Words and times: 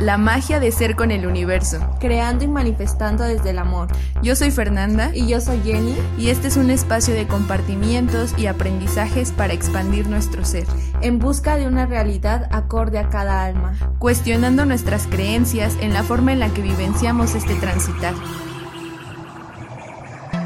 la 0.00 0.16
magia 0.16 0.60
de 0.60 0.72
ser 0.72 0.96
con 0.96 1.10
el 1.10 1.26
universo, 1.26 1.78
creando 2.00 2.44
y 2.44 2.48
manifestando 2.48 3.24
desde 3.24 3.50
el 3.50 3.58
amor. 3.58 3.88
Yo 4.22 4.34
soy 4.34 4.50
Fernanda 4.50 5.10
y 5.14 5.26
yo 5.26 5.40
soy 5.40 5.60
Jenny 5.62 5.94
y 6.18 6.30
este 6.30 6.48
es 6.48 6.56
un 6.56 6.70
espacio 6.70 7.14
de 7.14 7.26
compartimientos 7.26 8.34
y 8.38 8.46
aprendizajes 8.46 9.30
para 9.32 9.52
expandir 9.52 10.08
nuestro 10.08 10.44
ser, 10.44 10.66
en 11.02 11.18
busca 11.18 11.56
de 11.56 11.66
una 11.66 11.84
realidad 11.86 12.48
acorde 12.50 12.98
a 12.98 13.10
cada 13.10 13.44
alma, 13.44 13.74
cuestionando 13.98 14.64
nuestras 14.64 15.06
creencias 15.06 15.76
en 15.80 15.92
la 15.92 16.02
forma 16.02 16.32
en 16.32 16.40
la 16.40 16.48
que 16.48 16.62
vivenciamos 16.62 17.34
este 17.34 17.54
transitar. 17.56 18.14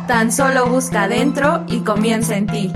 Tan 0.09 0.33
solo 0.33 0.67
busca 0.67 1.05
adentro 1.05 1.65
y 1.69 1.81
comienza 1.81 2.37
en 2.37 2.47
ti. 2.47 2.73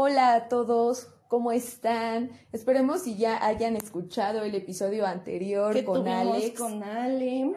Hola 0.00 0.34
a 0.36 0.48
todos, 0.48 1.08
¿cómo 1.26 1.50
están? 1.50 2.30
Esperemos 2.52 3.02
si 3.02 3.16
ya 3.16 3.44
hayan 3.44 3.74
escuchado 3.74 4.44
el 4.44 4.54
episodio 4.54 5.04
anterior 5.04 5.82
con 5.82 6.06
Alex. 6.06 6.56
Con 6.56 6.84
Ale, 6.84 7.52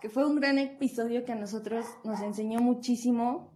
que 0.00 0.08
fue 0.08 0.26
un 0.26 0.34
gran 0.34 0.58
episodio 0.58 1.24
que 1.24 1.30
a 1.30 1.36
nosotros 1.36 1.86
nos 2.02 2.20
enseñó 2.22 2.58
muchísimo. 2.58 3.52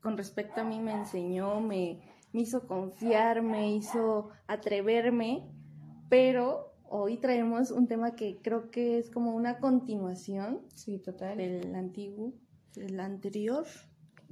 Con 0.00 0.16
respecto 0.16 0.60
a 0.60 0.64
mí 0.64 0.78
me 0.78 0.92
enseñó, 0.92 1.60
me, 1.60 2.00
me 2.32 2.42
hizo 2.42 2.68
confiar, 2.68 3.42
me 3.42 3.74
hizo 3.74 4.28
atreverme, 4.46 5.50
pero 6.08 6.76
hoy 6.88 7.18
traemos 7.18 7.72
un 7.72 7.88
tema 7.88 8.14
que 8.14 8.38
creo 8.40 8.70
que 8.70 8.98
es 8.98 9.10
como 9.10 9.34
una 9.34 9.58
continuación. 9.58 10.60
Sí, 10.76 11.00
total. 11.00 11.38
Del 11.38 11.74
antiguo, 11.74 12.32
del 12.76 13.00
anterior. 13.00 13.66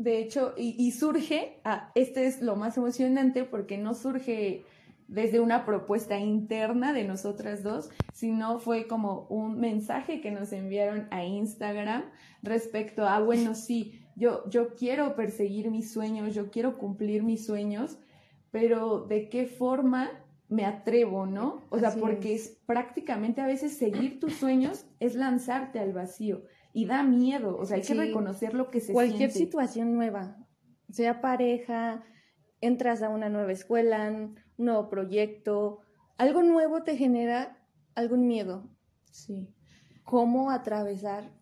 De 0.01 0.19
hecho, 0.19 0.55
y, 0.57 0.93
surge, 0.93 1.61
ah, 1.63 1.93
este 1.95 2.27
es 2.27 2.41
lo 2.41 2.57
más 2.57 2.79
emocionante 2.79 3.45
porque 3.45 3.77
no 3.77 3.93
surge 3.93 4.65
desde 5.09 5.41
una 5.41 5.67
propuesta 5.67 6.19
interna 6.19 6.95
de 6.95 7.05
nosotras 7.05 7.63
dos, 7.63 7.91
sino 8.15 8.61
fue 8.61 8.87
como 8.87 9.27
un 9.29 9.61
mensaje 9.61 10.23
que 10.23 10.31
nos 10.31 10.55
enviaron 10.55 11.07
a 11.11 11.27
Instagram 11.27 12.05
respecto 12.43 13.07
a, 13.07 13.21
bueno, 13.21 13.55
sí, 13.55 14.01
yo, 14.17 14.49
yo 14.49 14.75
quiero 14.75 15.15
perseguir 15.17 15.71
mis 15.71 15.93
sueños, 15.93 16.35
yo 16.35 16.51
quiero 16.51 16.79
cumplir 16.79 17.23
mis 17.23 17.45
sueños, 17.45 17.99
pero 18.51 19.01
¿de 19.01 19.29
qué 19.29 19.45
forma 19.45 20.09
me 20.49 20.65
atrevo, 20.65 21.27
no? 21.27 21.67
O 21.69 21.79
sea, 21.79 21.91
porque 21.91 22.35
es. 22.35 22.59
prácticamente 22.65 23.43
a 23.43 23.47
veces 23.47 23.77
seguir 23.77 24.19
tus 24.19 24.33
sueños 24.33 24.87
es 24.99 25.15
lanzarte 25.15 25.79
al 25.79 25.93
vacío 25.93 26.41
y 26.73 26.87
da 26.87 27.03
miedo, 27.03 27.57
o 27.57 27.65
sea, 27.67 27.77
hay 27.77 27.83
que 27.83 27.95
reconocer 27.95 28.55
lo 28.55 28.71
que 28.71 28.81
se 28.81 28.93
Cualquier 28.93 29.31
situación 29.31 29.95
nueva, 29.95 30.37
sea 30.91 31.21
pareja, 31.21 32.05
entras 32.61 33.03
a 33.03 33.09
una 33.09 33.29
nueva 33.29 33.53
escuela, 33.53 34.11
un 34.11 34.37
nuevo 34.57 34.89
proyecto, 34.89 35.81
algo 36.17 36.43
nuevo 36.43 36.83
te 36.83 36.97
genera 36.97 37.59
algún 37.95 38.27
miedo. 38.27 38.71
Sí. 39.11 39.49
¿Cómo 40.05 40.51
atravesar 40.51 41.33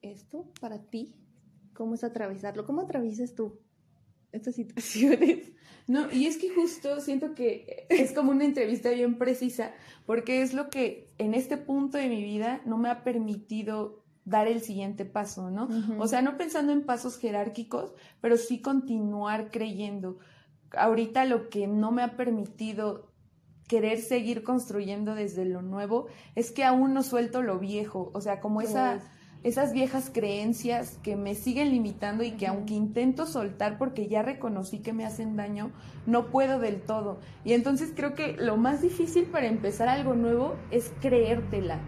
esto 0.00 0.52
para 0.60 0.82
ti? 0.88 1.14
¿Cómo 1.74 1.94
es 1.94 2.04
atravesarlo? 2.04 2.66
¿Cómo 2.66 2.82
atraviesas 2.82 3.34
tú 3.34 3.60
estas 4.30 4.54
situaciones? 4.54 5.52
No, 5.88 6.10
y 6.12 6.26
es 6.26 6.36
que 6.36 6.50
justo 6.50 7.00
siento 7.00 7.34
que 7.34 7.86
es 7.88 8.12
como 8.12 8.30
una 8.30 8.44
entrevista 8.44 8.90
bien 8.90 9.18
precisa, 9.18 9.72
porque 10.06 10.42
es 10.42 10.54
lo 10.54 10.70
que 10.70 11.12
en 11.18 11.34
este 11.34 11.56
punto 11.56 11.98
de 11.98 12.08
mi 12.08 12.22
vida 12.22 12.62
no 12.64 12.78
me 12.78 12.88
ha 12.88 13.02
permitido 13.04 14.01
dar 14.24 14.46
el 14.46 14.60
siguiente 14.60 15.04
paso, 15.04 15.50
¿no? 15.50 15.68
O 15.98 16.06
sea, 16.06 16.22
no 16.22 16.36
pensando 16.36 16.72
en 16.72 16.84
pasos 16.84 17.18
jerárquicos, 17.18 17.92
pero 18.20 18.36
sí 18.36 18.60
continuar 18.60 19.50
creyendo. 19.50 20.18
Ahorita 20.76 21.24
lo 21.24 21.48
que 21.48 21.66
no 21.66 21.90
me 21.90 22.02
ha 22.02 22.16
permitido 22.16 23.10
querer 23.66 24.00
seguir 24.00 24.42
construyendo 24.42 25.14
desde 25.14 25.44
lo 25.44 25.62
nuevo 25.62 26.06
es 26.34 26.52
que 26.52 26.64
aún 26.64 26.94
no 26.94 27.02
suelto 27.02 27.42
lo 27.42 27.58
viejo, 27.58 28.10
o 28.14 28.20
sea, 28.20 28.40
como 28.40 28.60
esa, 28.60 29.00
esas 29.42 29.72
viejas 29.72 30.10
creencias 30.12 30.98
que 31.02 31.16
me 31.16 31.34
siguen 31.34 31.70
limitando 31.70 32.22
y 32.22 32.32
que 32.32 32.46
aunque 32.46 32.74
intento 32.74 33.26
soltar 33.26 33.78
porque 33.78 34.08
ya 34.08 34.22
reconocí 34.22 34.80
que 34.80 34.92
me 34.92 35.04
hacen 35.04 35.36
daño, 35.36 35.72
no 36.06 36.30
puedo 36.30 36.58
del 36.58 36.82
todo. 36.82 37.18
Y 37.44 37.54
entonces 37.54 37.92
creo 37.94 38.14
que 38.14 38.36
lo 38.36 38.56
más 38.56 38.82
difícil 38.82 39.24
para 39.24 39.46
empezar 39.46 39.88
algo 39.88 40.14
nuevo 40.14 40.54
es 40.70 40.92
creértela 41.00 41.80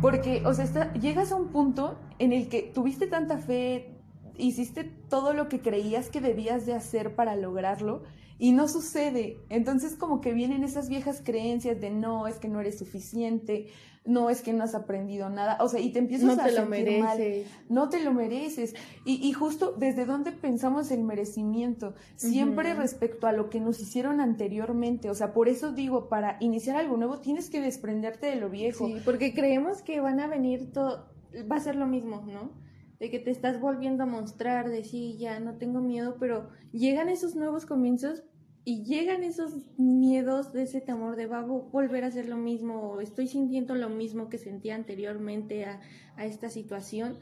porque, 0.00 0.42
o 0.44 0.54
sea, 0.54 0.92
llegas 0.94 1.32
a 1.32 1.36
un 1.36 1.48
punto 1.48 1.98
en 2.18 2.32
el 2.32 2.48
que 2.48 2.62
tuviste 2.62 3.06
tanta 3.06 3.38
fe, 3.38 3.96
hiciste 4.36 4.84
todo 4.84 5.32
lo 5.32 5.48
que 5.48 5.60
creías 5.60 6.10
que 6.10 6.20
debías 6.20 6.66
de 6.66 6.74
hacer 6.74 7.14
para 7.14 7.36
lograrlo 7.36 8.02
y 8.38 8.52
no 8.52 8.68
sucede. 8.68 9.40
Entonces 9.48 9.94
como 9.94 10.20
que 10.20 10.32
vienen 10.32 10.64
esas 10.64 10.88
viejas 10.88 11.22
creencias 11.24 11.80
de 11.80 11.90
no, 11.90 12.26
es 12.26 12.36
que 12.36 12.48
no 12.48 12.60
eres 12.60 12.78
suficiente, 12.78 13.68
no 14.04 14.30
es 14.30 14.40
que 14.40 14.52
no 14.52 14.64
has 14.64 14.74
aprendido 14.74 15.28
nada, 15.28 15.58
o 15.60 15.68
sea, 15.68 15.80
y 15.80 15.90
te 15.90 15.98
empiezas 15.98 16.36
no 16.36 16.42
a 16.42 16.46
te 16.46 16.52
lo 16.52 16.66
mereces. 16.66 17.46
no 17.68 17.88
te 17.88 18.00
lo 18.00 18.12
mereces. 18.12 18.74
Y, 19.04 19.26
y, 19.26 19.32
justo 19.32 19.74
desde 19.76 20.04
dónde 20.04 20.32
pensamos 20.32 20.90
el 20.90 21.02
merecimiento, 21.02 21.94
siempre 22.14 22.74
respecto 22.74 23.26
a 23.26 23.32
lo 23.32 23.50
que 23.50 23.60
nos 23.60 23.80
hicieron 23.80 24.20
anteriormente, 24.20 25.10
o 25.10 25.14
sea, 25.14 25.32
por 25.32 25.48
eso 25.48 25.72
digo, 25.72 26.08
para 26.08 26.36
iniciar 26.40 26.76
algo 26.76 26.96
nuevo 26.96 27.18
tienes 27.18 27.50
que 27.50 27.60
desprenderte 27.60 28.26
de 28.26 28.36
lo 28.36 28.48
viejo. 28.48 28.86
Sí, 28.86 28.96
porque 29.04 29.34
creemos 29.34 29.82
que 29.82 30.00
van 30.00 30.20
a 30.20 30.28
venir 30.28 30.72
todo, 30.72 31.08
va 31.50 31.56
a 31.56 31.60
ser 31.60 31.74
lo 31.74 31.86
mismo, 31.86 32.22
¿no? 32.26 32.65
De 32.98 33.10
que 33.10 33.18
te 33.18 33.30
estás 33.30 33.60
volviendo 33.60 34.04
a 34.04 34.06
mostrar, 34.06 34.70
de 34.70 34.84
sí, 34.84 35.16
ya 35.18 35.38
no 35.40 35.58
tengo 35.58 35.80
miedo, 35.80 36.16
pero 36.18 36.48
llegan 36.72 37.08
esos 37.08 37.36
nuevos 37.36 37.66
comienzos, 37.66 38.24
y 38.68 38.82
llegan 38.82 39.22
esos 39.22 39.54
miedos 39.78 40.52
de 40.52 40.64
ese 40.64 40.80
temor 40.80 41.14
de 41.14 41.26
va 41.26 41.38
a 41.38 41.44
volver 41.44 42.02
a 42.02 42.08
hacer 42.08 42.28
lo 42.28 42.36
mismo 42.36 42.80
o 42.80 43.00
estoy 43.00 43.28
sintiendo 43.28 43.76
lo 43.76 43.88
mismo 43.88 44.28
que 44.28 44.38
sentía 44.38 44.74
anteriormente 44.74 45.64
a, 45.64 45.80
esta 46.18 46.50
situación. 46.50 47.16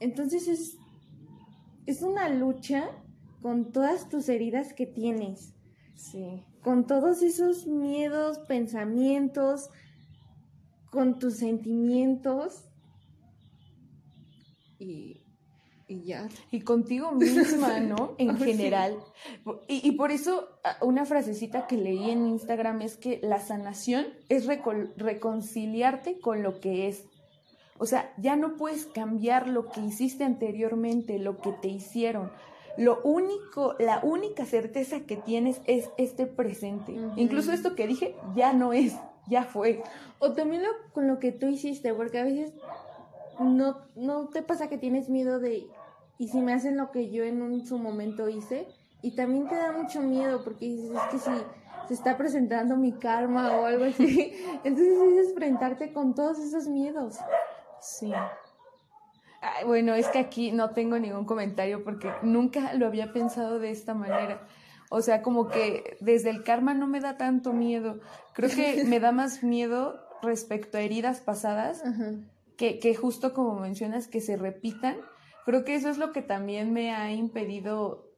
Entonces 0.00 0.48
es, 0.48 0.78
es 1.86 2.02
una 2.02 2.28
lucha 2.28 2.90
con 3.40 3.70
todas 3.70 4.08
tus 4.08 4.28
heridas 4.28 4.74
que 4.74 4.84
tienes. 4.84 5.54
Sí. 5.94 6.42
Con 6.60 6.88
todos 6.88 7.22
esos 7.22 7.68
miedos, 7.68 8.40
pensamientos, 8.40 9.70
con 10.90 11.20
tus 11.20 11.36
sentimientos. 11.36 12.68
Y 14.82 15.22
y 15.92 16.04
ya. 16.04 16.28
Y 16.50 16.60
contigo 16.60 17.12
misma, 17.12 17.80
¿no? 17.80 18.14
En 18.18 18.36
general. 18.38 18.96
Y, 19.68 19.92
por 19.92 20.10
eso 20.10 20.48
una 20.80 21.04
frasecita 21.04 21.66
que 21.66 21.76
leí 21.76 22.10
en 22.10 22.26
Instagram 22.26 22.82
es 22.82 22.96
que 22.96 23.20
la 23.22 23.40
sanación 23.40 24.06
es 24.28 24.46
reconciliarte 24.46 26.20
con 26.20 26.42
lo 26.42 26.60
que 26.60 26.88
es. 26.88 27.04
O 27.78 27.86
sea, 27.86 28.12
ya 28.16 28.36
no 28.36 28.56
puedes 28.56 28.86
cambiar 28.86 29.48
lo 29.48 29.68
que 29.68 29.80
hiciste 29.80 30.24
anteriormente, 30.24 31.18
lo 31.18 31.40
que 31.40 31.52
te 31.52 31.68
hicieron. 31.68 32.30
Lo 32.78 33.02
único, 33.02 33.74
la 33.78 34.00
única 34.02 34.46
certeza 34.46 35.00
que 35.00 35.16
tienes 35.16 35.60
es 35.66 35.90
este 35.98 36.26
presente. 36.26 36.94
Incluso 37.16 37.52
esto 37.52 37.74
que 37.74 37.86
dije 37.86 38.14
ya 38.34 38.52
no 38.52 38.72
es, 38.72 38.94
ya 39.28 39.44
fue. 39.44 39.82
O 40.20 40.32
también 40.32 40.62
lo, 40.62 40.68
con 40.92 41.06
lo 41.06 41.18
que 41.18 41.32
tú 41.32 41.48
hiciste, 41.48 41.92
porque 41.92 42.18
a 42.18 42.24
veces 42.24 42.52
no, 43.40 43.78
no 43.96 44.28
te 44.28 44.42
pasa 44.42 44.68
que 44.68 44.78
tienes 44.78 45.08
miedo 45.08 45.38
de 45.38 45.66
y 46.18 46.28
si 46.28 46.40
me 46.40 46.52
hacen 46.52 46.76
lo 46.76 46.90
que 46.90 47.10
yo 47.10 47.24
en 47.24 47.42
un, 47.42 47.66
su 47.66 47.78
momento 47.78 48.28
hice 48.28 48.68
y 49.02 49.16
también 49.16 49.48
te 49.48 49.56
da 49.56 49.72
mucho 49.72 50.00
miedo 50.00 50.44
porque 50.44 50.66
dices 50.66 50.90
es 50.90 51.02
que 51.10 51.18
si 51.18 51.30
se 51.88 51.94
está 51.94 52.16
presentando 52.16 52.76
mi 52.76 52.92
karma 52.92 53.56
o 53.56 53.64
algo 53.64 53.84
así 53.84 54.32
entonces 54.64 54.98
es 55.18 55.28
enfrentarte 55.28 55.92
con 55.92 56.14
todos 56.14 56.38
esos 56.38 56.68
miedos. 56.68 57.16
Sí. 57.80 58.12
Bueno 59.66 59.94
es 59.94 60.06
que 60.08 60.18
aquí 60.18 60.52
no 60.52 60.70
tengo 60.70 60.98
ningún 60.98 61.24
comentario 61.24 61.82
porque 61.82 62.12
nunca 62.22 62.74
lo 62.74 62.86
había 62.86 63.12
pensado 63.12 63.58
de 63.58 63.70
esta 63.70 63.94
manera. 63.94 64.46
O 64.90 65.00
sea, 65.00 65.22
como 65.22 65.48
que 65.48 65.96
desde 66.00 66.28
el 66.28 66.44
karma 66.44 66.74
no 66.74 66.86
me 66.86 67.00
da 67.00 67.16
tanto 67.16 67.54
miedo. 67.54 67.98
Creo 68.34 68.50
que 68.50 68.84
me 68.86 69.00
da 69.00 69.10
más 69.10 69.42
miedo 69.42 69.98
respecto 70.22 70.78
a 70.78 70.82
heridas 70.82 71.20
pasadas 71.20 71.82
que, 72.62 72.78
que 72.78 72.94
justo 72.94 73.34
como 73.34 73.58
mencionas, 73.58 74.06
que 74.06 74.20
se 74.20 74.36
repitan. 74.36 74.98
Creo 75.44 75.64
que 75.64 75.74
eso 75.74 75.90
es 75.90 75.98
lo 75.98 76.12
que 76.12 76.22
también 76.22 76.72
me 76.72 76.92
ha 76.94 77.12
impedido 77.12 78.08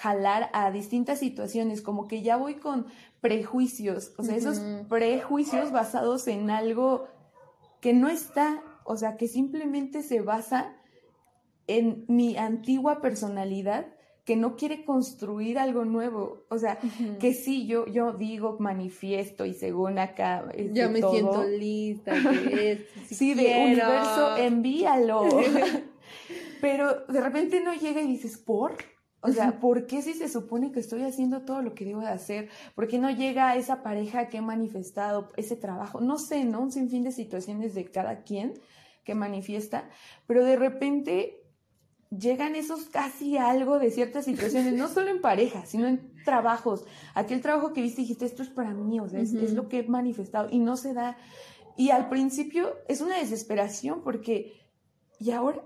jalar 0.00 0.48
a 0.54 0.70
distintas 0.70 1.18
situaciones, 1.18 1.82
como 1.82 2.08
que 2.08 2.22
ya 2.22 2.38
voy 2.38 2.54
con 2.54 2.86
prejuicios, 3.20 4.14
o 4.16 4.22
sea, 4.22 4.34
esos 4.34 4.62
prejuicios 4.88 5.72
basados 5.72 6.26
en 6.26 6.48
algo 6.48 7.06
que 7.82 7.92
no 7.92 8.08
está, 8.08 8.62
o 8.84 8.96
sea, 8.96 9.18
que 9.18 9.28
simplemente 9.28 10.02
se 10.02 10.22
basa 10.22 10.74
en 11.66 12.06
mi 12.08 12.38
antigua 12.38 13.02
personalidad 13.02 13.94
que 14.26 14.34
no 14.34 14.56
quiere 14.56 14.84
construir 14.84 15.56
algo 15.56 15.84
nuevo. 15.84 16.44
O 16.50 16.58
sea, 16.58 16.78
que 17.20 17.32
sí, 17.32 17.66
yo, 17.68 17.86
yo 17.86 18.12
digo, 18.12 18.56
manifiesto 18.58 19.46
y 19.46 19.54
según 19.54 20.00
acá. 20.00 20.44
ya 20.72 20.88
me 20.88 21.00
siento 21.00 21.44
lista. 21.44 22.12
sí, 23.06 23.34
de 23.34 23.64
universo, 23.66 24.36
envíalo. 24.36 25.28
pero 26.60 27.06
de 27.06 27.20
repente 27.20 27.60
no 27.60 27.72
llega 27.72 28.02
y 28.02 28.08
dices, 28.08 28.36
¿por? 28.36 28.74
O 29.20 29.30
sea, 29.30 29.60
¿por 29.60 29.86
qué 29.86 30.02
si 30.02 30.12
se 30.12 30.28
supone 30.28 30.72
que 30.72 30.80
estoy 30.80 31.02
haciendo 31.02 31.42
todo 31.42 31.62
lo 31.62 31.74
que 31.74 31.84
debo 31.84 32.00
de 32.00 32.08
hacer? 32.08 32.48
¿Por 32.74 32.88
qué 32.88 32.98
no 32.98 33.10
llega 33.10 33.56
esa 33.56 33.82
pareja 33.82 34.28
que 34.28 34.38
he 34.38 34.42
manifestado, 34.42 35.28
ese 35.36 35.54
trabajo? 35.54 36.00
No 36.00 36.18
sé, 36.18 36.44
¿no? 36.44 36.60
Un 36.60 36.72
sinfín 36.72 37.04
de 37.04 37.12
situaciones 37.12 37.74
de 37.74 37.84
cada 37.90 38.22
quien 38.24 38.54
que 39.04 39.14
manifiesta, 39.14 39.88
pero 40.26 40.44
de 40.44 40.56
repente 40.56 41.45
llegan 42.10 42.54
esos 42.54 42.84
casi 42.84 43.36
algo 43.36 43.78
de 43.78 43.90
ciertas 43.90 44.24
situaciones, 44.24 44.74
no 44.74 44.88
solo 44.88 45.10
en 45.10 45.20
pareja, 45.20 45.66
sino 45.66 45.86
en 45.86 46.12
trabajos. 46.24 46.84
Aquel 47.14 47.40
trabajo 47.40 47.72
que 47.72 47.82
viste 47.82 48.00
y 48.00 48.04
dijiste, 48.04 48.26
esto 48.26 48.42
es 48.42 48.50
para 48.50 48.74
mí, 48.74 49.00
o 49.00 49.08
sea, 49.08 49.20
es, 49.20 49.32
es, 49.34 49.54
lo 49.54 49.68
que 49.68 49.80
he 49.80 49.88
manifestado 49.88 50.48
y 50.50 50.58
no 50.58 50.76
se 50.76 50.92
da. 50.94 51.16
Y 51.76 51.90
al 51.90 52.08
principio 52.08 52.74
es 52.88 53.00
una 53.00 53.18
desesperación 53.18 54.02
porque, 54.02 54.52
¿y 55.18 55.30
ahora? 55.30 55.64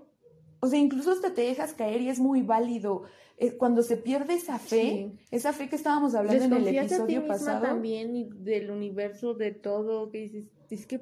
O 0.60 0.66
sea, 0.66 0.78
incluso 0.78 1.12
hasta 1.12 1.32
te 1.34 1.42
dejas 1.42 1.72
caer 1.72 2.00
y 2.02 2.10
es 2.10 2.20
muy 2.20 2.43
válido. 2.43 3.04
Eh, 3.38 3.56
cuando 3.56 3.82
se 3.82 3.96
pierde 3.96 4.34
esa 4.34 4.58
fe, 4.58 5.19
esa 5.31 5.54
fe 5.54 5.70
que 5.70 5.76
estábamos 5.76 6.14
hablando 6.14 6.44
en 6.44 6.52
el 6.52 6.76
episodio 6.76 7.26
pasado. 7.26 7.62
también 7.62 8.14
y 8.14 8.28
del 8.28 8.70
universo, 8.70 9.32
de 9.32 9.52
todo, 9.52 10.10
que 10.10 10.19
dices, 10.19 10.44
es 10.69 10.86
que, 10.86 11.00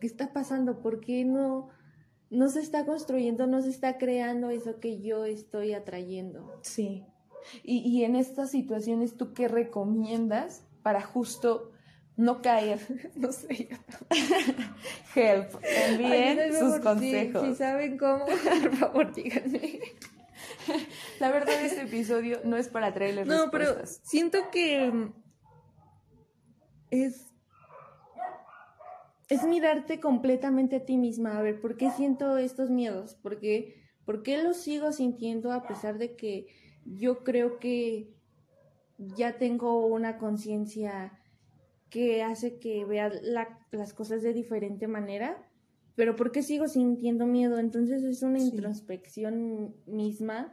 ¿qué 0.00 0.06
está 0.06 0.32
pasando? 0.32 0.80
¿Por 0.80 1.00
qué 1.00 1.26
no? 1.26 1.68
No 2.32 2.48
se 2.48 2.60
está 2.60 2.86
construyendo, 2.86 3.46
no 3.46 3.60
se 3.62 3.68
está 3.68 3.98
creando 3.98 4.50
eso 4.50 4.80
que 4.80 5.00
yo 5.00 5.24
estoy 5.24 5.74
atrayendo. 5.74 6.58
Sí. 6.62 7.04
Y, 7.62 7.78
y 7.78 8.04
en 8.04 8.16
estas 8.16 8.50
situaciones, 8.50 9.16
¿tú 9.16 9.34
qué 9.34 9.48
recomiendas 9.48 10.64
para 10.82 11.02
justo 11.02 11.72
no 12.16 12.40
caer? 12.40 12.80
no 13.16 13.32
sé. 13.32 13.68
Help. 15.14 15.50
Envíen 15.62 16.54
sus 16.58 16.80
consejos. 16.80 17.48
Si, 17.48 17.54
saben 17.54 17.98
cómo, 17.98 18.24
por 18.62 18.76
favor, 18.76 19.14
díganme. 19.14 19.80
La 21.20 21.30
verdad, 21.30 21.62
este 21.62 21.82
episodio 21.82 22.40
no 22.44 22.56
es 22.56 22.68
para 22.68 22.94
traerles 22.94 23.26
no, 23.26 23.44
respuestas. 23.44 23.68
No, 23.70 23.78
pero 23.78 23.86
siento 24.08 24.50
que 24.50 25.10
es 26.90 27.31
es 29.32 29.44
mirarte 29.44 29.98
completamente 29.98 30.76
a 30.76 30.84
ti 30.84 30.98
misma, 30.98 31.38
a 31.38 31.42
ver, 31.42 31.58
¿por 31.58 31.78
qué 31.78 31.90
siento 31.90 32.36
estos 32.36 32.68
miedos? 32.68 33.14
¿Por 33.14 33.40
qué, 33.40 33.82
¿Por 34.04 34.22
qué 34.22 34.42
los 34.42 34.58
sigo 34.58 34.92
sintiendo 34.92 35.52
a 35.52 35.66
pesar 35.66 35.96
de 35.96 36.16
que 36.16 36.48
yo 36.84 37.24
creo 37.24 37.58
que 37.58 38.14
ya 38.98 39.38
tengo 39.38 39.86
una 39.86 40.18
conciencia 40.18 41.18
que 41.88 42.22
hace 42.22 42.58
que 42.58 42.84
vea 42.84 43.10
las 43.70 43.94
cosas 43.94 44.22
de 44.22 44.34
diferente 44.34 44.86
manera? 44.86 45.48
Pero 45.94 46.14
¿por 46.14 46.30
qué 46.30 46.42
sigo 46.42 46.68
sintiendo 46.68 47.26
miedo? 47.26 47.58
Entonces 47.58 48.02
es 48.02 48.22
una 48.22 48.38
introspección 48.38 49.74
misma. 49.86 50.52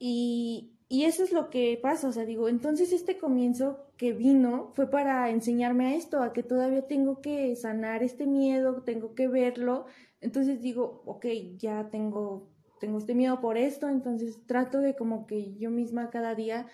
Y, 0.00 0.80
y 0.88 1.04
eso 1.04 1.22
es 1.22 1.32
lo 1.32 1.48
que 1.48 1.78
pasa, 1.80 2.08
o 2.08 2.12
sea, 2.12 2.24
digo, 2.24 2.48
entonces 2.48 2.92
este 2.92 3.18
comienzo 3.18 3.89
que 4.00 4.14
vino 4.14 4.70
fue 4.72 4.90
para 4.90 5.28
enseñarme 5.28 5.88
a 5.88 5.94
esto, 5.94 6.22
a 6.22 6.32
que 6.32 6.42
todavía 6.42 6.86
tengo 6.86 7.20
que 7.20 7.54
sanar 7.54 8.02
este 8.02 8.26
miedo, 8.26 8.82
tengo 8.82 9.14
que 9.14 9.28
verlo. 9.28 9.84
Entonces 10.22 10.62
digo, 10.62 11.02
ok, 11.04 11.26
ya 11.58 11.90
tengo, 11.90 12.48
tengo 12.80 12.96
este 12.96 13.14
miedo 13.14 13.42
por 13.42 13.58
esto, 13.58 13.90
entonces 13.90 14.40
trato 14.46 14.80
de 14.80 14.96
como 14.96 15.26
que 15.26 15.54
yo 15.58 15.70
misma 15.70 16.08
cada 16.08 16.34
día 16.34 16.66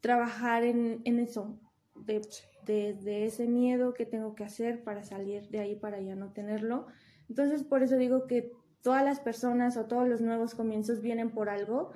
trabajar 0.00 0.64
en, 0.64 1.00
en 1.04 1.20
eso, 1.20 1.60
de, 1.94 2.22
de, 2.66 2.94
de 2.94 3.26
ese 3.26 3.46
miedo 3.46 3.94
que 3.94 4.04
tengo 4.04 4.34
que 4.34 4.42
hacer 4.42 4.82
para 4.82 5.04
salir 5.04 5.48
de 5.50 5.60
ahí, 5.60 5.76
para 5.76 6.00
ya 6.00 6.16
no 6.16 6.32
tenerlo. 6.32 6.88
Entonces 7.28 7.62
por 7.62 7.84
eso 7.84 7.96
digo 7.98 8.26
que 8.26 8.50
todas 8.82 9.04
las 9.04 9.20
personas 9.20 9.76
o 9.76 9.86
todos 9.86 10.08
los 10.08 10.20
nuevos 10.20 10.56
comienzos 10.56 11.00
vienen 11.02 11.30
por 11.30 11.50
algo 11.50 11.92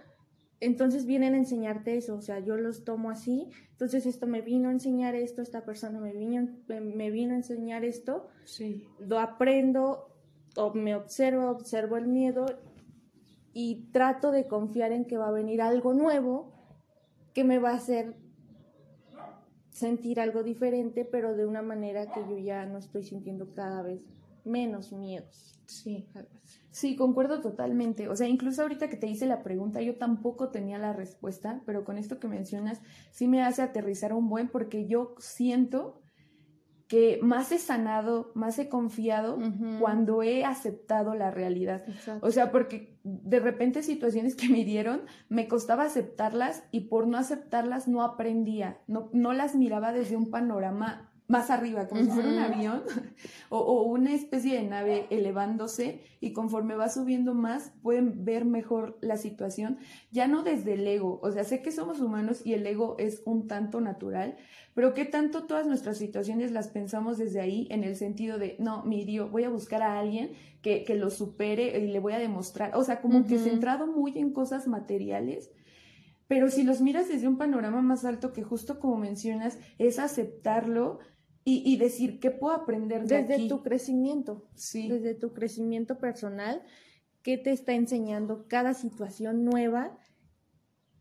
entonces 0.60 1.06
vienen 1.06 1.34
a 1.34 1.38
enseñarte 1.38 1.96
eso, 1.96 2.16
o 2.16 2.20
sea, 2.20 2.40
yo 2.40 2.56
los 2.56 2.84
tomo 2.84 3.10
así, 3.10 3.48
entonces 3.70 4.06
esto 4.06 4.26
me 4.26 4.40
vino 4.40 4.68
a 4.68 4.72
enseñar 4.72 5.14
esto, 5.14 5.40
esta 5.40 5.64
persona 5.64 6.00
me 6.00 6.12
vino, 6.12 6.48
me 6.68 7.10
vino 7.10 7.34
a 7.34 7.36
enseñar 7.36 7.84
esto, 7.84 8.28
sí. 8.44 8.86
lo 8.98 9.20
aprendo 9.20 10.08
o 10.56 10.74
me 10.74 10.96
observo, 10.96 11.48
observo 11.48 11.96
el 11.96 12.08
miedo 12.08 12.46
y 13.52 13.88
trato 13.92 14.30
de 14.30 14.46
confiar 14.46 14.92
en 14.92 15.04
que 15.04 15.16
va 15.16 15.28
a 15.28 15.32
venir 15.32 15.62
algo 15.62 15.94
nuevo 15.94 16.52
que 17.34 17.44
me 17.44 17.58
va 17.58 17.70
a 17.70 17.76
hacer 17.76 18.16
sentir 19.70 20.18
algo 20.18 20.42
diferente, 20.42 21.04
pero 21.04 21.36
de 21.36 21.46
una 21.46 21.62
manera 21.62 22.10
que 22.10 22.20
yo 22.28 22.36
ya 22.36 22.66
no 22.66 22.78
estoy 22.78 23.04
sintiendo 23.04 23.54
cada 23.54 23.82
vez 23.82 24.00
menos 24.44 24.92
miedos. 24.92 25.58
Sí, 25.66 26.08
sí, 26.70 26.96
concuerdo 26.96 27.40
totalmente. 27.40 28.08
O 28.08 28.16
sea, 28.16 28.26
incluso 28.26 28.62
ahorita 28.62 28.88
que 28.88 28.96
te 28.96 29.06
hice 29.06 29.26
la 29.26 29.42
pregunta, 29.42 29.82
yo 29.82 29.96
tampoco 29.96 30.48
tenía 30.48 30.78
la 30.78 30.94
respuesta, 30.94 31.62
pero 31.66 31.84
con 31.84 31.98
esto 31.98 32.18
que 32.18 32.26
mencionas, 32.26 32.80
sí 33.10 33.28
me 33.28 33.42
hace 33.42 33.62
aterrizar 33.62 34.14
un 34.14 34.28
buen 34.28 34.48
porque 34.48 34.86
yo 34.86 35.14
siento 35.18 36.00
que 36.88 37.20
más 37.22 37.52
he 37.52 37.58
sanado, 37.58 38.32
más 38.34 38.58
he 38.58 38.70
confiado 38.70 39.38
cuando 39.78 40.22
he 40.22 40.46
aceptado 40.46 41.14
la 41.14 41.30
realidad. 41.30 41.84
O 42.22 42.30
sea, 42.30 42.50
porque 42.50 42.98
de 43.04 43.40
repente 43.40 43.82
situaciones 43.82 44.34
que 44.34 44.48
me 44.48 44.64
dieron, 44.64 45.02
me 45.28 45.48
costaba 45.48 45.84
aceptarlas 45.84 46.64
y 46.70 46.88
por 46.88 47.06
no 47.06 47.18
aceptarlas 47.18 47.88
no 47.88 48.02
aprendía, 48.02 48.80
no, 48.86 49.10
no 49.12 49.34
las 49.34 49.54
miraba 49.54 49.92
desde 49.92 50.16
un 50.16 50.30
panorama 50.30 51.07
más 51.28 51.50
arriba, 51.50 51.86
como 51.86 52.02
si 52.02 52.10
fuera 52.10 52.30
un 52.30 52.38
avión 52.38 52.82
o, 53.50 53.82
una 53.82 54.14
especie 54.14 54.54
de 54.54 54.66
nave 54.66 55.06
elevándose 55.10 56.00
y 56.20 56.32
conforme 56.32 56.74
va 56.74 56.88
subiendo 56.88 57.34
más 57.34 57.70
pueden 57.82 58.24
ver 58.24 58.46
mejor 58.46 58.98
la 59.02 59.18
situación, 59.18 59.78
ya 60.10 60.26
no 60.26 60.42
desde 60.42 60.72
el 60.72 60.86
ego, 60.86 61.20
o 61.22 61.30
sea, 61.30 61.44
sé 61.44 61.60
que 61.60 61.70
somos 61.70 62.00
humanos 62.00 62.40
y 62.44 62.54
el 62.54 62.66
ego 62.66 62.96
es 62.98 63.22
un 63.26 63.46
tanto 63.46 63.82
natural, 63.82 64.38
pero 64.72 64.94
qué 64.94 65.04
tanto 65.04 65.44
todas 65.44 65.66
nuestras 65.66 65.98
situaciones 65.98 66.50
las 66.50 66.68
pensamos 66.68 67.18
desde 67.18 67.40
ahí 67.40 67.68
en 67.70 67.84
el 67.84 67.96
sentido 67.96 68.38
de, 68.38 68.56
no, 68.58 68.82
mi 68.84 69.04
Dios, 69.04 69.30
voy 69.30 69.44
a 69.44 69.50
buscar 69.50 69.82
a 69.82 69.98
alguien 69.98 70.32
que, 70.62 70.84
que 70.84 70.94
lo 70.94 71.10
supere 71.10 71.78
y 71.78 71.88
le 71.88 72.00
voy 72.00 72.14
a 72.14 72.18
demostrar, 72.18 72.74
o 72.74 72.82
sea, 72.84 73.02
como 73.02 73.26
que 73.26 73.38
centrado 73.38 73.86
muy 73.86 74.16
en 74.18 74.32
cosas 74.32 74.66
materiales. 74.66 75.50
Pero 76.26 76.50
si 76.50 76.62
los 76.62 76.82
miras 76.82 77.08
desde 77.08 77.26
un 77.26 77.38
panorama 77.38 77.80
más 77.80 78.04
alto, 78.04 78.34
que 78.34 78.42
justo 78.42 78.78
como 78.78 78.98
mencionas, 78.98 79.58
es 79.78 79.98
aceptarlo, 79.98 80.98
y, 81.50 81.76
decir, 81.76 82.20
¿qué 82.20 82.30
puedo 82.30 82.54
aprender 82.54 83.06
de 83.06 83.22
Desde 83.22 83.48
tu 83.48 83.62
crecimiento, 83.62 84.44
sí. 84.54 84.88
desde 84.88 85.14
tu 85.14 85.32
crecimiento 85.32 85.98
personal, 85.98 86.62
¿qué 87.22 87.38
te 87.38 87.52
está 87.52 87.72
enseñando 87.72 88.46
cada 88.48 88.74
situación 88.74 89.44
nueva? 89.44 89.96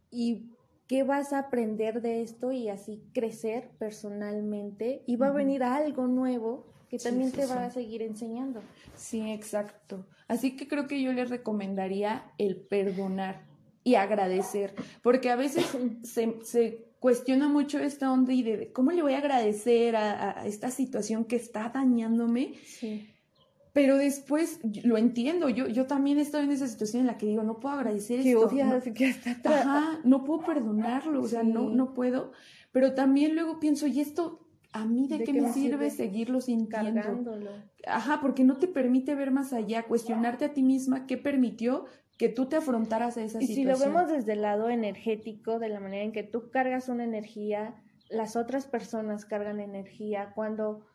Y 0.10 0.53
qué 0.88 1.03
vas 1.03 1.33
a 1.33 1.39
aprender 1.39 2.01
de 2.01 2.22
esto 2.22 2.51
y 2.53 2.69
así 2.69 3.03
crecer 3.13 3.72
personalmente 3.77 5.03
y 5.05 5.17
va 5.17 5.27
a 5.27 5.31
venir 5.31 5.63
algo 5.63 6.07
nuevo 6.07 6.65
que 6.89 6.98
también 6.98 7.33
te 7.33 7.45
va 7.45 7.65
a 7.65 7.69
seguir 7.69 8.01
enseñando. 8.01 8.62
Sí, 8.95 9.29
exacto. 9.31 10.05
Así 10.29 10.55
que 10.55 10.69
creo 10.69 10.88
que 10.88 11.01
yo 11.01 11.12
les 11.12 11.29
recomendaría 11.29 12.31
el 12.38 12.55
perdonar 12.55 13.45
y 13.83 13.95
agradecer, 13.95 14.74
porque 15.01 15.29
a 15.29 15.36
veces 15.36 15.65
se, 16.03 16.39
se 16.43 16.87
cuestiona 17.00 17.48
mucho 17.48 17.80
esta 17.80 18.12
onda 18.12 18.34
y 18.34 18.44
de 18.44 18.72
cómo 18.72 18.92
le 18.92 19.01
voy 19.01 19.13
a 19.13 19.20
agradecer 19.20 19.96
a, 19.96 20.46
esta 20.46 20.72
situación 20.72 21.25
que 21.25 21.36
está 21.36 21.70
dañándome. 21.70 22.54
Sí. 22.66 23.10
Pero 23.74 23.98
después 23.98 24.60
lo 24.84 24.98
entiendo, 24.98 25.50
yo, 25.50 25.68
yo 25.68 25.86
también 25.86 26.18
estoy 26.18 26.46
en 26.46 26.51
esa 26.51 26.68
situación 26.68 27.01
en 27.01 27.08
la 27.08 27.18
que 27.20 27.27
digo, 27.27 27.44
no 27.44 27.60
puedo 27.60 27.75
agradecer 27.75 28.24
que 28.24 28.32
esto. 28.32 28.48
Odias, 28.48 28.88
no, 28.88 28.94
que 28.94 29.16
ajá, 29.44 30.00
no 30.04 30.24
puedo 30.24 30.42
perdonarlo, 30.42 31.22
o 31.22 31.27
sea, 31.27 31.44
no, 31.44 31.70
no 31.70 31.94
puedo. 31.94 32.32
Pero 32.72 32.96
también 32.96 33.36
luego 33.36 33.60
pienso, 33.60 33.86
¿y 33.86 34.00
esto 34.00 34.48
a 34.74 34.86
mí 34.86 35.08
de, 35.08 35.24
qué, 35.24 35.32
me 35.32 35.54
sirve, 35.54 35.92
seguirlo 35.92 36.42
sintiendo? 36.42 37.30
Ajá, 37.86 38.20
porque 38.20 38.44
no 38.44 38.58
te 38.58 38.68
permite 38.68 39.13
ver 39.13 39.30
más 39.30 39.54
allá, 39.54 39.84
cuestionarte 39.84 40.46
a 40.46 40.54
ti 40.54 40.63
misma 40.63 41.06
qué 41.06 41.18
permitió 41.18 41.86
que 42.17 42.29
tú 42.29 42.47
te 42.47 42.55
afrontaras 42.55 43.17
a 43.17 43.24
esa 43.24 43.41
y 43.41 43.47
situación. 43.47 43.51
Y 43.51 43.75
si 43.77 43.86
lo 43.86 43.93
vemos 43.93 44.12
desde 44.12 44.33
el 44.33 44.41
lado 44.41 44.69
energético, 44.69 45.59
de 45.59 45.69
la 45.69 45.79
manera 45.79 46.03
en 46.03 46.12
que 46.12 46.24
tú 46.24 46.50
cargas 46.50 46.89
una 46.89 47.03
energía, 47.03 47.75
las 48.09 48.36
otras 48.36 48.65
personas 48.65 49.25
cargan 49.25 49.59
energía, 49.59 50.31
cuando 50.33 50.86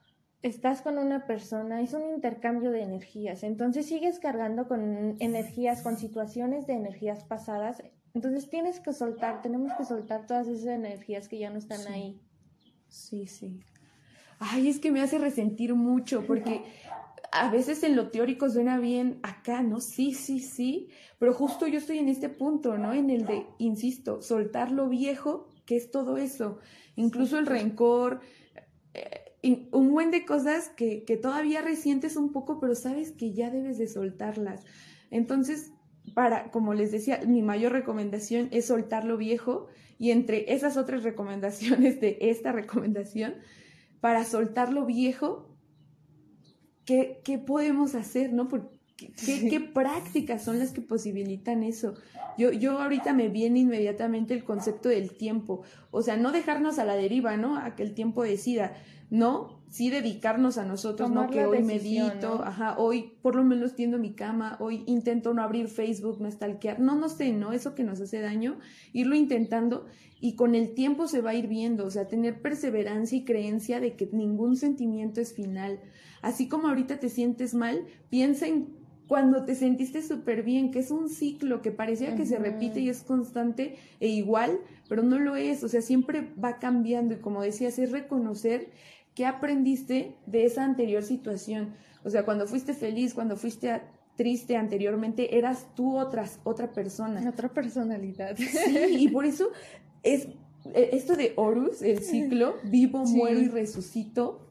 estás 0.43 0.83
con 0.83 0.99
una 0.99 1.27
persona 1.27 1.81
es 1.81 1.95
un 1.95 2.11
intercambio 2.15 2.73
de 2.73 2.83
energías, 2.83 3.45
entonces 3.45 3.87
sigues 3.87 4.19
cargando 4.19 4.67
con 4.67 5.17
energías, 5.21 5.83
con 5.83 5.97
situaciones 5.97 6.67
de 6.67 6.75
energías 6.75 7.25
pasadas, 7.25 7.83
entonces 8.15 8.51
tienes 8.51 8.81
que 8.81 8.93
soltar, 8.93 9.41
tenemos 9.41 9.73
que 9.75 9.85
soltar 9.85 10.27
todas 10.27 10.49
esas 10.49 10.67
energías 10.67 11.29
que 11.29 11.39
ya 11.39 11.51
no 11.51 11.59
están 11.59 11.87
ahí. 11.87 12.21
Sí, 12.89 13.27
sí. 13.27 13.61
Ay, 14.39 14.69
es 14.69 14.81
que 14.81 14.91
me 14.91 15.01
hace 15.01 15.19
resentir 15.19 15.75
mucho 15.75 16.27
porque 16.27 16.63
a 17.33 17.51
veces 17.51 17.83
en 17.83 17.97
lo 17.97 18.11
teórico 18.11 18.51
suena 18.51 18.79
bien 18.79 19.19
acá, 19.23 19.63
¿no? 19.63 19.81
Sí, 19.81 20.13
sí, 20.13 20.39
sí, 20.39 20.91
pero 21.19 21.33
justo 21.33 21.67
yo 21.67 21.79
estoy 21.79 21.99
en 21.99 22.09
este 22.09 22.29
punto, 22.29 22.77
¿no? 22.77 22.93
En 22.93 23.09
el 23.09 23.25
de, 23.25 23.47
insisto, 23.59 24.21
soltar 24.21 24.71
lo 24.71 24.89
viejo, 24.89 25.49
que 25.65 25.77
es 25.77 25.91
todo 25.91 26.19
eso, 26.19 26.59
incluso 26.95 27.39
el 27.39 27.47
rencor, 27.47 28.21
eh, 28.93 29.69
un 29.73 29.91
buen 29.91 30.11
de 30.11 30.27
cosas 30.27 30.69
que, 30.69 31.05
que 31.05 31.17
todavía 31.17 31.63
resientes 31.63 32.17
un 32.17 32.33
poco, 32.33 32.61
pero 32.61 32.75
sabes 32.75 33.13
que 33.13 33.33
ya 33.33 33.51
debes 33.51 33.79
de 33.79 33.89
soltarlas. 33.89 34.65
Entonces, 35.11 35.73
para, 36.15 36.51
como 36.51 36.75
les 36.75 36.93
decía, 36.93 37.21
mi 37.27 37.41
mayor 37.41 37.73
recomendación 37.73 38.49
es 38.51 38.67
soltar 38.67 39.05
lo 39.05 39.17
viejo 39.17 39.69
y 39.99 40.11
entre 40.11 40.53
esas 40.53 40.77
otras 40.77 41.03
recomendaciones 41.03 41.99
de 41.99 42.19
esta 42.21 42.53
recomendación, 42.53 43.37
para 44.01 44.25
soltar 44.25 44.73
lo 44.73 44.85
viejo, 44.85 45.52
¿qué, 46.85 47.21
qué 47.25 47.39
podemos 47.39 47.95
hacer, 47.95 48.33
no? 48.33 48.49
¿qué, 48.97 49.49
¿qué, 49.49 49.61
prácticas 49.61 50.45
son 50.45 50.59
las 50.59 50.73
que 50.73 50.81
posibilitan 50.81 51.63
eso? 51.63 51.95
Yo, 52.39 52.53
yo 52.53 52.79
ahorita 52.81 53.13
me 53.13 53.29
viene 53.29 53.61
inmediatamente 53.61 54.35
el 54.35 54.45
concepto 54.45 54.89
del 54.89 55.17
tiempo, 55.17 55.63
o 55.91 56.03
sea, 56.03 56.17
no 56.17 56.33
dejarnos 56.33 56.79
a 56.79 56.85
la 56.85 56.95
deriva, 56.95 57.37
¿no? 57.37 57.57
A 57.57 57.75
que 57.75 57.83
el 57.83 57.95
tiempo 57.95 58.23
decida, 58.23 58.75
no, 59.11 59.62
sí 59.73 59.89
dedicarnos 59.89 60.59
a 60.59 60.67
nosotros, 60.67 61.11
no 61.11 61.31
que 61.31 61.47
hoy 61.47 61.63
medito, 61.63 62.45
ajá, 62.45 62.77
hoy 62.77 63.15
por 63.23 63.35
lo 63.35 63.43
menos 63.43 63.75
tiendo 63.75 63.97
mi 63.99 64.13
cama, 64.13 64.59
hoy 64.61 64.85
intento 64.87 65.33
no 65.33 65.43
abrir 65.43 65.69
Facebook, 65.69 66.21
no 66.21 66.31
stalkear, 66.31 66.79
no, 66.79 66.95
no 66.95 67.09
sé, 67.09 67.33
no, 67.33 67.53
eso 67.53 67.75
que 67.75 67.83
nos 67.83 67.99
hace 67.99 68.21
daño, 68.21 68.59
irlo 68.93 69.15
intentando 69.15 69.87
y 70.21 70.37
con 70.37 70.55
el 70.55 70.75
tiempo 70.75 71.09
se 71.09 71.23
va 71.23 71.31
a 71.31 71.35
ir 71.35 71.49
viendo, 71.49 71.87
o 71.87 71.91
sea, 71.91 72.07
tener 72.07 72.43
perseverancia 72.43 73.17
y 73.17 73.25
creencia 73.25 73.81
de 73.81 73.97
que 73.97 74.11
ningún 74.13 74.57
sentimiento 74.57 75.23
es 75.23 75.33
final. 75.33 75.81
Así 76.21 76.49
como 76.49 76.69
ahorita 76.69 77.01
te 77.01 77.09
sientes 77.09 77.55
mal, 77.55 77.87
piensa 78.11 78.47
en 78.47 78.77
cuando 79.09 79.45
te 79.47 79.55
sentiste 79.55 80.03
súper 80.03 80.43
bien, 80.43 80.71
que 80.71 80.81
es 80.81 80.91
un 80.91 81.09
ciclo 81.09 81.63
que 81.63 81.71
parecía 81.71 82.15
que 82.15 82.27
se 82.27 82.39
repite 82.39 82.81
y 82.81 82.91
es 82.91 83.03
constante 83.03 83.77
e 84.01 84.09
igual, 84.09 84.61
pero 84.89 85.03
no 85.03 85.19
lo 85.19 85.35
es, 85.35 85.65
o 85.65 85.69
sea, 85.69 85.81
siempre 85.81 86.31
va 86.43 86.59
cambiando 86.59 87.15
y 87.15 87.19
como 87.19 87.43
decías, 87.43 87.79
es 87.79 87.91
reconocer 87.91 88.71
¿Qué 89.15 89.27
aprendiste 89.27 90.17
de 90.27 90.47
esa 90.47 90.65
anterior 90.65 91.03
situación? 91.03 91.75
O 92.05 92.11
sea, 92.11 92.25
cuando 92.25 92.47
fuiste 92.47 92.73
feliz, 92.75 93.15
cuando 93.15 93.37
fuiste 93.37 93.83
triste 94.17 94.57
anteriormente, 94.57 95.37
eras 95.37 95.67
tú 95.75 95.97
otras, 95.97 96.41
otra 96.45 96.73
persona. 96.73 97.29
Otra 97.29 97.49
personalidad. 97.53 98.37
Sí, 98.37 98.47
y 98.99 99.09
por 99.09 99.27
eso 99.27 99.49
es 100.03 100.29
e, 100.75 100.91
esto 100.93 101.17
de 101.17 101.33
Horus, 101.37 101.83
el 101.83 102.01
ciclo, 102.01 102.57
vivo, 102.65 103.05
muero 103.05 103.41
y 103.41 103.49
resucito. 103.49 104.49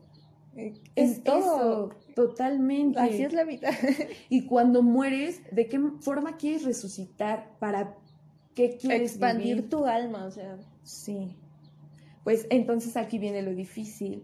Eh, 0.55 0.73
es 0.95 1.23
todo. 1.23 1.95
totalmente. 2.15 2.99
Así 2.99 3.23
es 3.23 3.33
la 3.33 3.43
vida. 3.43 3.69
Y 4.29 4.45
cuando 4.45 4.83
mueres, 4.83 5.41
¿de 5.51 5.67
qué 5.67 5.79
forma 6.01 6.37
quieres 6.37 6.63
resucitar? 6.65 7.57
¿Para 7.59 7.97
qué 8.53 8.77
quieres 8.77 9.11
Expandir 9.11 9.69
tu 9.69 9.85
alma, 9.85 10.25
o 10.25 10.31
sea. 10.31 10.57
Sí. 10.83 11.35
Pues 12.23 12.45
entonces 12.49 12.97
aquí 12.97 13.17
viene 13.17 13.41
lo 13.41 13.55
difícil 13.55 14.23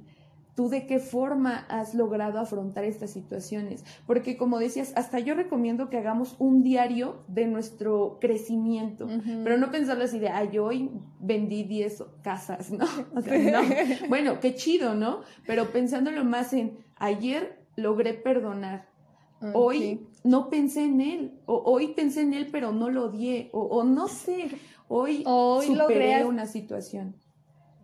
tú 0.58 0.70
de 0.70 0.88
qué 0.88 0.98
forma 0.98 1.68
has 1.70 1.94
logrado 1.94 2.40
afrontar 2.40 2.84
estas 2.84 3.12
situaciones. 3.12 3.86
Porque 4.08 4.38
como 4.38 4.58
decías, 4.58 4.92
hasta 4.96 5.20
yo 5.20 5.36
recomiendo 5.36 5.92
que 5.92 5.98
hagamos 5.98 6.36
un 6.40 6.64
diario 6.64 7.24
de 7.28 7.46
nuestro 7.46 8.18
crecimiento, 8.20 9.08
pero 9.44 9.60
no 9.60 9.70
pensarlo 9.70 10.04
así 10.06 10.18
de, 10.18 10.30
ay, 10.30 10.58
hoy 10.58 10.90
vendí 11.20 11.62
10 11.62 12.04
casas, 12.24 12.72
¿no? 12.72 12.88
O 13.16 13.22
sea, 13.22 13.38
no. 13.38 14.10
Bueno, 14.10 14.40
qué 14.40 14.56
chido, 14.56 14.96
¿no? 14.96 15.22
Pero 15.46 15.72
pensándolo 15.72 16.26
más 16.26 16.52
en, 16.54 16.80
ayer 16.96 17.64
logré 17.76 18.16
perdonar. 18.16 18.90
Hoy 19.54 20.08
no 20.24 20.50
pensé 20.50 20.86
en 20.86 21.02
él, 21.02 21.40
o 21.46 21.62
hoy 21.72 21.90
pensé 21.90 22.22
en 22.22 22.34
él, 22.34 22.50
pero 22.52 22.72
no 22.72 22.90
lo 22.90 23.06
odié, 23.06 23.52
o, 23.54 23.84
no 23.84 24.08
sé, 24.08 24.50
hoy, 24.88 25.22
hoy 25.28 25.68
superé 25.68 26.26
una 26.26 26.48
situación 26.48 27.14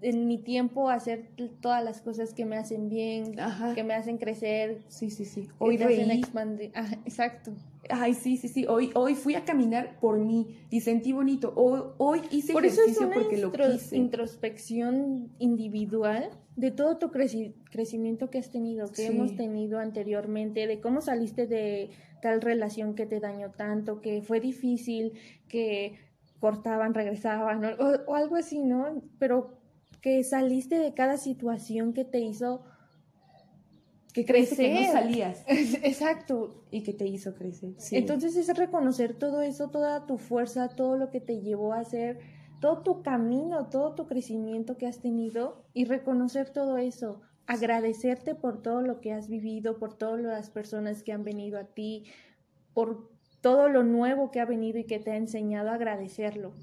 en 0.03 0.27
mi 0.27 0.37
tiempo 0.37 0.89
hacer 0.89 1.29
todas 1.61 1.83
las 1.83 2.01
cosas 2.01 2.33
que 2.33 2.45
me 2.45 2.57
hacen 2.57 2.89
bien, 2.89 3.35
que 3.73 3.83
me 3.83 3.93
hacen 3.93 4.17
crecer. 4.17 4.81
Sí, 4.89 5.09
sí, 5.09 5.25
sí. 5.25 5.47
Hoy 5.59 5.77
hacen 5.77 6.11
expandir. 6.11 6.71
exacto. 7.05 7.51
Ay, 7.89 8.13
sí, 8.13 8.37
sí, 8.37 8.47
sí. 8.47 8.65
Hoy, 8.67 8.91
hoy 8.95 9.15
fui 9.15 9.35
a 9.35 9.43
caminar 9.43 9.99
por 9.99 10.17
mí 10.17 10.55
y 10.69 10.81
sentí 10.81 11.11
bonito. 11.11 11.53
Hoy, 11.55 11.81
hoy 11.97 12.21
hice 12.31 12.53
por 12.53 12.65
ejercicio 12.65 13.09
porque 13.13 13.37
lo 13.37 13.51
quise. 13.51 13.97
introspección 13.97 15.29
individual 15.39 16.29
de 16.55 16.71
todo 16.71 16.97
tu 16.97 17.11
crecimiento 17.11 18.29
que 18.29 18.37
has 18.37 18.51
tenido, 18.51 18.91
que 18.91 19.07
hemos 19.07 19.35
tenido 19.35 19.79
anteriormente, 19.79 20.67
de 20.67 20.79
cómo 20.79 21.01
saliste 21.01 21.47
de 21.47 21.89
tal 22.21 22.41
relación 22.41 22.93
que 22.93 23.05
te 23.05 23.19
dañó 23.19 23.51
tanto, 23.51 24.01
que 24.01 24.21
fue 24.21 24.39
difícil, 24.39 25.13
que 25.47 25.95
cortaban, 26.39 26.93
regresaban, 26.93 27.65
o, 27.65 28.11
o 28.11 28.15
algo 28.15 28.35
así, 28.35 28.59
¿no? 28.59 29.01
Pero 29.17 29.62
que 30.03 30.21
saliste 30.25 30.79
de 30.79 30.93
cada 30.93 31.15
situación 31.15 31.93
que 31.93 32.03
te 32.03 32.19
hizo 32.19 32.65
que 34.13 34.25
crecer. 34.25 34.57
que 34.57 34.85
no 34.85 34.91
salías. 34.91 35.45
Exacto. 35.47 36.65
Y 36.69 36.83
que 36.83 36.93
te 36.93 37.07
hizo 37.07 37.33
crecer. 37.33 37.73
Entonces 37.91 38.35
es 38.35 38.55
reconocer 38.55 39.17
todo 39.17 39.41
eso, 39.41 39.69
toda 39.69 40.05
tu 40.05 40.17
fuerza, 40.17 40.67
todo 40.67 40.97
lo 40.97 41.09
que 41.09 41.21
te 41.21 41.39
llevó 41.39 41.71
a 41.71 41.79
hacer, 41.79 42.19
todo 42.59 42.83
tu 42.83 43.01
camino, 43.01 43.69
todo 43.69 43.95
tu 43.95 44.05
crecimiento 44.05 44.77
que 44.77 44.87
has 44.87 44.99
tenido 44.99 45.63
y 45.73 45.85
reconocer 45.85 46.49
todo 46.49 46.77
eso. 46.77 47.21
Agradecerte 47.47 48.35
por 48.35 48.61
todo 48.61 48.81
lo 48.81 48.99
que 48.99 49.13
has 49.13 49.29
vivido, 49.29 49.79
por 49.79 49.97
todas 49.97 50.19
las 50.19 50.49
personas 50.49 51.01
que 51.01 51.13
han 51.13 51.23
venido 51.23 51.57
a 51.57 51.63
ti, 51.63 52.03
por 52.73 53.09
todo 53.39 53.69
lo 53.69 53.83
nuevo 53.83 54.31
que 54.31 54.41
ha 54.41 54.45
venido 54.45 54.79
y 54.79 54.83
que 54.83 54.99
te 54.99 55.11
ha 55.11 55.15
enseñado 55.15 55.69
a 55.69 55.75
agradecerlo 55.75 56.53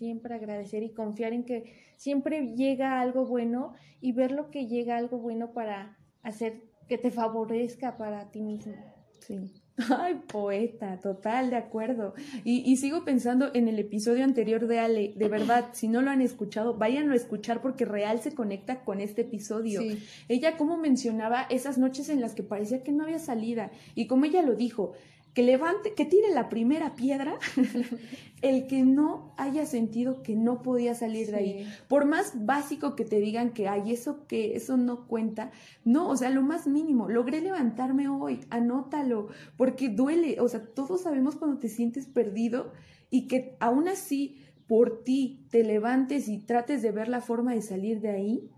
siempre 0.00 0.34
agradecer 0.34 0.82
y 0.82 0.94
confiar 0.94 1.34
en 1.34 1.44
que 1.44 1.74
siempre 1.96 2.54
llega 2.56 3.02
algo 3.02 3.26
bueno 3.26 3.74
y 4.00 4.12
ver 4.12 4.32
lo 4.32 4.50
que 4.50 4.66
llega 4.66 4.96
algo 4.96 5.18
bueno 5.18 5.52
para 5.52 5.98
hacer 6.22 6.62
que 6.88 6.96
te 6.96 7.10
favorezca 7.10 7.98
para 7.98 8.30
ti 8.30 8.40
mismo. 8.40 8.74
Sí. 9.18 9.52
Ay, 9.98 10.22
poeta, 10.26 10.98
total, 11.00 11.50
de 11.50 11.56
acuerdo. 11.56 12.14
Y, 12.44 12.74
sigo 12.78 13.04
pensando 13.04 13.50
en 13.52 13.68
el 13.68 13.78
episodio 13.78 14.24
anterior 14.24 14.66
de 14.66 14.78
Ale, 14.78 15.12
de 15.16 15.28
verdad, 15.28 15.68
si 15.72 15.86
no 15.88 16.00
lo 16.00 16.10
han 16.10 16.22
escuchado, 16.22 16.78
váyanlo 16.78 17.12
a 17.12 17.16
escuchar 17.16 17.60
porque 17.60 17.84
real 17.84 18.20
se 18.20 18.34
conecta 18.34 18.82
con 18.82 19.02
este 19.02 19.20
episodio. 19.22 19.82
Ella 20.28 20.56
como 20.56 20.78
mencionaba 20.78 21.42
esas 21.50 21.76
noches 21.76 22.08
en 22.08 22.22
las 22.22 22.34
que 22.34 22.42
parecía 22.42 22.82
que 22.82 22.92
no 22.92 23.04
había 23.04 23.18
salida 23.18 23.70
y 23.94 24.06
como 24.06 24.24
ella 24.24 24.40
lo 24.40 24.54
dijo, 24.54 24.94
que 25.34 25.42
levante, 25.42 25.94
que 25.94 26.04
tire 26.04 26.30
la 26.34 26.48
primera 26.48 26.96
piedra, 26.96 27.38
el 28.42 28.66
que 28.66 28.82
no 28.82 29.32
haya 29.36 29.64
sentido 29.66 30.22
que 30.22 30.34
no 30.34 30.62
podía 30.62 30.94
salir 30.94 31.30
de 31.30 31.36
ahí. 31.36 31.72
Por 31.88 32.06
más 32.06 32.46
básico 32.46 32.96
que 32.96 33.04
te 33.04 33.20
digan 33.20 33.52
que 33.52 33.68
hay 33.68 33.92
eso 33.92 34.26
que 34.26 34.56
eso 34.56 34.76
no 34.76 35.06
cuenta, 35.06 35.50
no, 35.84 36.08
o 36.08 36.16
sea, 36.16 36.30
lo 36.30 36.42
más 36.42 36.66
mínimo, 36.66 37.08
logré 37.08 37.40
levantarme 37.40 38.08
hoy, 38.08 38.40
anótalo, 38.50 39.28
porque 39.56 39.88
duele, 39.88 40.40
o 40.40 40.48
sea, 40.48 40.64
todos 40.64 41.02
sabemos 41.02 41.36
cuando 41.36 41.58
te 41.58 41.68
sientes 41.68 42.06
perdido 42.06 42.72
y 43.10 43.28
que 43.28 43.56
aún 43.60 43.88
así 43.88 44.38
por 44.66 45.02
ti 45.02 45.46
te 45.50 45.64
levantes 45.64 46.28
y 46.28 46.38
trates 46.38 46.82
de 46.82 46.92
ver 46.92 47.08
la 47.08 47.20
forma 47.20 47.54
de 47.54 47.62
salir 47.62 48.00
de 48.00 48.10
ahí, 48.10 48.50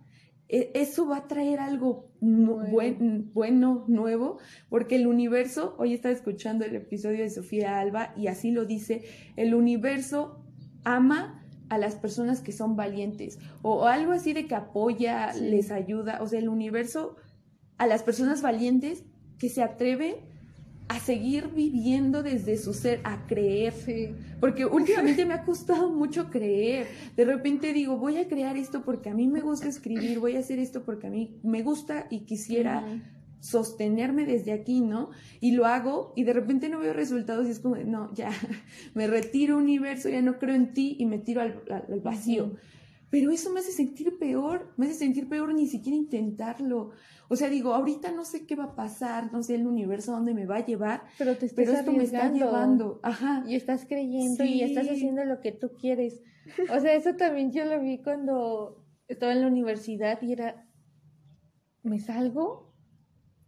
eso 0.52 1.06
va 1.06 1.16
a 1.16 1.28
traer 1.28 1.60
algo 1.60 2.10
bueno. 2.20 3.84
nuevo, 3.88 4.38
porque 4.68 4.96
el 4.96 5.06
universo, 5.06 5.74
hoy 5.78 5.94
estaba 5.94 6.14
escuchando 6.14 6.66
el 6.66 6.76
episodio 6.76 7.22
de 7.22 7.30
Sofía 7.30 7.78
Alba 7.78 8.12
y 8.18 8.26
así 8.26 8.50
lo 8.50 8.66
dice, 8.66 9.02
el 9.36 9.54
universo 9.54 10.44
ama 10.84 11.42
a 11.70 11.78
las 11.78 11.94
personas 11.94 12.42
que 12.42 12.52
son 12.52 12.76
valientes 12.76 13.38
o, 13.62 13.86
algo 13.86 14.12
así 14.12 14.34
de 14.34 14.46
que 14.46 14.54
apoya, 14.54 15.32
les 15.32 15.70
ayuda, 15.70 16.20
o 16.20 16.26
sea, 16.26 16.38
el 16.38 16.50
universo 16.50 17.16
a 17.78 17.86
las 17.86 18.02
personas 18.02 18.42
valientes 18.42 19.04
que 19.38 19.48
se 19.48 19.62
atreven 19.62 20.16
a 20.88 21.00
seguir 21.00 21.48
viviendo 21.54 22.22
desde 22.22 22.56
su 22.56 22.74
ser, 22.74 23.00
a 23.04 23.26
creer. 23.26 23.74
Porque 24.40 24.66
últimamente 24.66 25.24
me 25.24 25.34
ha 25.34 25.44
costado 25.44 25.90
mucho 25.90 26.30
creer. 26.30 26.86
De 27.16 27.24
repente 27.24 27.72
digo, 27.72 27.96
voy 27.96 28.18
a 28.18 28.28
crear 28.28 28.56
esto 28.56 28.82
porque 28.82 29.10
a 29.10 29.14
mí 29.14 29.28
me 29.28 29.40
gusta 29.40 29.68
escribir, 29.68 30.18
voy 30.18 30.36
a 30.36 30.40
hacer 30.40 30.58
esto 30.58 30.84
porque 30.84 31.06
a 31.06 31.10
mí 31.10 31.38
me 31.42 31.62
gusta 31.62 32.06
y 32.10 32.20
quisiera 32.20 32.84
sostenerme 33.42 34.24
desde 34.24 34.52
aquí, 34.52 34.80
¿no? 34.80 35.10
Y 35.40 35.52
lo 35.52 35.66
hago 35.66 36.12
y 36.14 36.22
de 36.22 36.32
repente 36.32 36.68
no 36.68 36.78
veo 36.78 36.92
resultados 36.92 37.48
y 37.48 37.50
es 37.50 37.58
como, 37.58 37.76
no, 37.76 38.14
ya, 38.14 38.30
me 38.94 39.08
retiro 39.08 39.58
universo, 39.58 40.08
ya 40.08 40.22
no 40.22 40.38
creo 40.38 40.54
en 40.54 40.72
ti 40.72 40.96
y 40.98 41.06
me 41.06 41.18
tiro 41.18 41.42
al, 41.42 41.60
vacío. 42.02 42.54
Pero 43.12 43.30
eso 43.30 43.52
me 43.52 43.60
hace 43.60 43.72
sentir 43.72 44.18
peor, 44.18 44.72
me 44.78 44.86
hace 44.86 44.94
sentir 44.94 45.28
peor 45.28 45.52
ni 45.52 45.66
siquiera 45.66 45.94
intentarlo. 45.94 46.92
O 47.28 47.36
sea, 47.36 47.50
digo, 47.50 47.74
ahorita 47.74 48.10
no 48.10 48.24
sé 48.24 48.46
qué 48.46 48.56
va 48.56 48.64
a 48.64 48.74
pasar, 48.74 49.30
no 49.34 49.42
sé 49.42 49.56
el 49.56 49.66
universo 49.66 50.12
a 50.12 50.16
dónde 50.16 50.32
me 50.32 50.46
va 50.46 50.56
a 50.56 50.64
llevar, 50.64 51.02
pero, 51.18 51.36
te 51.36 51.50
pero 51.50 51.72
esto 51.72 51.92
me 51.92 52.04
está 52.04 52.32
llevando. 52.32 53.00
Ajá. 53.02 53.44
Y 53.46 53.54
estás 53.54 53.84
creyendo 53.84 54.42
y 54.44 54.62
estás 54.62 54.88
haciendo 54.88 55.26
lo 55.26 55.40
que 55.40 55.52
tú 55.52 55.72
quieres. 55.78 56.22
O 56.74 56.80
sea, 56.80 56.94
eso 56.94 57.14
también 57.14 57.52
yo 57.52 57.66
lo 57.66 57.82
vi 57.82 57.98
cuando 57.98 58.82
estaba 59.08 59.32
en 59.32 59.42
la 59.42 59.48
universidad 59.48 60.22
y 60.22 60.32
era, 60.32 60.66
¿me 61.82 62.00
salgo? 62.00 62.74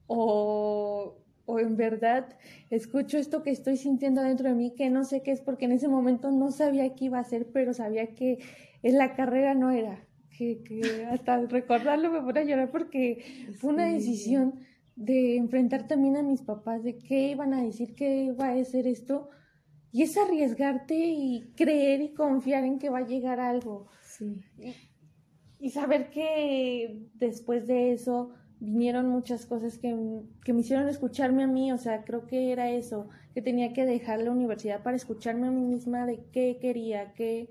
O, 0.06 1.25
o 1.47 1.59
en 1.59 1.78
verdad 1.78 2.37
escucho 2.68 3.16
esto 3.16 3.42
que 3.42 3.50
estoy 3.50 3.78
sintiendo 3.78 4.21
dentro 4.21 4.47
de 4.47 4.54
mí 4.54 4.75
que 4.75 4.90
no 4.90 5.04
sé 5.04 5.23
qué 5.23 5.30
es 5.30 5.40
porque 5.40 5.64
en 5.64 5.73
ese 5.73 5.88
momento 5.88 6.30
no 6.30 6.50
sabía 6.50 6.94
qué 6.94 7.06
iba 7.06 7.16
a 7.16 7.23
hacer, 7.23 7.49
pero 7.50 7.73
sabía 7.73 8.14
que 8.14 8.40
en 8.85 8.99
la 8.99 9.14
carrera 9.14 9.55
no 9.55 9.71
era, 9.71 10.07
que, 10.37 10.62
que 10.62 11.07
hasta 11.07 11.41
recordarlo 11.47 12.12
me 12.12 12.21
pone 12.21 12.41
a 12.41 12.45
llorar 12.45 12.71
porque 12.71 13.53
fue 13.59 13.73
una 13.73 13.87
decisión 13.87 14.61
de 14.95 15.37
enfrentar 15.37 15.88
también 15.88 16.17
a 16.17 16.23
mis 16.23 16.43
papás 16.43 16.85
de 16.85 16.99
qué 16.99 17.31
iban 17.31 17.55
a 17.55 17.62
decir, 17.62 17.95
qué 17.95 18.25
iba 18.25 18.50
a 18.50 18.64
ser 18.64 18.87
esto. 18.87 19.31
Y 19.91 20.03
es 20.03 20.17
arriesgarte 20.19 20.95
y 20.95 21.53
creer 21.57 22.03
y 22.03 22.14
confiar 22.14 22.64
en 22.64 22.79
que 22.79 22.91
va 22.91 22.99
a 22.99 23.07
llegar 23.07 23.41
algo. 23.41 23.88
Sí. 24.03 24.43
Y, 24.59 24.75
y 25.67 25.71
saber 25.71 26.11
que 26.11 27.09
después 27.14 27.67
de 27.67 27.93
eso 27.93 28.33
vinieron 28.61 29.09
muchas 29.09 29.47
cosas 29.47 29.79
que, 29.79 29.97
que, 30.45 30.53
me 30.53 30.61
hicieron 30.61 30.88
escucharme 30.88 31.45
a 31.45 31.47
mí, 31.47 31.73
o 31.73 31.79
sea, 31.79 32.05
creo 32.05 32.26
que 32.26 32.53
era 32.53 32.71
eso, 32.71 33.09
que 33.33 33.41
tenía 33.41 33.73
que 33.73 33.87
dejar 33.87 34.21
la 34.21 34.31
universidad 34.31 34.83
para 34.83 34.97
escucharme 34.97 35.47
a 35.47 35.50
mí 35.50 35.62
misma 35.62 36.07
de 36.07 36.25
qué 36.33 36.59
quería, 36.61 37.14
qué, 37.14 37.49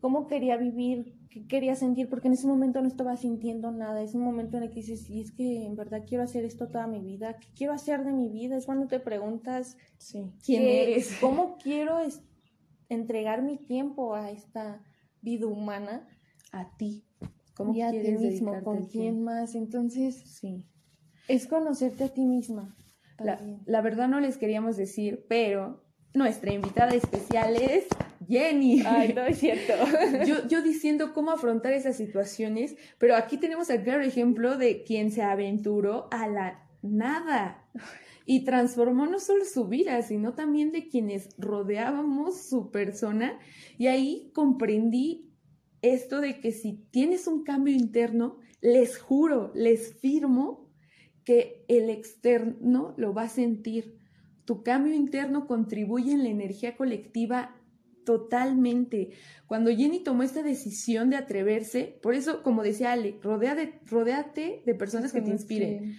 cómo 0.00 0.26
quería 0.26 0.56
vivir, 0.56 1.14
qué 1.30 1.46
quería 1.46 1.74
sentir, 1.74 2.08
porque 2.08 2.28
en 2.28 2.34
ese 2.34 2.46
momento 2.46 2.80
no 2.80 2.88
estaba 2.88 3.16
sintiendo 3.16 3.70
nada, 3.70 4.02
es 4.02 4.14
un 4.14 4.22
momento 4.22 4.56
en 4.56 4.64
el 4.64 4.70
que 4.70 4.76
dices, 4.76 5.08
y 5.10 5.20
es 5.20 5.32
que 5.32 5.64
en 5.64 5.76
verdad 5.76 6.04
quiero 6.06 6.24
hacer 6.24 6.44
esto 6.44 6.68
toda 6.68 6.86
mi 6.86 7.00
vida, 7.00 7.38
¿qué 7.38 7.48
quiero 7.54 7.72
hacer 7.72 8.04
de 8.04 8.12
mi 8.12 8.28
vida? 8.28 8.56
Es 8.56 8.66
cuando 8.66 8.86
te 8.86 9.00
preguntas, 9.00 9.76
sí. 9.98 10.32
¿quién 10.44 10.62
eres? 10.62 11.16
¿Cómo 11.20 11.56
quiero 11.58 11.98
entregar 12.88 13.42
mi 13.42 13.58
tiempo 13.58 14.14
a 14.14 14.30
esta 14.30 14.82
vida 15.22 15.46
humana? 15.46 16.06
A 16.52 16.76
ti. 16.76 17.04
¿Cómo 17.54 17.74
y 17.74 17.80
a 17.80 17.90
ti 17.90 18.12
mismo, 18.12 18.62
con 18.62 18.86
quién 18.86 19.24
más. 19.24 19.54
Entonces, 19.54 20.14
sí. 20.14 20.66
Es 21.26 21.46
conocerte 21.46 22.04
a 22.04 22.08
ti 22.08 22.26
misma. 22.26 22.76
La, 23.18 23.40
la, 23.64 23.80
verdad 23.80 24.08
no 24.08 24.20
les 24.20 24.36
queríamos 24.36 24.76
decir, 24.76 25.24
pero 25.26 25.82
nuestra 26.12 26.52
invitada 26.52 26.94
especial 26.94 27.56
es 27.56 27.86
Jenny. 28.28 28.82
Ay, 28.86 29.12
no 29.12 29.22
es 29.24 29.38
cierto. 29.38 29.72
yo, 30.26 30.46
yo 30.48 30.62
diciendo 30.62 31.12
cómo 31.12 31.30
afrontar 31.30 31.72
esas 31.72 31.96
situaciones, 31.96 32.76
pero 32.98 33.16
aquí 33.16 33.36
tenemos 33.36 33.70
el 33.70 33.82
claro 33.82 34.02
ejemplo 34.02 34.56
de 34.56 34.84
quien 34.84 35.10
se 35.10 35.22
aventuró 35.22 36.08
a 36.10 36.28
la 36.28 36.68
nada 36.82 37.68
y 38.26 38.44
transformó 38.44 39.06
no 39.06 39.20
solo 39.20 39.44
su 39.44 39.68
vida, 39.68 40.02
sino 40.02 40.34
también 40.34 40.72
de 40.72 40.88
quienes 40.88 41.28
rodeábamos 41.38 42.40
su 42.42 42.70
persona. 42.70 43.38
Y 43.78 43.86
ahí 43.86 44.30
comprendí 44.34 45.32
esto 45.80 46.20
de 46.20 46.40
que 46.40 46.50
si 46.50 46.86
tienes 46.90 47.28
un 47.28 47.44
cambio 47.44 47.74
interno, 47.74 48.38
les 48.60 48.98
juro, 48.98 49.52
les 49.54 49.94
firmo 50.00 50.68
que 51.24 51.64
el 51.68 51.88
externo 51.88 52.94
lo 52.96 53.14
va 53.14 53.22
a 53.22 53.28
sentir. 53.28 53.98
Tu 54.44 54.62
cambio 54.62 54.94
interno 54.94 55.46
contribuye 55.46 56.12
en 56.12 56.24
la 56.24 56.28
energía 56.28 56.76
colectiva 56.76 57.55
totalmente. 58.06 59.10
Cuando 59.46 59.70
Jenny 59.70 60.02
tomó 60.02 60.22
esta 60.22 60.42
decisión 60.42 61.10
de 61.10 61.16
atreverse, 61.16 61.98
por 62.00 62.14
eso, 62.14 62.42
como 62.42 62.62
decía 62.62 62.92
Ale, 62.92 63.18
rodea 63.22 63.54
de, 63.54 63.80
rodeate 63.84 64.62
de 64.64 64.74
personas 64.74 65.12
que 65.12 65.20
te 65.20 65.30
inspiren. 65.30 65.98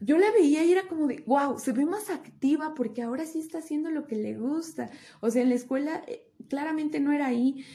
Yo 0.00 0.16
la 0.16 0.30
veía 0.30 0.64
y 0.64 0.72
era 0.72 0.88
como 0.88 1.08
de, 1.08 1.22
wow, 1.26 1.58
se 1.58 1.72
ve 1.72 1.84
más 1.84 2.08
activa 2.08 2.72
porque 2.74 3.02
ahora 3.02 3.26
sí 3.26 3.40
está 3.40 3.58
haciendo 3.58 3.90
lo 3.90 4.06
que 4.06 4.16
le 4.16 4.38
gusta. 4.38 4.90
O 5.20 5.30
sea, 5.30 5.42
en 5.42 5.50
la 5.50 5.56
escuela 5.56 6.02
eh, 6.06 6.24
claramente 6.48 7.00
no 7.00 7.12
era 7.12 7.26
ahí 7.26 7.66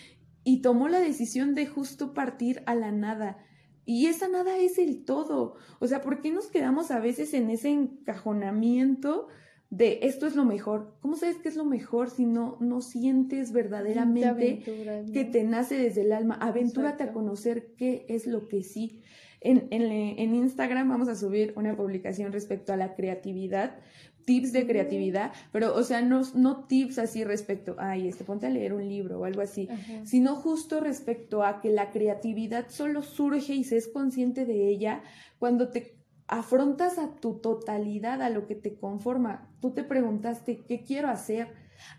y 0.44 0.62
tomó 0.62 0.88
la 0.88 1.00
decisión 1.00 1.54
de 1.54 1.68
justo 1.68 2.16
partir 2.16 2.64
a 2.66 2.74
la 2.74 2.92
nada. 2.92 3.38
Y 3.86 4.08
esa 4.08 4.28
nada 4.28 4.58
es 4.58 4.80
el 4.80 5.04
todo. 5.06 5.58
O 5.80 5.86
sea, 5.86 6.02
¿por 6.02 6.22
qué 6.22 6.32
nos 6.32 6.48
quedamos 6.48 6.90
a 6.90 7.00
veces 7.00 7.34
en 7.36 7.52
ese 7.52 7.70
encajonamiento 7.70 9.28
de 9.70 10.00
esto 10.04 10.28
es 10.28 10.36
lo 10.36 10.46
mejor? 10.46 10.96
¿Cómo 11.02 11.16
sabes 11.16 11.38
que 11.38 11.50
es 11.50 11.56
lo 11.56 11.66
mejor 11.66 12.10
si 12.10 12.26
no, 12.26 12.58
no 12.60 12.82
sientes 12.82 13.52
verdaderamente 13.52 14.64
que 15.12 15.26
te 15.26 15.44
nace 15.44 15.78
desde 15.78 16.02
el 16.02 16.12
alma? 16.12 16.36
Aventúrate 16.36 17.04
a 17.04 17.12
conocer 17.12 17.74
qué 17.78 18.06
es 18.08 18.28
lo 18.28 18.48
que 18.48 18.64
sí. 18.64 19.02
En, 19.42 19.68
en, 19.72 19.84
en 19.84 20.36
Instagram 20.36 20.90
vamos 20.90 21.08
a 21.08 21.16
subir 21.16 21.54
una 21.56 21.76
publicación 21.76 22.32
respecto 22.32 22.74
a 22.74 22.78
la 22.78 22.96
creatividad 22.96 23.78
tips 24.26 24.52
de 24.52 24.66
creatividad, 24.66 25.32
pero, 25.52 25.76
o 25.76 25.84
sea, 25.84 26.02
no, 26.02 26.24
no 26.34 26.66
tips 26.66 26.98
así 26.98 27.24
respecto, 27.24 27.76
ay, 27.78 28.08
este, 28.08 28.24
ponte 28.24 28.48
a 28.48 28.50
leer 28.50 28.74
un 28.74 28.88
libro 28.88 29.20
o 29.20 29.26
algo 29.26 29.42
así, 29.42 29.70
sino 30.04 30.36
justo 30.36 30.80
respecto 30.80 31.44
a 31.44 31.62
que 31.62 31.70
la 31.70 31.92
creatividad 31.92 32.68
solo 32.70 33.04
surge 33.04 33.54
y 33.54 33.64
se 33.64 33.78
es 33.78 33.88
consciente 33.88 34.46
de 34.46 34.68
ella 34.68 35.04
cuando 35.38 35.70
te 35.70 35.95
afrontas 36.28 36.98
a 36.98 37.16
tu 37.16 37.40
totalidad, 37.40 38.22
a 38.22 38.30
lo 38.30 38.48
que 38.48 38.56
te 38.56 38.78
conforma. 38.78 39.50
Tú 39.62 39.74
te 39.74 39.84
preguntaste, 39.84 40.66
¿qué 40.66 40.84
quiero 40.84 41.10
hacer? 41.10 41.50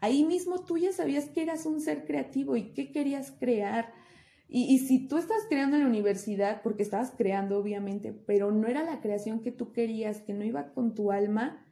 Ahí 0.01 0.25
mismo 0.25 0.65
tú 0.65 0.79
ya 0.79 0.93
sabías 0.93 1.27
que 1.27 1.43
eras 1.43 1.67
un 1.67 1.81
ser 1.81 2.05
creativo 2.07 2.57
y 2.57 2.73
qué 2.73 2.93
querías 2.93 3.31
crear. 3.31 3.93
Y, 4.49 4.73
y, 4.73 4.79
si 4.79 5.09
tú 5.09 5.19
estás 5.19 5.39
creando 5.49 5.77
en 5.77 5.83
la 5.83 5.89
universidad, 5.89 6.62
porque 6.62 6.85
estabas 6.85 7.12
creando 7.17 7.59
obviamente, 7.59 8.12
pero 8.12 8.53
no 8.53 8.69
era 8.69 8.85
la 8.85 9.01
creación 9.01 9.41
que 9.41 9.51
tú 9.51 9.73
querías, 9.73 10.21
que 10.21 10.35
no 10.35 10.45
iba 10.45 10.73
con 10.73 10.95
tu 10.95 11.11
alma, 11.11 11.67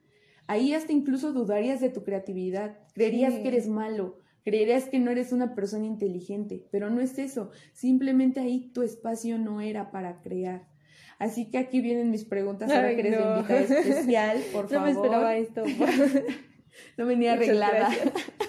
Ahí 0.46 0.74
hasta 0.74 0.92
incluso 0.92 1.32
dudarías 1.32 1.80
de 1.80 1.88
tu 1.88 2.04
creatividad, 2.04 2.78
creerías 2.92 3.34
que 3.34 3.48
eres 3.48 3.66
malo, 3.66 4.18
creerías 4.44 4.88
que 4.88 4.98
no 4.98 5.10
eres 5.10 5.32
una 5.32 5.54
persona 5.54 5.86
inteligente, 5.86 6.66
pero 6.70 6.90
no 6.90 7.00
es 7.00 7.18
eso, 7.18 7.50
simplemente 7.72 8.40
ahí 8.40 8.70
tu 8.72 8.82
espacio 8.82 9.38
no 9.38 9.62
era 9.62 9.90
para 9.90 10.20
crear. 10.20 10.68
Así 11.18 11.50
que 11.50 11.58
aquí 11.58 11.80
vienen 11.80 12.10
mis 12.10 12.24
preguntas 12.24 12.70
ahora 12.70 12.94
que 12.94 13.00
eres 13.00 13.20
no. 13.20 13.36
invitada 13.38 13.60
especial, 13.60 14.38
por 14.52 14.68
favor. 14.68 14.72
No 14.72 14.80
me 14.80 14.90
esperaba 14.90 15.36
esto. 15.36 15.64
no 16.98 17.06
venía 17.06 17.32
arreglada. 17.34 17.90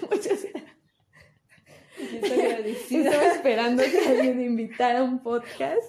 Muchas 0.10 0.44
gracias. 0.44 0.64
Estoy 1.98 2.40
agradecida. 2.40 3.10
Estaba 3.10 3.34
esperando 3.34 3.84
que 3.84 4.10
alguien 4.10 4.42
invitara 4.42 5.00
a 5.00 5.04
un 5.04 5.24
podcast 5.24 5.84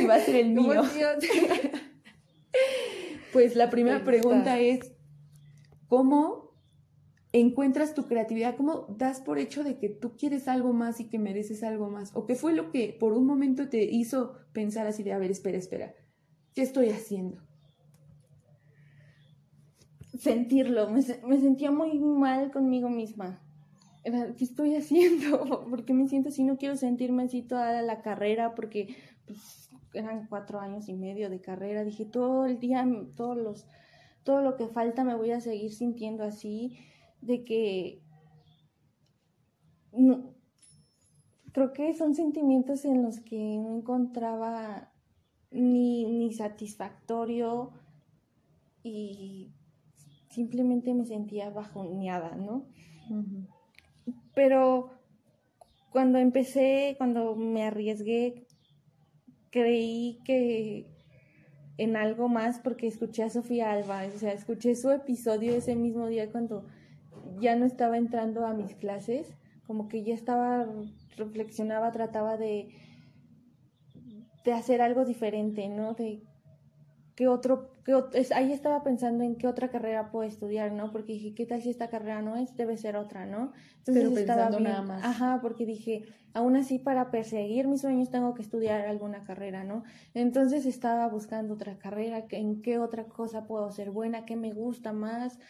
y 0.00 0.04
va 0.04 0.16
a 0.16 0.20
ser 0.20 0.36
el 0.36 0.48
mío. 0.50 0.82
pues 3.32 3.54
la 3.54 3.70
primera 3.70 4.02
pregunta 4.02 4.58
es, 4.58 4.96
¿Cómo 5.88 6.52
encuentras 7.32 7.94
tu 7.94 8.06
creatividad? 8.06 8.56
¿Cómo 8.56 8.86
das 8.98 9.20
por 9.20 9.38
hecho 9.38 9.62
de 9.62 9.78
que 9.78 9.88
tú 9.88 10.16
quieres 10.16 10.48
algo 10.48 10.72
más 10.72 11.00
y 11.00 11.08
que 11.08 11.18
mereces 11.18 11.62
algo 11.62 11.88
más? 11.90 12.10
¿O 12.14 12.26
qué 12.26 12.34
fue 12.34 12.52
lo 12.52 12.70
que 12.70 12.96
por 12.98 13.12
un 13.12 13.26
momento 13.26 13.68
te 13.68 13.84
hizo 13.84 14.34
pensar 14.52 14.86
así 14.86 15.02
de, 15.02 15.12
a 15.12 15.18
ver, 15.18 15.30
espera, 15.30 15.58
espera, 15.58 15.94
¿qué 16.56 16.62
estoy 16.62 16.88
haciendo? 16.88 17.36
Sentirlo, 20.18 20.88
me, 20.88 21.02
sentía 21.02 21.70
muy 21.70 21.98
mal 21.98 22.50
conmigo 22.50 22.88
misma. 22.88 23.42
¿Qué 24.02 24.44
estoy 24.44 24.74
haciendo? 24.74 25.66
¿Por 25.70 25.84
qué 25.84 25.92
me 25.92 26.08
siento 26.08 26.30
así? 26.30 26.44
No 26.44 26.56
quiero 26.56 26.76
sentirme 26.76 27.24
así 27.24 27.42
toda 27.42 27.82
la 27.82 28.00
carrera 28.00 28.54
porque 28.54 28.96
pues, 29.26 29.68
eran 29.92 30.26
cuatro 30.28 30.58
años 30.58 30.88
y 30.88 30.94
medio 30.94 31.28
de 31.28 31.42
carrera. 31.42 31.84
Dije 31.84 32.06
todo 32.06 32.46
el 32.46 32.58
día, 32.58 32.86
todos 33.14 33.36
los 33.36 33.66
todo 34.22 34.40
lo 34.40 34.56
que 34.56 34.66
falta 34.66 35.04
me 35.04 35.14
voy 35.14 35.30
a 35.32 35.40
seguir 35.40 35.72
sintiendo 35.72 36.24
así, 36.24 36.78
de 37.20 37.44
que 37.44 38.02
no, 39.92 40.34
creo 41.52 41.72
que 41.72 41.94
son 41.94 42.14
sentimientos 42.14 42.84
en 42.84 43.02
los 43.02 43.20
que 43.20 43.58
no 43.58 43.76
encontraba 43.76 44.90
ni, 45.50 46.04
ni 46.06 46.32
satisfactorio 46.32 47.72
y 48.82 49.52
simplemente 50.30 50.94
me 50.94 51.04
sentía 51.06 51.50
bajoneada, 51.50 52.36
¿no? 52.36 52.66
Pero 54.34 54.90
cuando 55.90 56.18
empecé, 56.18 56.94
cuando 56.98 57.34
me 57.36 57.64
arriesgué, 57.64 58.46
creí 59.50 60.18
que 60.24 60.86
en 61.78 61.96
algo 61.96 62.28
más 62.28 62.60
porque 62.60 62.86
escuché 62.86 63.22
a 63.22 63.30
Sofía 63.30 63.72
Alba, 63.72 64.04
o 64.14 64.18
sea, 64.18 64.32
escuché 64.32 64.74
su 64.74 64.90
episodio 64.90 65.54
ese 65.54 65.74
mismo 65.74 66.06
día 66.06 66.30
cuando 66.30 66.66
ya 67.40 67.56
no 67.56 67.66
estaba 67.66 67.98
entrando 67.98 68.46
a 68.46 68.54
mis 68.54 68.74
clases, 68.74 69.34
como 69.66 69.88
que 69.88 70.04
ya 70.04 70.14
estaba, 70.14 70.66
reflexionaba, 71.16 71.92
trataba 71.92 72.36
de, 72.36 72.68
de 74.46 74.52
hacer 74.52 74.80
algo 74.80 75.04
diferente, 75.04 75.68
¿no? 75.68 75.94
De 75.94 76.22
qué 77.16 77.26
otro, 77.26 77.72
qué 77.84 77.94
ahí 78.32 78.52
estaba 78.52 78.84
pensando 78.84 79.24
en 79.24 79.34
qué 79.34 79.48
otra 79.48 79.70
carrera 79.70 80.12
puedo 80.12 80.26
estudiar, 80.26 80.70
¿no? 80.70 80.92
Porque 80.92 81.14
dije, 81.14 81.34
¿qué 81.34 81.46
tal 81.46 81.62
si 81.62 81.70
esta 81.70 81.90
carrera 81.90 82.22
no 82.22 82.36
es? 82.36 82.56
Debe 82.56 82.76
ser 82.76 82.96
otra, 82.96 83.26
¿no? 83.26 83.52
Entonces 83.78 84.04
Pero 84.04 84.16
estaba 84.16 84.48
nada 84.60 84.82
más. 84.82 85.04
Ajá, 85.04 85.40
porque 85.42 85.66
dije, 85.66 86.04
aún 86.32 86.54
así 86.54 86.78
para 86.78 87.10
perseguir 87.10 87.66
mis 87.66 87.80
sueños 87.80 88.10
tengo 88.10 88.34
que 88.34 88.42
estudiar 88.42 88.86
alguna 88.86 89.24
carrera, 89.24 89.64
¿no? 89.64 89.82
Entonces 90.14 90.64
estaba 90.64 91.08
buscando 91.08 91.54
otra 91.54 91.76
carrera, 91.76 92.24
en 92.30 92.62
qué 92.62 92.78
otra 92.78 93.06
cosa 93.06 93.48
puedo 93.48 93.72
ser 93.72 93.90
buena, 93.90 94.24
qué 94.26 94.36
me 94.36 94.52
gusta 94.52 94.92
más. 94.92 95.40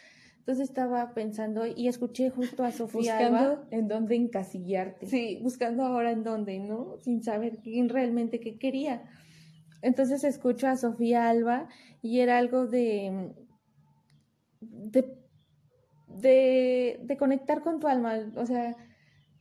Entonces 0.47 0.69
estaba 0.69 1.13
pensando 1.13 1.65
y 1.67 1.89
escuché 1.89 2.29
justo 2.29 2.63
a 2.63 2.71
Sofía 2.71 3.17
buscando 3.19 3.67
en 3.69 3.89
dónde 3.89 4.15
encasillarte. 4.15 5.05
Sí, 5.05 5.39
buscando 5.43 5.83
ahora 5.83 6.13
en 6.13 6.23
dónde, 6.23 6.57
¿no? 6.59 6.95
Sin 7.01 7.21
saber 7.21 7.57
quién 7.57 7.89
realmente 7.89 8.39
qué 8.39 8.57
quería. 8.57 9.03
Entonces 9.81 10.23
escucho 10.23 10.69
a 10.69 10.77
Sofía 10.77 11.27
Alba 11.27 11.67
y 12.01 12.21
era 12.21 12.37
algo 12.37 12.65
de, 12.65 13.33
de, 14.61 15.17
de, 16.07 17.17
conectar 17.19 17.61
con 17.61 17.81
tu 17.81 17.87
alma, 17.87 18.17
o 18.37 18.45
sea, 18.45 18.77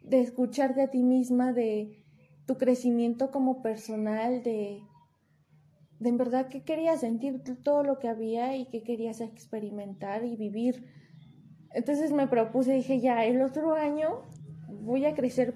de 0.03 0.21
escucharte 0.23 0.83
a 0.83 0.90
ti 0.90 1.05
misma, 1.05 1.53
de, 1.53 2.03
tu 2.47 2.59
crecimiento 2.59 3.31
como 3.31 3.62
personal, 3.62 4.42
de, 4.42 4.83
de 6.01 6.09
en 6.09 6.16
verdad 6.16 6.49
qué 6.49 6.64
querías 6.64 6.99
sentir 6.99 7.45
todo 7.62 7.85
lo 7.85 8.01
que 8.01 8.09
había 8.09 8.57
y 8.57 8.66
qué 8.66 8.83
querías 8.83 9.21
experimentar 9.21 10.25
y 10.25 10.35
vivir. 10.35 10.95
Entonces 11.76 12.10
me 12.10 12.26
propuse, 12.26 12.72
dije, 12.72 13.00
ya, 13.00 13.26
el 13.26 13.42
otro 13.42 13.74
año 13.74 14.22
voy 14.66 15.04
a 15.04 15.14
crecer 15.14 15.52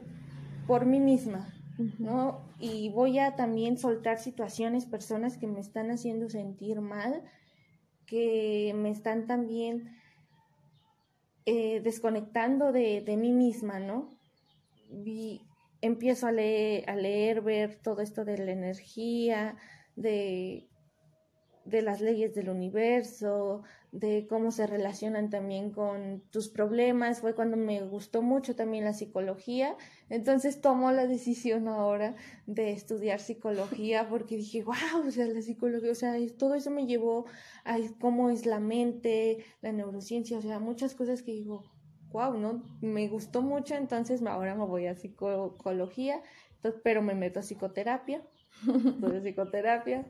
por 0.66 0.84
mí 0.84 1.00
misma, 1.00 1.48
¿no? 1.98 2.42
Y 2.58 2.90
voy 2.90 3.18
a 3.18 3.36
también 3.36 3.78
soltar 3.78 4.18
situaciones, 4.18 4.84
personas 4.84 5.38
que 5.38 5.46
me 5.46 5.60
están 5.60 5.90
haciendo 5.90 6.28
sentir 6.28 6.82
mal, 6.82 7.22
que 8.04 8.74
me 8.76 8.90
están 8.90 9.26
también 9.26 9.96
eh, 11.46 11.80
desconectando 11.80 12.70
de, 12.70 13.00
de, 13.00 13.16
mí 13.16 13.32
misma, 13.32 13.80
¿no? 13.80 14.10
Y 14.90 15.40
empiezo 15.80 16.26
a 16.26 16.32
leer, 16.32 16.90
a 16.90 16.96
leer, 16.96 17.40
ver 17.40 17.76
todo 17.76 18.02
esto 18.02 18.26
de 18.26 18.36
la 18.36 18.52
energía, 18.52 19.56
de, 19.96 20.68
de 21.70 21.82
las 21.82 22.00
leyes 22.00 22.34
del 22.34 22.48
universo, 22.50 23.62
de 23.92 24.26
cómo 24.28 24.50
se 24.50 24.66
relacionan 24.66 25.30
también 25.30 25.70
con 25.70 26.22
tus 26.30 26.48
problemas. 26.48 27.20
Fue 27.20 27.34
cuando 27.34 27.56
me 27.56 27.80
gustó 27.82 28.22
mucho 28.22 28.54
también 28.54 28.84
la 28.84 28.92
psicología. 28.92 29.76
Entonces 30.08 30.60
tomo 30.60 30.92
la 30.92 31.06
decisión 31.06 31.68
ahora 31.68 32.14
de 32.46 32.72
estudiar 32.72 33.20
psicología 33.20 34.08
porque 34.08 34.36
dije, 34.36 34.62
wow, 34.62 35.06
o 35.06 35.10
sea, 35.10 35.26
la 35.26 35.42
psicología, 35.42 35.92
o 35.92 35.94
sea, 35.94 36.14
todo 36.38 36.54
eso 36.54 36.70
me 36.70 36.86
llevó 36.86 37.26
a 37.64 37.78
cómo 38.00 38.30
es 38.30 38.46
la 38.46 38.60
mente, 38.60 39.44
la 39.62 39.72
neurociencia, 39.72 40.38
o 40.38 40.42
sea, 40.42 40.58
muchas 40.58 40.94
cosas 40.94 41.22
que 41.22 41.32
digo, 41.32 41.64
wow, 42.12 42.36
¿no? 42.36 42.62
Me 42.80 43.08
gustó 43.08 43.42
mucho, 43.42 43.74
entonces 43.74 44.22
ahora 44.24 44.54
me 44.54 44.66
voy 44.66 44.86
a 44.86 44.94
psicología, 44.94 46.22
pero 46.82 47.02
me 47.02 47.14
meto 47.14 47.40
a 47.40 47.42
psicoterapia, 47.42 48.22
de 48.64 49.20
psicoterapia, 49.20 50.06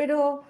pero 0.00 0.40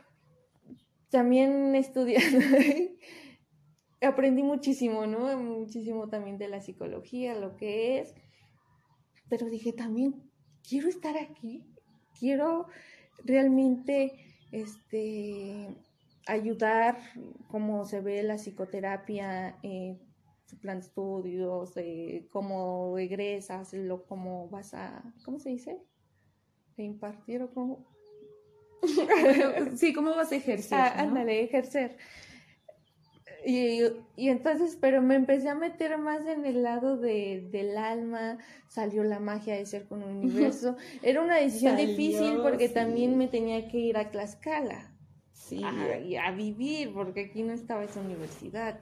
también 1.11 1.75
estudiando 1.75 2.39
aprendí 4.01 4.45
muchísimo, 4.45 5.09
¿no? 5.09 5.37
Muchísimo 5.39 6.09
también 6.09 6.39
de 6.39 6.47
la 6.47 6.61
psicología, 6.61 7.35
lo 7.35 7.57
que 7.57 7.99
es, 7.99 8.15
pero 9.29 9.51
dije 9.51 9.73
también, 9.73 10.31
quiero 10.63 10.89
estar 10.89 11.19
aquí, 11.19 11.67
quiero 12.17 12.69
realmente, 13.25 14.13
este, 14.53 15.67
ayudar 16.29 16.99
cómo 17.49 17.85
se 17.87 18.01
ve 18.03 18.23
la 18.23 18.37
psicoterapia, 18.37 19.59
eh, 19.65 19.99
su 20.47 20.61
plan 20.61 20.79
de 20.79 20.87
estudios, 20.87 21.77
eh, 21.77 22.29
cómo 22.31 22.97
egresas, 22.99 23.73
lo, 23.73 24.07
cómo 24.07 24.49
vas 24.49 24.75
a, 24.75 25.13
¿cómo 25.25 25.41
se 25.41 25.49
dice? 25.49 25.83
Impartir 26.77 27.43
o 27.43 27.53
cómo... 27.53 28.00
sí, 29.77 29.93
¿cómo 29.93 30.15
vas 30.15 30.33
a 30.33 30.37
ejercer? 30.37 30.79
Ah, 30.79 30.95
ándale, 30.97 31.43
ejercer. 31.43 31.97
Y, 33.45 33.81
y, 34.17 34.29
entonces, 34.29 34.77
pero 34.79 35.01
me 35.01 35.15
empecé 35.15 35.49
a 35.49 35.55
meter 35.55 35.97
más 35.97 36.27
en 36.27 36.45
el 36.45 36.63
lado 36.63 36.99
de, 36.99 37.49
del 37.51 37.77
alma, 37.79 38.39
salió 38.69 39.03
la 39.03 39.19
magia 39.19 39.55
de 39.55 39.65
ser 39.65 39.87
con 39.87 40.03
un 40.03 40.17
universo. 40.17 40.77
Era 41.03 41.23
una 41.23 41.37
decisión 41.37 41.77
difícil 41.77 42.39
porque 42.43 42.69
también 42.69 43.17
me 43.17 43.29
tenía 43.29 43.67
que 43.69 43.79
ir 43.79 43.97
a 43.97 44.11
Tlaxcala. 44.11 44.93
Sí. 45.33 45.63
A, 45.65 46.27
a 46.27 46.31
vivir, 46.33 46.93
porque 46.93 47.27
aquí 47.31 47.43
no 47.43 47.53
estaba 47.53 47.85
esa 47.85 48.01
universidad. 48.01 48.79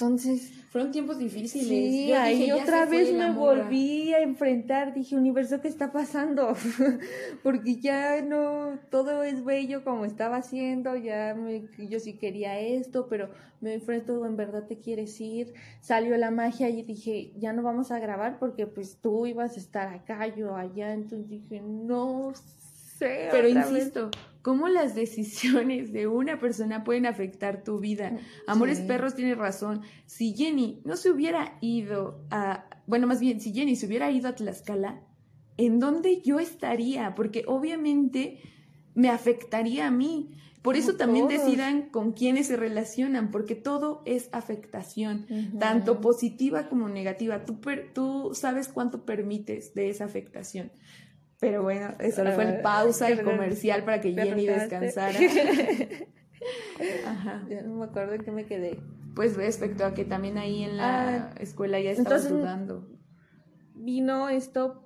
Entonces. 0.00 0.52
Fueron 0.70 0.92
tiempos 0.92 1.18
difíciles. 1.18 1.68
Sí, 1.68 2.12
ahí 2.12 2.50
otra 2.52 2.86
vez 2.86 3.12
me 3.12 3.32
volví 3.32 4.14
a 4.14 4.20
enfrentar. 4.20 4.94
Dije, 4.94 5.14
universo, 5.14 5.60
¿qué 5.60 5.68
está 5.68 5.92
pasando? 5.92 6.54
Porque 7.42 7.76
ya 7.80 8.22
no, 8.22 8.78
todo 8.88 9.22
es 9.22 9.44
bello 9.44 9.84
como 9.84 10.06
estaba 10.06 10.36
haciendo. 10.36 10.96
Ya 10.96 11.34
me, 11.34 11.64
yo 11.76 12.00
sí 12.00 12.14
quería 12.14 12.58
esto, 12.58 13.08
pero 13.10 13.28
me 13.60 13.74
enfrento, 13.74 14.24
en 14.24 14.36
verdad 14.36 14.66
te 14.66 14.78
quieres 14.78 15.20
ir. 15.20 15.52
Salió 15.82 16.16
la 16.16 16.30
magia 16.30 16.70
y 16.70 16.82
dije, 16.82 17.32
ya 17.36 17.52
no 17.52 17.62
vamos 17.62 17.90
a 17.90 17.98
grabar 17.98 18.38
porque 18.38 18.66
pues 18.66 18.96
tú 19.02 19.26
ibas 19.26 19.56
a 19.56 19.60
estar 19.60 19.88
acá, 19.92 20.34
yo 20.34 20.56
allá. 20.56 20.94
Entonces 20.94 21.28
dije, 21.28 21.60
no 21.60 22.32
Pero 23.00 23.48
insisto, 23.48 24.10
cómo 24.42 24.68
las 24.68 24.94
decisiones 24.94 25.92
de 25.92 26.06
una 26.06 26.38
persona 26.38 26.84
pueden 26.84 27.06
afectar 27.06 27.62
tu 27.64 27.78
vida. 27.78 28.10
Mm, 28.10 28.18
Amores 28.46 28.80
Perros 28.80 29.14
tiene 29.14 29.34
razón. 29.34 29.82
Si 30.06 30.34
Jenny 30.34 30.80
no 30.84 30.96
se 30.96 31.10
hubiera 31.10 31.58
ido 31.60 32.24
a, 32.30 32.66
bueno, 32.86 33.06
más 33.06 33.20
bien, 33.20 33.40
si 33.40 33.52
Jenny 33.52 33.76
se 33.76 33.86
hubiera 33.86 34.10
ido 34.10 34.28
a 34.28 34.34
Tlaxcala, 34.34 35.00
¿en 35.56 35.78
dónde 35.78 36.20
yo 36.22 36.40
estaría? 36.40 37.14
Porque 37.14 37.44
obviamente 37.46 38.40
me 38.94 39.08
afectaría 39.08 39.86
a 39.86 39.90
mí. 39.90 40.30
Por 40.62 40.76
eso 40.76 40.96
también 40.96 41.26
decidan 41.26 41.88
con 41.88 42.12
quiénes 42.12 42.48
se 42.48 42.56
relacionan, 42.56 43.30
porque 43.30 43.54
todo 43.54 44.02
es 44.04 44.28
afectación, 44.32 45.26
tanto 45.58 46.02
positiva 46.02 46.68
como 46.68 46.86
negativa. 46.90 47.46
Tú, 47.46 47.58
tú 47.94 48.32
sabes 48.34 48.68
cuánto 48.68 49.06
permites 49.06 49.72
de 49.72 49.88
esa 49.88 50.04
afectación. 50.04 50.70
Pero 51.40 51.62
bueno, 51.62 51.94
eso 51.98 52.24
fue 52.32 52.56
el 52.56 52.60
pausa 52.60 53.10
y 53.10 53.18
comercial 53.18 53.82
para 53.84 54.00
que 54.00 54.12
Jenny 54.12 54.46
descansara. 54.46 55.18
Ajá. 57.06 57.46
Ya 57.48 57.62
no 57.62 57.76
me 57.76 57.84
acuerdo 57.86 58.14
en 58.14 58.22
qué 58.22 58.30
me 58.30 58.44
quedé. 58.44 58.78
Pues 59.14 59.36
respecto 59.36 59.84
a 59.84 59.94
que 59.94 60.04
también 60.04 60.38
ahí 60.38 60.62
en 60.62 60.76
la 60.76 61.30
ah, 61.30 61.34
escuela 61.40 61.80
ya 61.80 61.90
estaba 61.90 62.18
dudando. 62.18 62.88
Vino 63.74 64.28
esto 64.28 64.84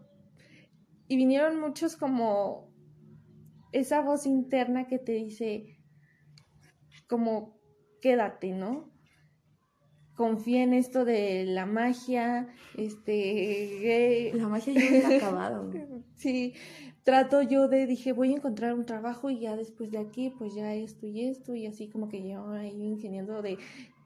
y 1.08 1.16
vinieron 1.16 1.60
muchos 1.60 1.96
como 1.96 2.72
esa 3.72 4.00
voz 4.00 4.24
interna 4.24 4.86
que 4.86 4.98
te 4.98 5.12
dice 5.12 5.80
como 7.08 7.60
quédate, 8.00 8.52
¿no? 8.52 8.93
Confía 10.14 10.62
en 10.62 10.72
esto 10.72 11.04
de 11.04 11.44
la 11.44 11.66
magia, 11.66 12.48
este... 12.76 14.32
La 14.34 14.48
magia 14.48 14.72
ya 14.72 15.08
ha 15.08 15.16
acabado. 15.16 15.70
sí, 16.16 16.54
trato 17.02 17.42
yo 17.42 17.68
de, 17.68 17.86
dije, 17.86 18.12
voy 18.12 18.32
a 18.32 18.36
encontrar 18.36 18.74
un 18.74 18.86
trabajo 18.86 19.30
y 19.30 19.40
ya 19.40 19.56
después 19.56 19.90
de 19.90 19.98
aquí, 19.98 20.30
pues 20.30 20.54
ya 20.54 20.74
esto 20.74 21.06
y 21.06 21.26
esto, 21.26 21.54
y 21.54 21.66
así 21.66 21.88
como 21.88 22.08
que 22.08 22.26
yo 22.28 22.48
ahí 22.50 22.82
ingeniando 22.82 23.42
de 23.42 23.58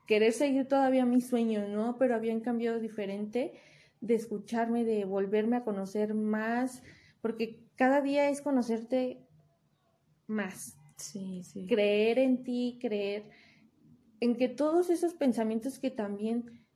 querer 0.06 0.32
seguir 0.32 0.66
todavía 0.66 1.04
mis 1.04 1.26
sueños, 1.26 1.68
¿no? 1.68 1.98
Pero 1.98 2.14
habían 2.14 2.40
cambiado 2.40 2.80
diferente 2.80 3.52
de 4.00 4.14
escucharme, 4.14 4.84
de 4.84 5.04
volverme 5.04 5.56
a 5.56 5.64
conocer 5.64 6.14
más, 6.14 6.82
porque 7.20 7.60
cada 7.76 8.00
día 8.00 8.30
es 8.30 8.40
conocerte 8.40 9.20
más. 10.26 10.78
Sí, 10.96 11.42
sí. 11.44 11.66
Creer 11.66 12.18
en 12.18 12.42
ti, 12.42 12.78
creer 12.80 13.24
en 14.20 14.36
que 14.36 14.48
todos 14.48 14.90
esos 14.90 15.14
pensamientos 15.14 15.78
que 15.78 15.90
también 15.90 16.66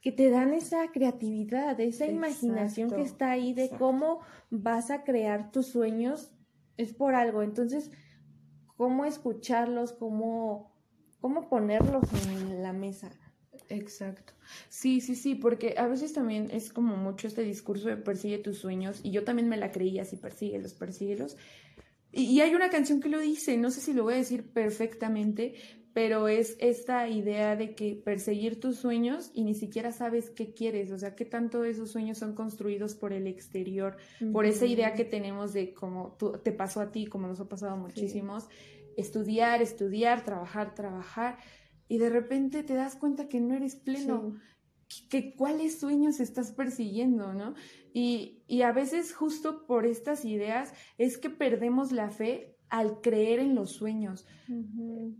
que 0.00 0.12
te 0.12 0.30
dan 0.30 0.54
esa 0.54 0.90
creatividad, 0.92 1.78
esa 1.78 2.06
imaginación 2.06 2.90
que 2.90 3.02
está 3.02 3.32
ahí 3.32 3.52
de 3.52 3.68
cómo 3.68 4.20
vas 4.48 4.90
a 4.90 5.04
crear 5.04 5.52
tus 5.52 5.66
sueños, 5.66 6.32
es 6.78 6.94
por 6.94 7.14
algo. 7.14 7.42
Entonces, 7.42 7.90
cómo 8.76 9.04
escucharlos, 9.04 9.92
cómo, 9.92 10.72
cómo 11.20 11.50
ponerlos 11.50 12.04
en 12.26 12.62
la 12.62 12.72
mesa. 12.72 13.10
Exacto. 13.68 14.32
Sí, 14.70 15.02
sí, 15.02 15.14
sí, 15.14 15.34
porque 15.34 15.74
a 15.76 15.86
veces 15.86 16.14
también 16.14 16.48
es 16.50 16.72
como 16.72 16.96
mucho 16.96 17.28
este 17.28 17.42
discurso 17.42 17.88
de 17.88 17.98
persigue 17.98 18.38
tus 18.38 18.58
sueños, 18.58 19.00
y 19.04 19.10
yo 19.10 19.22
también 19.22 19.48
me 19.48 19.58
la 19.58 19.70
creía 19.70 20.02
así, 20.02 20.16
persíguelos, 20.16 20.72
persíguelos. 20.72 21.36
Y, 22.10 22.22
y 22.22 22.40
hay 22.40 22.54
una 22.54 22.70
canción 22.70 23.00
que 23.00 23.10
lo 23.10 23.20
dice, 23.20 23.58
no 23.58 23.70
sé 23.70 23.80
si 23.80 23.92
lo 23.92 24.04
voy 24.04 24.14
a 24.14 24.16
decir 24.16 24.50
perfectamente, 24.50 25.54
pero 25.92 26.28
es 26.28 26.56
esta 26.60 27.08
idea 27.08 27.56
de 27.56 27.74
que 27.74 27.96
perseguir 27.96 28.60
tus 28.60 28.76
sueños 28.76 29.30
y 29.34 29.42
ni 29.42 29.54
siquiera 29.54 29.90
sabes 29.90 30.30
qué 30.30 30.54
quieres, 30.54 30.92
o 30.92 30.98
sea, 30.98 31.16
qué 31.16 31.24
tanto 31.24 31.64
esos 31.64 31.90
sueños 31.90 32.18
son 32.18 32.34
construidos 32.34 32.94
por 32.94 33.12
el 33.12 33.26
exterior, 33.26 33.96
por 34.32 34.46
esa 34.46 34.66
idea 34.66 34.94
que 34.94 35.04
tenemos 35.04 35.52
de 35.52 35.74
como 35.74 36.16
te 36.44 36.52
pasó 36.52 36.80
a 36.80 36.92
ti, 36.92 37.06
como 37.06 37.26
nos 37.26 37.40
ha 37.40 37.48
pasado 37.48 37.72
a 37.72 37.76
muchísimos, 37.76 38.48
estudiar, 38.96 39.62
estudiar, 39.62 40.24
trabajar, 40.24 40.74
trabajar, 40.74 41.38
y 41.88 41.98
de 41.98 42.08
repente 42.08 42.62
te 42.62 42.74
das 42.74 42.94
cuenta 42.94 43.28
que 43.28 43.40
no 43.40 43.54
eres 43.54 43.74
pleno. 43.74 44.36
Que, 45.08 45.36
cuáles 45.36 45.78
sueños 45.78 46.18
estás 46.18 46.50
persiguiendo, 46.50 47.32
¿no? 47.32 47.54
Y, 47.92 48.42
y 48.48 48.62
a 48.62 48.72
veces 48.72 49.14
justo 49.14 49.64
por 49.64 49.86
estas 49.86 50.24
ideas 50.24 50.72
es 50.98 51.16
que 51.16 51.30
perdemos 51.30 51.92
la 51.92 52.10
fe 52.10 52.56
al 52.70 53.00
creer 53.00 53.40
en 53.40 53.54
los 53.54 53.72
sueños, 53.72 54.26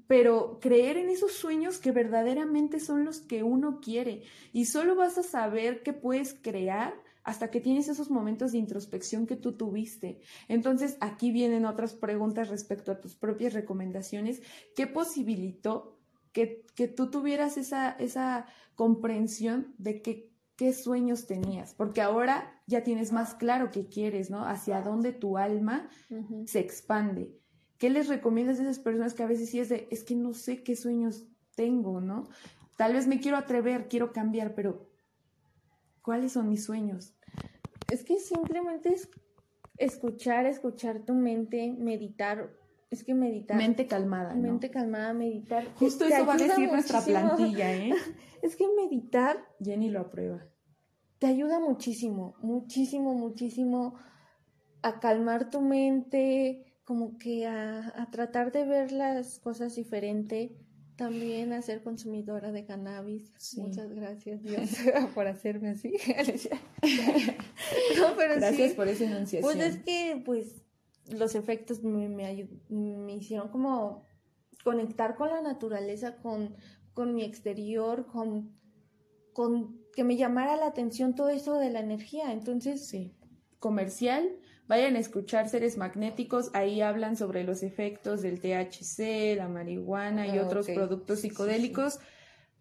pero 0.07 0.59
creer 0.61 0.97
en 0.97 1.11
esos 1.11 1.33
sueños 1.33 1.79
que 1.79 1.91
verdaderamente 1.91 2.81
son 2.81 3.05
los 3.05 3.21
que 3.21 3.43
uno 3.43 3.81
quiere 3.81 4.23
y 4.53 4.67
solo 4.67 4.95
vas 4.95 5.19
a 5.19 5.23
saber 5.23 5.83
que 5.83 5.93
puedes 5.93 6.35
crear 6.35 6.95
hasta 7.23 7.51
que 7.51 7.61
tienes 7.61 7.89
esos 7.89 8.11
momentos 8.11 8.53
de 8.53 8.59
introspección 8.59 9.27
que 9.27 9.37
tú 9.37 9.53
tuviste. 9.53 10.21
Entonces, 10.49 10.97
aquí 11.01 11.31
vienen 11.33 11.67
otras 11.67 11.95
preguntas 11.95 12.49
respecto 12.49 12.93
a 12.93 13.01
tus 13.01 13.15
propias 13.15 13.53
recomendaciones. 13.53 14.43
¿Qué 14.75 14.87
posibilitó 14.87 15.99
que, 16.33 16.65
que 16.75 16.89
tú 16.89 17.11
tuvieras 17.11 17.57
esa, 17.57 17.91
esa 17.93 18.47
comprensión 18.75 19.75
de 19.77 20.01
que, 20.01 20.31
qué 20.57 20.73
sueños 20.73 21.27
tenías? 21.27 21.75
Porque 21.75 22.01
ahora 22.01 22.63
ya 22.67 22.83
tienes 22.85 23.13
más 23.13 23.35
claro 23.35 23.71
qué 23.71 23.89
quieres, 23.89 24.31
¿no? 24.31 24.45
Hacia 24.47 24.83
dónde 24.83 25.13
tu 25.13 25.39
alma 25.39 25.89
se 26.47 26.61
expande. 26.61 27.40
¿Qué 27.81 27.89
les 27.89 28.09
recomiendas 28.09 28.61
a 28.61 28.63
esas 28.65 28.79
personas 28.79 29.15
que 29.15 29.23
a 29.23 29.27
veces 29.27 29.49
sí 29.49 29.59
es 29.59 29.71
de, 29.71 29.89
es 29.91 30.05
que 30.05 30.15
no 30.15 30.35
sé 30.35 30.63
qué 30.63 30.77
sueños 30.77 31.27
tengo, 31.57 32.03
¿no? 32.03 32.29
Tal 32.77 32.93
vez 32.93 33.07
me 33.07 33.21
quiero 33.21 33.39
atrever, 33.39 33.89
quiero 33.89 34.13
cambiar, 34.13 34.55
pero 34.55 34.91
¿cuáles 36.03 36.33
son 36.33 36.51
mis 36.51 36.63
sueños? 36.63 37.15
Es 37.91 38.05
que 38.05 38.19
simplemente 38.19 38.93
es 38.93 39.09
escuchar, 39.79 40.45
escuchar 40.45 41.07
tu 41.07 41.15
mente, 41.15 41.73
meditar. 41.73 42.55
Es 42.91 43.03
que 43.03 43.15
meditar. 43.15 43.57
Mente 43.57 43.87
calmada. 43.87 44.35
Mente 44.35 44.71
calmada, 44.71 45.15
meditar. 45.15 45.65
Justo 45.77 46.05
eso 46.05 46.27
va 46.27 46.35
a 46.35 46.37
decir 46.37 46.71
nuestra 46.71 47.01
plantilla, 47.01 47.75
¿eh? 47.75 47.95
es 48.43 48.57
que 48.57 48.67
meditar. 48.77 49.43
Jenny 49.59 49.89
lo 49.89 50.01
aprueba. 50.01 50.47
Te 51.19 51.29
ayuda 51.29 51.59
muchísimo, 51.59 52.35
muchísimo, 52.43 53.15
muchísimo 53.15 53.95
a 54.83 55.01
calmar 55.01 55.49
tu 55.49 55.63
mente, 55.63 56.70
como 56.91 57.19
que 57.19 57.47
a, 57.47 58.03
a 58.03 58.11
tratar 58.11 58.51
de 58.51 58.65
ver 58.65 58.91
las 58.91 59.39
cosas 59.39 59.77
diferente 59.77 60.57
también 60.97 61.53
a 61.53 61.63
ser 61.63 61.85
consumidora 61.85 62.51
de 62.51 62.67
cannabis. 62.67 63.33
Muchas 63.59 63.95
gracias, 63.95 64.43
Dios, 64.43 64.69
por 65.15 65.29
hacerme 65.29 65.69
así. 65.69 65.93
no, 67.97 68.17
pero 68.17 68.35
gracias 68.35 68.73
por 68.73 68.89
esa 68.89 69.05
enunciación. 69.05 69.41
Pues 69.41 69.65
es 69.65 69.85
que, 69.85 70.21
pues, 70.27 70.65
los 71.13 71.37
efectos 71.37 71.85
me, 71.85 72.09
me, 72.09 73.15
hicieron 73.15 73.51
como 73.51 74.05
conectar 74.65 75.15
con 75.15 75.29
la 75.29 75.43
naturaleza, 75.43 76.17
con, 76.17 76.57
con 76.93 77.15
mi 77.15 77.23
exterior, 77.23 78.09
con, 78.09 78.59
con 79.33 79.81
que 79.93 80.03
me 80.03 80.17
llamara 80.17 80.57
la 80.57 80.67
atención 80.67 81.15
todo 81.15 81.29
eso 81.29 81.57
de 81.57 81.71
la 81.71 81.79
energía. 81.79 82.33
Entonces, 82.33 82.89
sí. 82.89 83.15
Comercial, 83.61 84.41
Vayan 84.71 84.95
a 84.95 85.01
escuchar 85.01 85.49
Seres 85.49 85.77
Magnéticos, 85.77 86.53
ahí 86.55 86.81
hablan 86.81 87.17
sobre 87.17 87.43
los 87.43 87.65
efectos 87.65 88.23
del 88.23 88.39
THC, 88.39 89.37
la 89.37 89.49
marihuana 89.49 90.29
y 90.29 90.39
ah, 90.39 90.45
otros 90.45 90.69
productos 90.69 91.23
psicodélicos. 91.23 91.99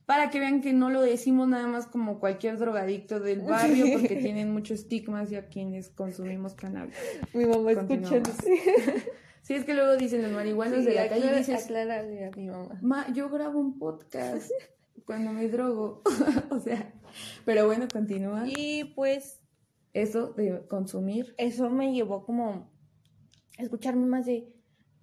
Para 0.08 0.32
que 0.32 0.40
vean 0.40 0.62
que 0.62 0.74
no 0.74 0.90
lo 0.90 1.04
decimos 1.04 1.48
nada 1.48 1.68
más 1.68 1.86
como 1.86 2.20
cualquier 2.20 2.58
drogadicto 2.58 3.20
del 3.20 3.42
barrio, 3.42 3.86
porque 3.94 4.16
tienen 4.16 4.52
muchos 4.52 4.80
estigmas 4.80 5.30
ya 5.30 5.50
quienes 5.50 5.90
consumimos 5.90 6.56
cannabis. 6.56 6.96
Mi 7.36 7.46
mamá 7.46 7.74
escuchando. 7.74 8.32
Sí, 9.44 9.54
es 9.54 9.64
que 9.64 9.74
luego 9.74 9.96
dicen 9.96 10.22
los 10.22 10.32
marihuanos 10.32 10.86
de 10.86 10.94
la 10.94 11.10
calle 11.10 11.36
dices, 11.38 11.72
a 11.72 12.04
mi 12.36 12.48
mamá. 12.48 13.08
yo 13.14 13.30
grabo 13.30 13.60
un 13.60 13.80
podcast 13.80 14.52
cuando 15.06 15.32
me 15.32 15.48
drogo. 15.48 16.02
o 16.50 16.60
sea, 16.60 16.92
pero 17.46 17.68
bueno, 17.68 17.88
continúa. 17.92 18.44
Y 18.48 18.86
pues 18.96 19.40
eso 19.94 20.34
de 20.34 20.66
consumir. 20.68 21.34
Eso 21.38 21.70
me 21.70 21.94
llevó 21.94 22.26
como 22.26 22.70
a 23.58 23.62
escucharme 23.64 24.06
más 24.06 24.26
de, 24.26 24.54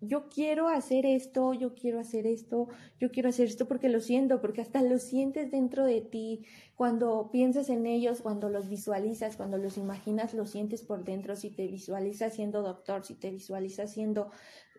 yo 0.01 0.29
quiero 0.29 0.69
hacer 0.69 1.07
esto, 1.07 1.55
yo 1.55 1.75
quiero 1.75 1.99
hacer 1.99 2.27
esto, 2.27 2.69
yo 3.01 3.11
quiero 3.11 3.29
hacer 3.29 3.47
esto 3.47 3.67
porque 3.67 3.89
lo 3.89 4.01
siento, 4.01 4.41
porque 4.41 4.61
hasta 4.61 4.83
lo 4.83 4.99
sientes 4.99 5.51
dentro 5.51 5.85
de 5.85 6.01
ti, 6.03 6.45
cuando 6.75 7.31
piensas 7.31 7.71
en 7.71 7.87
ellos, 7.87 8.21
cuando 8.21 8.49
los 8.49 8.69
visualizas, 8.69 9.37
cuando 9.37 9.59
los 9.59 9.79
imaginas, 9.79 10.35
lo 10.35 10.47
sientes 10.47 10.83
por 10.83 11.05
dentro, 11.05 11.35
si 11.37 11.51
te 11.51 11.67
visualizas 11.67 12.35
siendo 12.35 12.63
doctor, 12.63 13.05
si 13.05 13.15
te 13.15 13.31
visualizas 13.31 13.93
siendo 13.93 14.31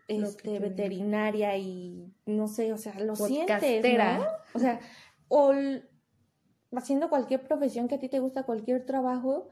este, 0.06 0.58
veterinaria 0.58 1.56
y 1.58 2.12
no 2.24 2.48
sé, 2.48 2.72
o 2.72 2.78
sea, 2.78 2.98
lo 3.00 3.16
sientes, 3.16 3.84
¿no? 3.98 4.24
O 4.54 4.58
sea, 4.58 4.80
o 5.28 5.52
haciendo 6.72 7.08
cualquier 7.08 7.42
profesión 7.42 7.88
que 7.88 7.96
a 7.96 7.98
ti 7.98 8.08
te 8.08 8.20
gusta, 8.20 8.44
cualquier 8.44 8.86
trabajo, 8.86 9.48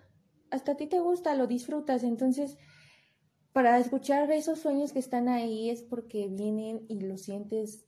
hasta 0.50 0.72
a 0.72 0.76
ti 0.76 0.87
te 0.87 1.00
gusta, 1.00 1.35
lo 1.35 1.46
disfrutas. 1.46 2.02
Entonces, 2.02 2.59
para 3.52 3.78
escuchar 3.78 4.30
esos 4.32 4.59
sueños 4.59 4.92
que 4.92 4.98
están 4.98 5.28
ahí 5.28 5.70
es 5.70 5.82
porque 5.82 6.28
vienen 6.28 6.85
y 6.88 7.00
lo 7.00 7.16
sientes 7.16 7.87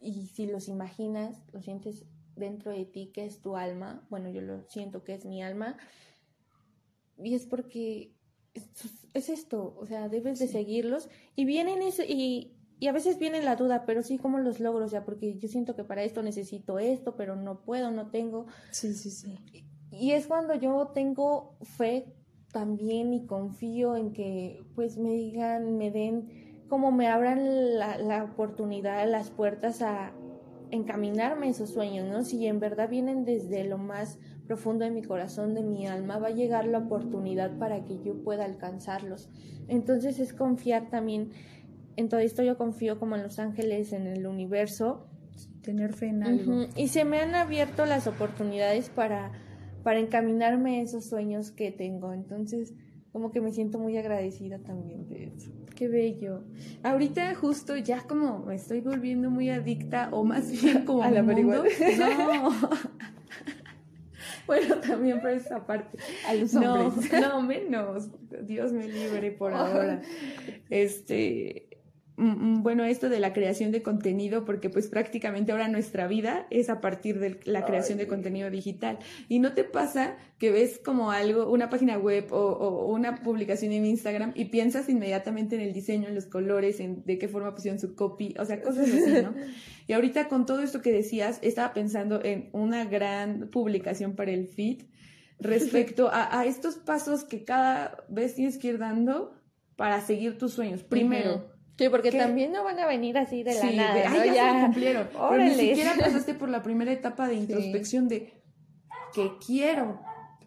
y 0.00 0.26
si 0.26 0.46
los 0.46 0.68
imaginas, 0.68 1.42
lo 1.52 1.60
sientes 1.60 2.04
dentro 2.36 2.70
de 2.70 2.84
ti 2.84 3.10
que 3.12 3.24
es 3.24 3.40
tu 3.40 3.56
alma. 3.56 4.06
Bueno, 4.10 4.30
yo 4.30 4.40
lo 4.40 4.62
siento 4.68 5.02
que 5.02 5.14
es 5.14 5.24
mi 5.24 5.42
alma. 5.42 5.76
Y 7.18 7.34
es 7.34 7.46
porque 7.46 8.14
es, 8.54 9.28
esto, 9.28 9.74
o 9.76 9.86
sea, 9.86 10.08
debes 10.08 10.38
de 10.38 10.46
seguirlos. 10.46 11.08
Y 11.34 11.44
vienen 11.44 11.82
eso, 11.82 12.02
y, 12.06 12.56
y 12.78 12.86
a 12.86 12.92
veces 12.92 13.18
viene 13.18 13.42
la 13.42 13.56
duda, 13.56 13.84
pero 13.86 14.02
sí, 14.02 14.18
¿cómo 14.18 14.38
los 14.38 14.60
logro? 14.60 14.84
O 14.84 14.88
sea, 14.88 15.04
porque 15.04 15.36
yo 15.36 15.48
siento 15.48 15.74
que 15.74 15.84
para 15.84 16.04
esto 16.04 16.22
necesito 16.22 16.78
esto, 16.78 17.16
pero 17.16 17.34
no 17.34 17.64
puedo, 17.64 17.90
no 17.90 18.10
tengo. 18.10 18.46
Sí, 18.70 18.94
sí, 18.94 19.10
sí. 19.10 19.36
Y 19.90 20.12
es 20.12 20.26
cuando 20.26 20.54
yo 20.54 20.88
tengo 20.94 21.56
fe 21.62 22.14
también 22.52 23.12
y 23.12 23.26
confío 23.26 23.96
en 23.96 24.12
que 24.12 24.62
pues 24.74 24.98
me 24.98 25.12
digan, 25.12 25.76
me 25.76 25.90
den, 25.90 26.64
como 26.68 26.92
me 26.92 27.08
abran 27.08 27.78
la, 27.78 27.98
la 27.98 28.24
oportunidad, 28.24 29.08
las 29.08 29.30
puertas 29.30 29.82
a 29.82 30.12
encaminarme 30.70 31.48
esos 31.48 31.70
sueños, 31.70 32.08
¿no? 32.08 32.24
Si 32.24 32.46
en 32.46 32.60
verdad 32.60 32.88
vienen 32.88 33.24
desde 33.24 33.64
lo 33.64 33.78
más 33.78 34.18
profundo 34.46 34.84
de 34.84 34.90
mi 34.90 35.02
corazón, 35.02 35.54
de 35.54 35.62
mi 35.62 35.86
alma, 35.86 36.18
va 36.18 36.28
a 36.28 36.32
llegar 36.32 36.66
la 36.66 36.78
oportunidad 36.78 37.58
para 37.58 37.84
que 37.84 38.02
yo 38.02 38.22
pueda 38.22 38.44
alcanzarlos. 38.44 39.28
Entonces 39.68 40.18
es 40.18 40.32
confiar 40.32 40.90
también 40.90 41.30
en 41.96 42.08
todo 42.08 42.20
esto, 42.20 42.42
yo 42.42 42.56
confío 42.56 42.98
como 42.98 43.16
en 43.16 43.24
los 43.24 43.38
ángeles, 43.38 43.92
en 43.92 44.06
el 44.06 44.26
universo. 44.26 45.08
Tener 45.62 45.92
fe 45.92 46.06
en 46.06 46.22
algo. 46.22 46.66
Y 46.76 46.88
se 46.88 47.04
me 47.04 47.18
han 47.18 47.34
abierto 47.34 47.86
las 47.86 48.06
oportunidades 48.06 48.88
para 48.88 49.32
para 49.82 50.00
encaminarme 50.00 50.80
a 50.80 50.82
esos 50.82 51.04
sueños 51.04 51.50
que 51.50 51.70
tengo. 51.70 52.12
Entonces, 52.12 52.74
como 53.12 53.32
que 53.32 53.40
me 53.40 53.52
siento 53.52 53.78
muy 53.78 53.96
agradecida 53.96 54.58
también 54.58 55.08
de 55.08 55.32
eso. 55.34 55.50
Qué 55.74 55.88
bello. 55.88 56.42
Ahorita 56.82 57.34
justo 57.34 57.76
ya 57.76 58.02
como 58.02 58.40
me 58.40 58.56
estoy 58.56 58.80
volviendo 58.80 59.30
muy 59.30 59.50
adicta 59.50 60.08
o 60.12 60.24
más 60.24 60.50
bien 60.50 60.84
como 60.84 61.02
a 61.02 61.10
la 61.10 61.22
marihuana. 61.22 61.68
No. 61.98 62.50
bueno, 64.46 64.76
también 64.76 65.20
por 65.20 65.30
esa 65.30 65.64
parte. 65.66 65.98
A 66.26 66.34
los 66.34 66.54
hombres. 66.54 67.12
No, 67.12 67.28
no 67.28 67.42
menos. 67.42 68.08
Dios 68.42 68.72
me 68.72 68.86
libre 68.88 69.30
por 69.32 69.52
ahora. 69.54 70.02
Este, 70.68 71.67
bueno, 72.18 72.84
esto 72.84 73.08
de 73.08 73.20
la 73.20 73.32
creación 73.32 73.70
de 73.70 73.82
contenido, 73.82 74.44
porque 74.44 74.70
pues 74.70 74.88
prácticamente 74.88 75.52
ahora 75.52 75.68
nuestra 75.68 76.08
vida 76.08 76.46
es 76.50 76.68
a 76.68 76.80
partir 76.80 77.20
de 77.20 77.38
la 77.44 77.64
creación 77.64 77.96
de 77.96 78.08
contenido 78.08 78.50
digital. 78.50 78.98
Y 79.28 79.38
no 79.38 79.52
te 79.52 79.62
pasa 79.62 80.16
que 80.38 80.50
ves 80.50 80.80
como 80.84 81.12
algo, 81.12 81.48
una 81.48 81.70
página 81.70 81.96
web 81.96 82.32
o, 82.32 82.86
una 82.86 83.22
publicación 83.22 83.72
en 83.72 83.86
Instagram 83.86 84.32
y 84.34 84.46
piensas 84.46 84.88
inmediatamente 84.88 85.54
en 85.54 85.62
el 85.62 85.72
diseño, 85.72 86.08
en 86.08 86.16
los 86.16 86.26
colores, 86.26 86.80
en 86.80 87.04
de 87.04 87.18
qué 87.18 87.28
forma 87.28 87.54
pusieron 87.54 87.78
su 87.78 87.94
copy, 87.94 88.34
o 88.38 88.44
sea, 88.44 88.60
cosas 88.62 88.88
así, 88.88 89.22
¿no? 89.22 89.34
Y 89.86 89.94
ahorita 89.94 90.28
con 90.28 90.44
todo 90.44 90.60
esto 90.60 90.82
que 90.82 90.92
decías, 90.92 91.38
estaba 91.40 91.72
pensando 91.72 92.22
en 92.22 92.50
una 92.52 92.84
gran 92.84 93.48
publicación 93.48 94.16
para 94.16 94.32
el 94.32 94.46
feed 94.46 94.82
respecto 95.38 96.10
a, 96.12 96.44
estos 96.44 96.76
pasos 96.76 97.24
que 97.24 97.44
cada 97.44 98.04
vez 98.08 98.34
tienes 98.34 98.58
que 98.58 98.68
ir 98.68 98.78
dando 98.78 99.34
para 99.76 100.00
seguir 100.00 100.36
tus 100.36 100.52
sueños. 100.52 100.82
Primero, 100.82 101.57
Sí, 101.78 101.88
porque 101.88 102.10
también 102.10 102.50
no 102.50 102.64
van 102.64 102.78
a 102.80 102.86
venir 102.86 103.16
así 103.16 103.44
de 103.44 103.54
la 103.54 103.70
nada. 103.70 104.10
De, 104.10 104.28
¿no? 104.28 104.34
ya, 104.34 104.60
cumplieron. 104.62 105.08
Pero 105.12 105.44
ni 105.44 105.54
siquiera 105.54 105.92
pasaste 105.98 106.34
por 106.34 106.48
la 106.48 106.62
primera 106.62 106.90
etapa 106.90 107.28
de 107.28 107.36
introspección 107.36 108.08
de 108.08 108.32
qué 109.14 109.30
quiero, 109.44 110.00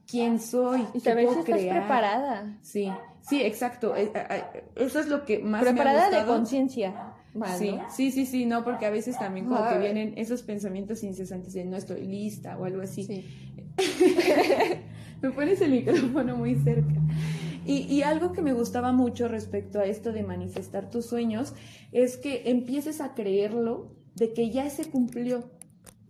quién 0.05 0.39
soy, 0.39 0.85
y 0.93 0.99
qué 0.99 1.13
puedo 1.13 1.33
si 1.33 1.51
estás 1.51 1.77
preparada. 1.77 2.57
Sí, 2.61 2.91
sí, 3.21 3.41
exacto. 3.41 3.95
Eh, 3.95 4.11
eh, 4.13 4.43
eh, 4.53 4.63
eso 4.75 4.99
es 4.99 5.07
lo 5.07 5.23
que 5.25 5.39
más 5.39 5.61
preparada 5.63 6.09
me 6.09 6.17
ha 6.17 6.19
de 6.19 6.25
conciencia. 6.25 7.13
sí, 7.57 7.79
sí, 7.89 8.11
sí, 8.11 8.25
sí, 8.25 8.45
no, 8.45 8.65
porque 8.65 8.85
a 8.85 8.89
veces 8.89 9.17
también 9.17 9.45
como 9.45 9.69
que 9.69 9.77
vienen 9.77 10.13
esos 10.17 10.43
pensamientos 10.43 11.01
incesantes 11.01 11.53
de 11.53 11.63
no 11.63 11.77
estoy 11.77 12.05
lista 12.05 12.57
o 12.57 12.65
algo 12.65 12.81
así. 12.81 13.05
Sí. 13.05 13.25
me 15.21 15.31
pones 15.31 15.61
el 15.61 15.71
micrófono 15.71 16.35
muy 16.35 16.55
cerca. 16.55 17.00
Y, 17.71 18.01
algo 18.01 18.33
que 18.33 18.41
me 18.41 18.53
gustaba 18.53 18.91
mucho 18.91 19.27
respecto 19.27 19.79
a 19.79 19.85
esto 19.85 20.11
de 20.11 20.23
manifestar 20.23 20.89
tus 20.89 21.05
sueños 21.05 21.53
es 21.91 22.17
que 22.17 22.43
empieces 22.49 22.99
a 22.99 23.13
creerlo 23.13 23.95
de 24.15 24.33
que 24.33 24.49
ya 24.49 24.69
se 24.69 24.89
cumplió. 24.89 25.49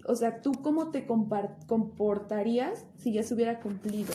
O 0.05 0.15
sea, 0.15 0.41
tú 0.41 0.53
cómo 0.63 0.89
te 0.89 1.05
comportarías 1.05 2.85
si 2.97 3.13
ya 3.13 3.21
se 3.21 3.35
hubiera 3.35 3.59
cumplido. 3.59 4.13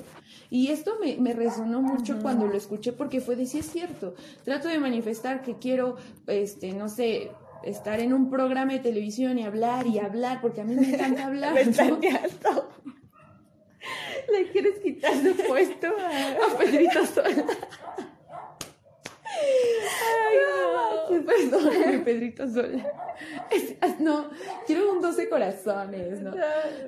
Y 0.50 0.68
esto 0.68 0.94
me, 1.00 1.32
resonó 1.32 1.80
mucho 1.80 2.18
cuando 2.20 2.46
lo 2.46 2.56
escuché 2.56 2.92
porque 2.92 3.20
fue 3.20 3.36
de 3.36 3.46
sí 3.46 3.58
es 3.58 3.70
cierto. 3.70 4.14
Trato 4.44 4.66
de 4.66 4.80
manifestar 4.80 5.42
que 5.42 5.54
quiero, 5.58 5.96
este, 6.26 6.72
no 6.72 6.88
sé, 6.88 7.30
estar 7.62 8.00
en 8.00 8.12
un 8.12 8.30
programa 8.30 8.72
de 8.72 8.80
televisión 8.80 9.38
y 9.38 9.44
hablar 9.44 9.86
y 9.86 9.98
hablar, 9.98 10.40
porque 10.40 10.62
a 10.62 10.64
mí 10.64 10.74
me 10.74 10.94
encanta 10.94 11.26
hablar. 11.26 11.56
Le 14.32 14.50
quieres 14.50 14.78
quitar 14.80 15.12
su 15.14 15.34
puesto 15.46 15.88
a, 15.88 16.58
Pedrito 16.58 17.06
Sola. 17.06 17.44
Ay, 19.40 20.36
no. 20.40 21.24
Perdóname, 21.24 21.98
Pedrito 22.00 22.48
Sola. 22.48 22.84
no, 24.00 24.26
quiero 24.66 24.92
un 24.92 25.00
12 25.00 25.28
corazones, 25.28 26.20
¿no? 26.20 26.32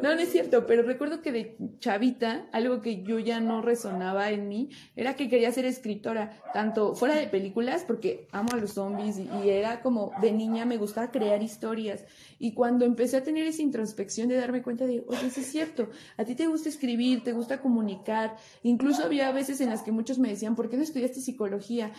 No, 0.03 0.15
no 0.15 0.21
es 0.21 0.31
cierto, 0.31 0.67
pero 0.67 0.83
recuerdo 0.83 1.23
que 1.23 1.33
de 1.33 1.57
chavita, 1.79 2.47
algo 2.53 2.81
que 2.81 3.03
yo 3.03 3.19
ya 3.19 3.41
no 3.41 3.63
resonaba 3.63 4.31
en 4.31 4.49
mí, 4.49 4.71
era 4.97 5.15
que 5.15 5.29
quería 5.29 5.51
ser 5.53 5.65
escritora, 5.65 6.41
tanto 6.53 6.95
fuera 6.95 7.17
de 7.17 7.27
películas, 7.29 7.85
porque 7.87 8.29
amo 8.33 8.51
a 8.53 8.57
los 8.57 8.73
zombies 8.73 9.19
y, 9.19 9.29
y 9.45 9.51
era 9.51 9.81
como 9.81 10.13
de 10.21 10.33
niña 10.33 10.65
me 10.65 10.77
gustaba 10.77 11.11
crear 11.11 11.43
historias. 11.43 12.05
Y 12.39 12.53
cuando 12.53 12.85
empecé 12.85 13.17
a 13.17 13.23
tener 13.23 13.47
esa 13.47 13.63
introspección 13.63 14.29
de 14.29 14.37
darme 14.37 14.63
cuenta 14.63 14.87
de, 14.87 15.05
oye, 15.07 15.31
sí 15.31 15.41
es 15.41 15.47
cierto, 15.47 15.91
a 16.17 16.25
ti 16.25 16.35
te 16.35 16.47
gusta 16.47 16.69
escribir, 16.69 17.25
te 17.25 17.33
gusta 17.33 17.61
comunicar, 17.61 18.37
incluso 18.63 19.05
había 19.05 19.31
veces 19.33 19.61
en 19.61 19.71
las 19.71 19.83
que 19.83 19.93
muchos 19.93 20.19
me 20.19 20.29
decían, 20.29 20.55
¿por 20.55 20.69
qué 20.69 20.77
no 20.77 20.83
estudiaste 20.83 21.21
psicología? 21.21 21.93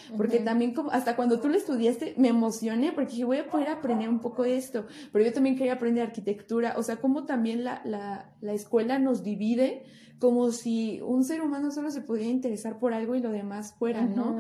También 0.45 0.73
como, 0.73 0.91
hasta 0.91 1.15
cuando 1.15 1.39
tú 1.39 1.49
lo 1.49 1.55
estudiaste 1.55 2.15
me 2.17 2.29
emocioné 2.29 2.91
porque 2.91 3.11
dije, 3.11 3.25
voy 3.25 3.37
a 3.37 3.49
poder 3.49 3.69
aprender 3.69 4.09
un 4.09 4.19
poco 4.19 4.43
de 4.43 4.57
esto, 4.57 4.85
pero 5.11 5.25
yo 5.25 5.33
también 5.33 5.55
quería 5.55 5.73
aprender 5.73 6.03
arquitectura, 6.03 6.75
o 6.77 6.83
sea, 6.83 6.97
como 6.97 7.25
también 7.25 7.63
la, 7.63 7.81
la, 7.85 8.33
la 8.41 8.53
escuela 8.53 8.99
nos 8.99 9.23
divide 9.23 9.83
como 10.19 10.51
si 10.51 10.99
un 11.01 11.23
ser 11.23 11.41
humano 11.41 11.71
solo 11.71 11.91
se 11.91 12.01
pudiera 12.01 12.29
interesar 12.29 12.77
por 12.77 12.93
algo 12.93 13.15
y 13.15 13.21
lo 13.21 13.31
demás 13.31 13.73
fuera, 13.79 14.05
¿no? 14.05 14.37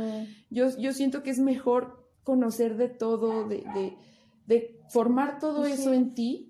yo, 0.49 0.77
yo 0.77 0.91
siento 0.91 1.23
que 1.23 1.29
es 1.29 1.39
mejor 1.39 2.09
conocer 2.23 2.75
de 2.75 2.89
todo, 2.89 3.47
de, 3.47 3.63
de, 3.73 3.97
de 4.45 4.79
formar 4.89 5.39
todo 5.39 5.65
eso 5.65 5.93
en 5.93 6.13
ti 6.13 6.48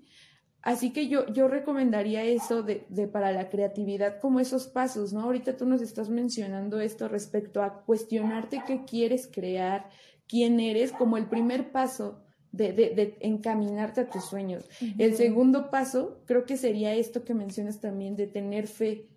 Así 0.62 0.92
que 0.92 1.08
yo, 1.08 1.26
yo 1.28 1.48
recomendaría 1.48 2.24
eso 2.24 2.64
de, 2.64 2.86
de, 2.90 3.08
para 3.08 3.32
la 3.32 3.50
creatividad 3.50 4.20
como 4.20 4.40
esos 4.42 4.68
pasos, 4.68 5.14
¿no? 5.14 5.22
Ahorita 5.22 5.56
tú 5.56 5.66
nos 5.66 5.82
estás 5.82 6.10
mencionando 6.10 6.82
esto 6.82 7.08
respecto 7.08 7.64
a 7.64 7.84
cuestionarte 7.86 8.64
qué 8.68 8.84
quieres 8.84 9.30
crear, 9.32 9.90
quién 10.28 10.60
eres, 10.60 10.92
como 10.92 11.16
el 11.16 11.28
primer 11.28 11.72
paso 11.72 12.24
de, 12.52 12.74
de, 12.74 12.90
de 12.90 13.18
encaminarte 13.22 14.02
a 14.02 14.10
tus 14.10 14.26
sueños. 14.26 14.68
El 14.98 15.16
segundo 15.16 15.70
paso 15.70 16.24
creo 16.26 16.46
que 16.46 16.58
sería 16.58 16.94
esto 16.94 17.24
que 17.24 17.34
mencionas 17.34 17.80
también 17.80 18.16
de 18.18 18.28
tener 18.28 18.68
fe 18.68 19.08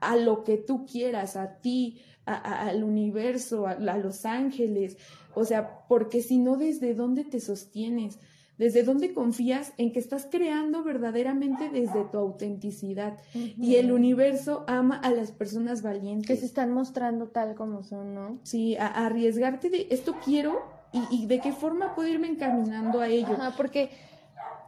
a 0.00 0.16
lo 0.16 0.44
que 0.44 0.56
tú 0.56 0.86
quieras, 0.86 1.36
a 1.36 1.60
ti, 1.60 2.00
a, 2.24 2.34
a, 2.34 2.68
al 2.68 2.84
universo, 2.84 3.66
a, 3.66 3.72
a 3.72 3.98
los 3.98 4.24
ángeles. 4.24 4.96
O 5.34 5.44
sea, 5.44 5.86
porque 5.88 6.22
si 6.22 6.38
no, 6.38 6.56
¿desde 6.56 6.94
dónde 6.94 7.24
te 7.24 7.38
sostienes? 7.38 8.18
Desde 8.60 8.82
dónde 8.82 9.14
confías 9.14 9.72
en 9.78 9.90
que 9.90 9.98
estás 9.98 10.28
creando 10.30 10.84
verdaderamente 10.84 11.70
desde 11.70 12.04
tu 12.04 12.18
autenticidad. 12.18 13.16
Y 13.32 13.76
el 13.76 13.90
universo 13.90 14.64
ama 14.68 15.00
a 15.02 15.10
las 15.10 15.32
personas 15.32 15.80
valientes. 15.80 16.26
Que 16.26 16.36
se 16.36 16.44
están 16.44 16.70
mostrando 16.70 17.28
tal 17.28 17.54
como 17.54 17.82
son, 17.82 18.14
¿no? 18.14 18.38
Sí, 18.42 18.76
a, 18.76 18.86
a 18.86 19.06
arriesgarte 19.06 19.70
de 19.70 19.86
esto 19.88 20.14
quiero 20.22 20.60
y, 20.92 21.02
y, 21.10 21.26
de 21.26 21.40
qué 21.40 21.52
forma 21.52 21.94
puedo 21.94 22.10
irme 22.10 22.28
encaminando 22.28 23.00
a 23.00 23.08
ello. 23.08 23.32
Ajá, 23.32 23.54
porque 23.56 23.88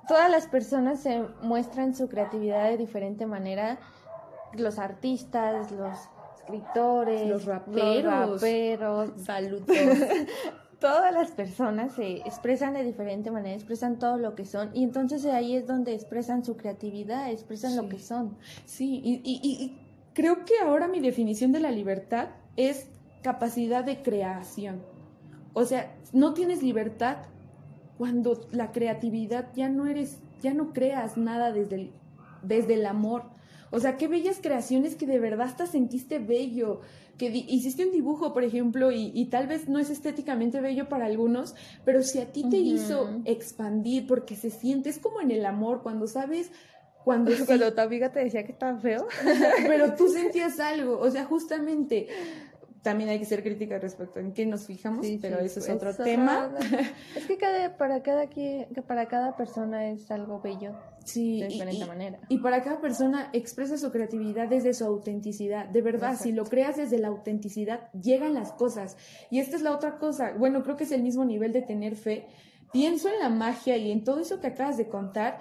todas 0.08 0.30
las 0.30 0.46
personas 0.46 1.00
se 1.00 1.24
muestran 1.42 1.94
su 1.94 2.08
creatividad 2.08 2.70
de 2.70 2.78
diferente 2.78 3.26
manera. 3.26 3.78
Los 4.54 4.78
artistas, 4.78 5.70
los 5.70 5.98
escritores, 6.38 7.28
los 7.28 7.44
raperos, 7.44 8.30
los 8.30 8.40
raperos 8.40 9.10
saludos. 9.22 9.66
todas 10.82 11.14
las 11.14 11.30
personas 11.30 11.94
se 11.94 12.16
expresan 12.18 12.74
de 12.74 12.82
diferente 12.82 13.30
manera, 13.30 13.54
expresan 13.54 14.00
todo 14.00 14.18
lo 14.18 14.34
que 14.34 14.44
son 14.44 14.70
y 14.74 14.82
entonces 14.82 15.24
ahí 15.26 15.54
es 15.54 15.68
donde 15.68 15.94
expresan 15.94 16.44
su 16.44 16.56
creatividad, 16.56 17.30
expresan 17.30 17.70
sí. 17.70 17.76
lo 17.76 17.88
que 17.88 18.00
son. 18.00 18.36
Sí, 18.64 19.00
y, 19.04 19.20
y, 19.22 19.40
y, 19.42 19.78
creo 20.12 20.44
que 20.44 20.54
ahora 20.60 20.88
mi 20.88 20.98
definición 20.98 21.52
de 21.52 21.60
la 21.60 21.70
libertad 21.70 22.30
es 22.56 22.88
capacidad 23.22 23.84
de 23.84 24.02
creación. 24.02 24.82
O 25.54 25.64
sea, 25.64 25.94
no 26.12 26.34
tienes 26.34 26.64
libertad 26.64 27.18
cuando 27.96 28.48
la 28.50 28.72
creatividad 28.72 29.50
ya 29.54 29.68
no 29.68 29.86
eres, 29.86 30.18
ya 30.42 30.52
no 30.52 30.72
creas 30.72 31.16
nada 31.16 31.52
desde 31.52 31.76
el, 31.76 31.92
desde 32.42 32.74
el 32.74 32.86
amor. 32.86 33.22
O 33.70 33.78
sea, 33.78 33.96
qué 33.96 34.08
bellas 34.08 34.40
creaciones 34.42 34.96
que 34.96 35.06
de 35.06 35.20
verdad 35.20 35.46
hasta 35.46 35.66
sentiste 35.66 36.18
bello, 36.18 36.80
que 37.30 37.44
hiciste 37.48 37.86
un 37.86 37.92
dibujo, 37.92 38.32
por 38.32 38.42
ejemplo, 38.42 38.90
y, 38.90 39.12
y, 39.14 39.26
tal 39.26 39.46
vez 39.46 39.68
no 39.68 39.78
es 39.78 39.90
estéticamente 39.90 40.60
bello 40.60 40.88
para 40.88 41.06
algunos, 41.06 41.54
pero 41.84 42.02
si 42.02 42.18
a 42.18 42.32
ti 42.32 42.42
te 42.42 42.56
uh 42.56 42.64
-huh. 42.64 42.74
hizo 42.74 43.22
expandir 43.24 44.06
porque 44.06 44.34
se 44.34 44.50
siente, 44.50 44.90
es 44.90 44.98
como 44.98 45.20
en 45.20 45.30
el 45.30 45.46
amor, 45.46 45.82
cuando 45.82 46.06
sabes 46.06 46.50
cuando, 47.04 47.30
sí, 47.36 47.44
cuando 47.46 47.72
tu 47.72 47.80
amiga 47.80 48.10
te 48.10 48.20
decía 48.20 48.44
que 48.44 48.52
estaba 48.52 48.78
feo. 48.78 49.06
pero 49.66 49.94
tú 49.94 50.08
sentías 50.12 50.58
algo, 50.60 50.98
o 50.98 51.10
sea, 51.10 51.24
justamente 51.24 52.08
también 52.82 53.10
hay 53.10 53.18
que 53.20 53.24
ser 53.24 53.42
crítica 53.42 53.78
respecto 53.78 54.18
en 54.18 54.32
qué 54.32 54.44
nos 54.44 54.66
fijamos, 54.66 55.06
sí, 55.06 55.18
pero 55.22 55.38
sí, 55.38 55.46
eso 55.46 55.60
es 55.60 55.70
otro 55.70 55.94
tema. 55.94 56.50
es 57.16 57.26
que 57.26 57.38
cada, 57.38 57.76
para, 57.76 58.02
cada, 58.02 58.28
para 58.86 59.06
cada 59.06 59.36
persona 59.36 59.88
es 59.88 60.10
algo 60.10 60.40
bello. 60.40 60.72
Sí, 61.04 61.40
de 61.40 61.48
diferente 61.48 61.84
y, 61.84 61.86
manera. 61.86 62.18
Y 62.28 62.38
para 62.38 62.62
cada 62.62 62.80
persona 62.80 63.30
expresa 63.32 63.78
su 63.78 63.90
creatividad 63.92 64.48
desde 64.48 64.74
su 64.74 64.84
autenticidad. 64.84 65.66
De 65.66 65.80
verdad, 65.80 66.10
Exacto. 66.10 66.24
si 66.24 66.32
lo 66.32 66.44
creas 66.44 66.76
desde 66.76 66.98
la 66.98 67.08
autenticidad, 67.08 67.90
llegan 67.92 68.34
las 68.34 68.52
cosas. 68.52 68.96
Y 69.30 69.38
esta 69.38 69.56
es 69.56 69.62
la 69.62 69.72
otra 69.72 69.98
cosa. 69.98 70.32
Bueno, 70.36 70.62
creo 70.62 70.76
que 70.76 70.84
es 70.84 70.92
el 70.92 71.02
mismo 71.02 71.24
nivel 71.24 71.52
de 71.52 71.62
tener 71.62 71.96
fe. 71.96 72.26
Pienso 72.72 73.08
en 73.08 73.18
la 73.20 73.28
magia 73.28 73.76
y 73.76 73.92
en 73.92 74.02
todo 74.02 74.20
eso 74.20 74.40
que 74.40 74.48
acabas 74.48 74.76
de 74.76 74.88
contar. 74.88 75.40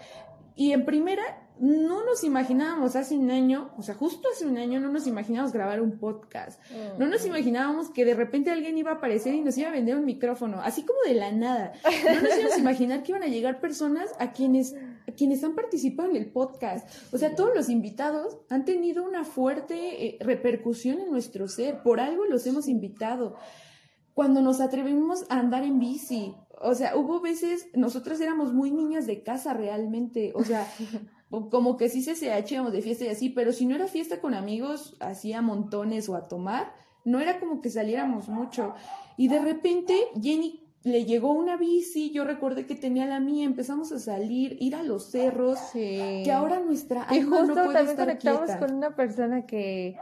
Y 0.56 0.74
en 0.74 0.86
primera, 0.86 1.24
no 1.62 2.04
nos 2.04 2.24
imaginábamos 2.24 2.96
hace 2.96 3.16
un 3.16 3.30
año, 3.30 3.70
o 3.78 3.84
sea, 3.84 3.94
justo 3.94 4.28
hace 4.34 4.48
un 4.48 4.58
año 4.58 4.80
no 4.80 4.92
nos 4.92 5.06
imaginábamos 5.06 5.54
grabar 5.54 5.80
un 5.80 6.00
podcast. 6.00 6.60
Mm. 6.72 7.00
No 7.00 7.06
nos 7.08 7.24
imaginábamos 7.24 7.92
que 7.92 8.04
de 8.04 8.16
repente 8.16 8.50
alguien 8.50 8.80
iba 8.80 8.90
a 8.90 8.96
aparecer 8.96 9.36
y 9.36 9.42
nos 9.42 9.56
iba 9.60 9.70
a 9.70 9.72
vender 9.72 9.96
un 9.96 10.06
micrófono, 10.06 10.60
así 10.62 10.84
como 10.84 11.00
de 11.06 11.14
la 11.14 11.32
nada. 11.32 11.74
No 11.84 12.22
nos 12.22 12.36
íbamos 12.36 12.54
a 12.54 12.60
imaginar 12.60 13.04
que 13.04 13.12
iban 13.12 13.22
a 13.22 13.28
llegar 13.28 13.62
personas 13.62 14.10
a 14.18 14.32
quienes, 14.32 14.74
a 15.08 15.12
quienes 15.12 15.44
han 15.44 15.54
participado 15.54 16.10
en 16.10 16.16
el 16.16 16.32
podcast. 16.32 16.90
O 17.14 17.20
sea, 17.20 17.36
todos 17.36 17.54
los 17.54 17.70
invitados 17.70 18.40
han 18.50 18.66
tenido 18.66 19.04
una 19.04 19.24
fuerte 19.24 20.08
eh, 20.08 20.18
repercusión 20.20 21.00
en 21.00 21.12
nuestro 21.12 21.48
ser. 21.48 21.84
Por 21.84 22.00
algo 22.00 22.26
los 22.26 22.48
hemos 22.48 22.68
invitado. 22.68 23.36
Cuando 24.16 24.42
nos 24.42 24.62
atrevimos 24.62 25.26
a 25.30 25.38
andar 25.38 25.64
en 25.64 25.78
bici, 25.78 26.34
o 26.60 26.74
sea, 26.74 26.96
hubo 26.96 27.22
veces, 27.22 27.68
nosotras 27.76 28.20
éramos 28.20 28.52
muy 28.52 28.72
niñas 28.72 29.06
de 29.06 29.22
casa 29.22 29.54
realmente, 29.54 30.32
o 30.36 30.44
sea, 30.44 30.68
como 31.50 31.78
que 31.78 31.90
sí 31.90 32.02
se 32.04 32.16
se 32.16 32.46
íbamos 32.50 32.74
de 32.74 32.82
fiesta 32.82 33.06
y 33.06 33.08
así, 33.08 33.30
pero 33.30 33.54
si 33.54 33.66
no 33.66 33.76
era 33.76 33.88
fiesta 33.88 34.20
con 34.20 34.34
amigos, 34.34 34.98
así 35.00 35.34
a 35.34 35.42
montones 35.42 36.10
o 36.10 36.16
a 36.16 36.28
tomar, 36.28 36.74
no 37.06 37.20
era 37.20 37.40
como 37.40 37.62
que 37.62 37.70
saliéramos 37.70 38.28
mucho. 38.28 38.74
Y 39.18 39.30
de 39.30 39.40
repente 39.40 39.96
Jenny 40.22 40.62
le 40.84 41.06
llegó 41.06 41.32
una 41.32 41.58
bici, 41.58 42.12
yo 42.12 42.24
recordé 42.24 42.66
que 42.66 42.76
tenía 42.76 43.06
la 43.06 43.20
mía, 43.20 43.46
empezamos 43.46 43.92
a 43.92 44.00
salir, 44.00 44.58
ir 44.60 44.76
a 44.76 44.84
los 44.84 45.12
cerros, 45.12 45.60
sí. 45.72 46.22
que 46.24 46.32
ahora 46.32 46.60
nuestra 46.60 47.04
alma 47.04 47.16
y 47.16 47.22
justo 47.22 47.46
no 47.46 47.54
puede 47.54 47.68
también 47.68 47.90
estar 47.90 48.08
conectamos 48.08 48.42
quieta. 48.42 48.60
con 48.60 48.76
una 48.76 48.96
persona 48.96 49.46
que 49.46 49.96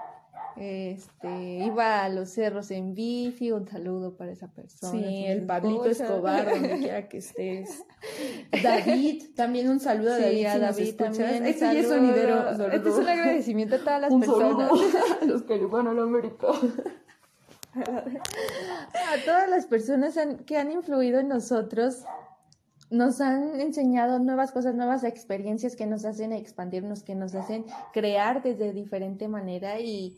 este, 0.60 1.64
iba 1.66 2.04
a 2.04 2.10
los 2.10 2.30
cerros 2.30 2.70
en 2.72 2.94
bici, 2.94 3.52
un 3.52 3.68
saludo 3.68 4.18
para 4.18 4.32
esa 4.32 4.48
persona. 4.52 4.92
Sí, 4.92 5.26
el 5.26 5.46
Pablito 5.46 5.86
Escobar, 5.86 6.50
donde 6.50 6.80
quiera 6.80 7.08
que 7.08 7.20
estés. 7.20 7.84
David, 8.62 9.36
también 9.36 9.70
un 9.70 9.80
saludo 9.80 10.14
a 10.14 10.18
sí, 10.18 10.24
David. 10.24 10.46
A 10.46 10.54
si 10.54 10.60
David 10.60 10.96
también. 10.96 11.46
Este 11.46 11.60
ya 11.62 11.74
es 11.74 11.88
sonidero. 11.88 12.50
Este 12.72 12.90
es 12.90 12.96
un 12.96 13.08
agradecimiento 13.08 13.76
a 13.76 13.80
todas 13.80 14.02
las 14.02 14.12
un 14.12 14.20
personas. 14.20 14.72
a 15.22 15.26
los 15.26 15.44
que 15.44 15.58
le 15.58 15.66
van 15.66 15.88
a 15.88 15.94
la 15.94 16.04
América. 16.04 16.48
a 17.74 19.26
todas 19.26 19.50
las 19.50 19.66
personas 19.66 20.18
han, 20.18 20.40
que 20.40 20.58
han 20.58 20.72
influido 20.72 21.20
en 21.20 21.30
nosotros 21.30 22.04
nos 22.90 23.22
han 23.22 23.60
enseñado 23.62 24.20
nuevas 24.20 24.52
cosas, 24.52 24.74
nuevas 24.74 25.04
experiencias 25.04 25.76
que 25.76 25.86
nos 25.86 26.06
hacen 26.06 26.34
expandirnos, 26.34 27.04
que 27.04 27.16
nos 27.16 27.36
hacen 27.36 27.66
crear 27.94 28.42
desde 28.42 28.74
diferente 28.74 29.28
manera 29.28 29.80
y, 29.80 30.18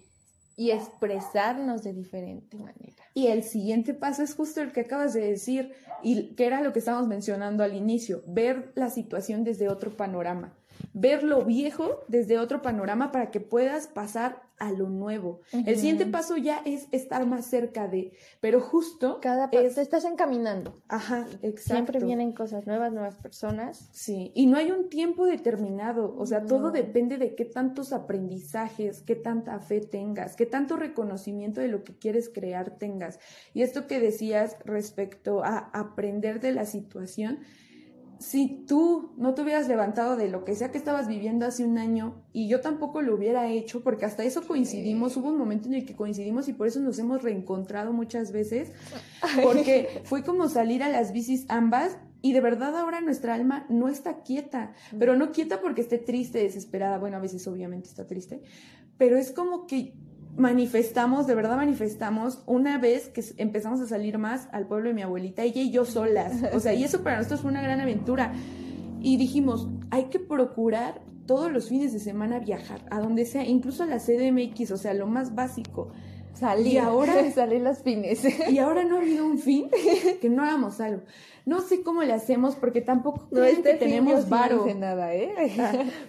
y 0.62 0.70
expresarnos 0.70 1.82
de 1.82 1.92
diferente 1.92 2.56
manera. 2.56 3.04
Y 3.16 3.30
el 3.30 3.42
siguiente 3.42 3.96
paso 3.96 4.22
es 4.22 4.36
justo 4.36 4.62
el 4.62 4.72
que 4.72 4.82
acabas 4.82 5.12
de 5.12 5.22
decir, 5.22 5.74
y 6.04 6.36
que 6.36 6.46
era 6.46 6.62
lo 6.62 6.72
que 6.72 6.78
estábamos 6.78 7.08
mencionando 7.08 7.64
al 7.64 7.74
inicio, 7.74 8.22
ver 8.28 8.72
la 8.76 8.92
situación 8.92 9.44
desde 9.44 9.70
otro 9.70 9.98
panorama, 9.98 10.54
ver 10.94 11.24
lo 11.24 11.44
viejo 11.46 12.02
desde 12.10 12.38
otro 12.38 12.62
panorama 12.62 13.12
para 13.12 13.32
que 13.32 13.40
puedas 13.40 13.88
pasar 13.88 14.44
a 14.62 14.72
lo 14.72 14.90
nuevo. 14.90 15.42
Uh 15.52 15.58
-huh. 15.58 15.68
El 15.68 15.76
siguiente 15.76 16.06
paso 16.06 16.38
ya 16.38 16.62
es 16.66 16.88
estar 16.92 17.26
más 17.26 17.48
cerca 17.48 17.88
de, 17.88 18.14
pero 18.40 18.62
justo 18.62 19.20
cada 19.20 19.50
es, 19.52 19.76
te 19.76 19.82
estás 19.82 20.06
encaminando. 20.06 20.82
Ajá, 20.88 21.26
exacto. 21.42 21.74
Siempre 21.74 22.00
vienen 22.00 22.32
cosas 22.32 22.68
nuevas, 22.68 22.94
nuevas 22.94 23.16
personas. 23.16 23.90
Sí, 23.92 24.32
y 24.36 24.46
no 24.46 24.58
hay 24.58 24.70
un 24.70 24.88
tiempo 24.88 25.26
determinado, 25.26 26.16
o 26.16 26.26
sea, 26.28 26.42
no. 26.42 26.46
todo 26.46 26.72
depende 26.72 27.18
de 27.18 27.34
qué 27.34 27.46
tantos 27.46 27.92
aprendizajes, 27.92 29.02
qué 29.02 29.16
tanta 29.16 29.60
fe 29.60 29.82
tengas, 29.82 30.36
qué 30.36 30.46
tanto 30.46 30.78
reconocimiento 30.78 31.60
de 31.60 31.68
lo 31.68 31.84
que 31.84 31.98
quieres 31.98 32.30
crear 32.30 32.78
tengas. 32.78 33.20
Y 33.56 33.64
esto 33.64 33.88
que 33.88 34.00
decías 34.00 34.58
respecto 34.64 35.44
a 35.44 35.72
aprender 35.74 36.40
de 36.40 36.52
la 36.52 36.66
situación, 36.66 37.40
si 38.22 38.64
tú 38.68 39.14
no 39.18 39.34
te 39.34 39.42
hubieras 39.42 39.68
levantado 39.68 40.16
de 40.16 40.30
lo 40.30 40.46
que 40.46 40.56
sea 40.56 40.72
que 40.72 40.78
estabas 40.78 41.08
viviendo 41.08 41.48
hace 41.48 41.66
un 41.66 41.80
año 41.80 42.24
y 42.32 42.48
yo 42.48 42.62
tampoco 42.62 43.02
lo 43.02 43.16
hubiera 43.16 43.50
hecho, 43.50 43.82
porque 43.82 44.06
hasta 44.06 44.24
eso 44.24 44.44
coincidimos, 44.44 45.18
hubo 45.18 45.30
un 45.30 45.40
momento 45.40 45.68
en 45.68 45.74
el 45.74 45.86
que 45.86 45.96
coincidimos 45.96 46.48
y 46.48 46.54
por 46.54 46.68
eso 46.68 46.80
nos 46.80 47.00
hemos 47.00 47.24
reencontrado 47.24 47.94
muchas 47.94 48.32
veces, 48.32 48.72
porque 49.44 50.02
fue 50.04 50.24
como 50.24 50.50
salir 50.50 50.84
a 50.84 50.90
las 50.90 51.14
bicis 51.14 51.46
ambas 51.50 51.98
Y 52.22 52.34
de 52.34 52.42
verdad 52.42 52.78
ahora 52.78 53.02
nuestra 53.02 53.34
alma 53.34 53.66
no 53.70 53.90
está 53.90 54.22
quieta, 54.22 54.74
pero 55.00 55.16
no 55.16 55.32
quieta 55.32 55.60
porque 55.60 55.82
esté 55.82 55.98
triste, 55.98 56.44
desesperada, 56.44 57.00
bueno, 57.00 57.18
a 57.18 57.22
veces 57.22 57.48
obviamente 57.48 57.90
está 57.90 58.06
triste, 58.06 58.44
pero 59.00 59.18
es 59.18 59.32
como 59.32 59.66
que 59.66 59.96
manifestamos, 60.38 61.28
de 61.28 61.36
verdad 61.36 61.58
manifestamos, 61.58 62.42
una 62.46 62.78
vez 62.78 63.10
que 63.10 63.24
empezamos 63.38 63.82
a 63.82 63.88
salir 63.88 64.18
más 64.18 64.48
al 64.52 64.68
pueblo 64.68 64.90
de 64.90 64.96
mi 64.96 65.02
abuelita, 65.02 65.44
ella 65.44 65.62
y 65.62 65.72
yo 65.72 65.86
solas. 65.86 66.34
O 66.54 66.60
sea, 66.60 66.74
y 66.74 66.84
eso 66.84 67.04
para 67.04 67.18
nosotros 67.18 67.42
fue 67.42 67.52
una 67.52 67.62
gran 67.62 67.82
aventura. 67.82 68.34
Y 69.02 69.18
dijimos, 69.18 69.68
hay 69.90 70.06
que 70.06 70.20
procurar 70.20 71.02
todos 71.26 71.52
los 71.52 71.70
fines 71.70 71.94
de 71.94 72.00
semana 72.00 72.40
viajar, 72.40 72.86
a 72.90 73.00
donde 73.00 73.26
sea, 73.26 73.46
incluso 73.46 73.84
a 73.84 73.86
la 73.86 74.00
CDMX, 74.00 74.72
o 74.72 74.78
sea, 74.78 74.94
lo 74.94 75.08
más 75.08 75.34
básico. 75.34 75.92
Salir, 76.34 76.74
y 76.74 76.78
ahora 76.78 77.30
salir 77.34 77.62
los 77.62 77.80
fines. 77.80 78.24
Y 78.50 78.58
ahora 78.60 78.84
no 78.84 78.98
ha 78.98 79.02
habido 79.02 79.26
un 79.26 79.38
fin 79.38 79.70
que 80.22 80.30
no 80.30 80.44
hagamos 80.44 80.80
algo. 80.80 81.04
No 81.46 81.62
sé 81.62 81.82
cómo 81.84 82.04
le 82.04 82.14
hacemos 82.14 82.56
porque 82.56 82.82
tampoco 82.82 83.28
no 83.32 83.44
este 83.44 83.74
tenemos 83.76 84.30
varo. 84.30 84.66
No 84.66 84.74
nada, 84.76 85.14
¿eh? 85.14 85.34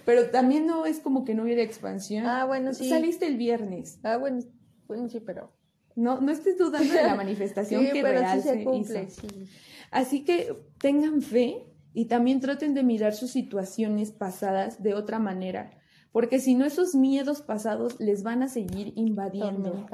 pero 0.05 0.29
también 0.29 0.65
no 0.65 0.85
es 0.85 0.99
como 0.99 1.25
que 1.25 1.33
no 1.33 1.43
hubiera 1.43 1.61
expansión. 1.61 2.25
Ah, 2.25 2.45
bueno, 2.45 2.73
sí. 2.73 2.89
Saliste 2.89 3.25
el 3.25 3.37
viernes. 3.37 3.99
Ah, 4.03 4.17
bueno, 4.17 4.39
bueno 4.87 5.09
sí, 5.09 5.19
pero 5.19 5.51
no 5.95 6.21
no 6.21 6.31
estés 6.31 6.57
dudando 6.57 6.93
de 6.93 7.03
la 7.03 7.15
manifestación 7.15 7.85
que 7.93 8.01
pero 8.01 8.19
real 8.19 8.41
sí 8.41 8.49
se, 8.49 8.63
cumple, 8.63 9.07
Así 9.91 10.23
que 10.23 10.55
tengan 10.79 11.21
fe 11.21 11.65
y 11.93 12.05
también 12.05 12.39
traten 12.39 12.73
de 12.73 12.83
mirar 12.83 13.13
sus 13.13 13.31
situaciones 13.31 14.11
pasadas 14.11 14.81
de 14.81 14.95
otra 14.95 15.19
manera 15.19 15.71
porque 16.13 16.39
si 16.39 16.53
no 16.53 16.63
esos 16.63 16.93
miedos 16.93 17.41
pasados 17.41 17.99
les 17.99 18.21
van 18.21 18.43
a 18.43 18.47
seguir 18.47 18.93
invadiendo. 18.95 19.87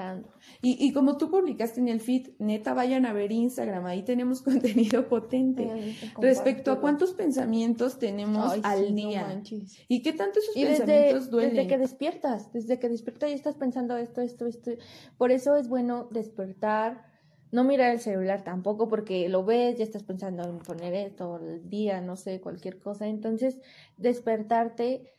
Y, 0.61 0.85
y 0.85 0.91
como 0.91 1.17
tú 1.17 1.31
publicaste 1.31 1.79
en 1.79 1.87
el 1.87 2.01
feed, 2.01 2.31
neta, 2.39 2.73
vayan 2.73 3.05
a 3.05 3.13
ver 3.13 3.31
Instagram, 3.31 3.85
ahí 3.85 4.03
tenemos 4.03 4.41
contenido 4.43 5.07
potente. 5.07 5.95
Respecto 6.19 6.73
a 6.73 6.81
cuántos 6.81 7.13
pensamientos 7.13 7.99
tenemos 7.99 8.59
al 8.63 8.93
día. 8.93 9.41
y 9.87 10.01
qué 10.01 10.11
tanto 10.11 10.39
esos 10.39 10.55
pensamientos 10.55 10.87
desde, 10.87 11.31
duelen. 11.31 11.55
Desde 11.55 11.67
que 11.69 11.77
despiertas, 11.77 12.51
desde 12.51 12.79
que 12.79 12.89
despiertas 12.89 13.29
y 13.29 13.33
estás 13.33 13.55
pensando 13.55 13.95
esto, 13.95 14.19
esto, 14.19 14.45
esto. 14.45 14.71
Por 15.17 15.31
eso 15.31 15.55
es 15.55 15.69
bueno 15.69 16.09
despertar, 16.11 17.05
no 17.53 17.63
mirar 17.63 17.91
el 17.93 18.01
celular 18.01 18.43
tampoco 18.43 18.89
porque 18.89 19.29
lo 19.29 19.45
ves, 19.45 19.77
ya 19.77 19.85
estás 19.85 20.03
pensando 20.03 20.43
en 20.43 20.59
poner 20.59 20.93
esto 20.93 21.37
el 21.37 21.69
día, 21.69 22.01
no 22.01 22.17
sé, 22.17 22.41
cualquier 22.41 22.77
cosa. 22.77 23.07
Entonces, 23.07 23.61
despertarte 23.95 25.13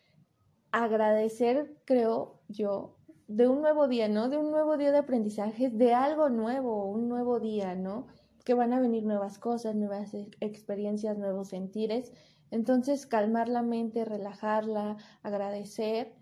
agradecer, 0.73 1.77
creo 1.85 2.41
yo, 2.49 2.97
de 3.29 3.49
un 3.49 3.61
nuevo 3.61 3.89
día, 3.89 4.09
¿no? 4.09 4.29
De 4.29 4.39
un 4.39 4.51
nuevo 4.51 4.77
día 4.77 4.93
de 4.93 4.99
aprendizaje, 4.99 5.71
de 5.71 5.95
algo 5.95 6.29
nuevo, 6.29 6.87
un 6.87 7.09
nuevo 7.09 7.39
día, 7.39 7.75
¿no? 7.75 8.07
Que 8.45 8.55
van 8.55 8.73
a 8.73 8.81
venir 8.81 9.05
nuevas 9.05 9.39
cosas, 9.39 9.75
nuevas 9.77 10.15
experiencias, 10.41 11.19
nuevos 11.19 11.49
sentires. 11.49 12.13
Entonces, 12.51 13.07
calmar 13.07 13.49
la 13.49 13.63
mente, 13.63 14.05
relajarla, 14.05 14.97
agradecer 15.23 16.21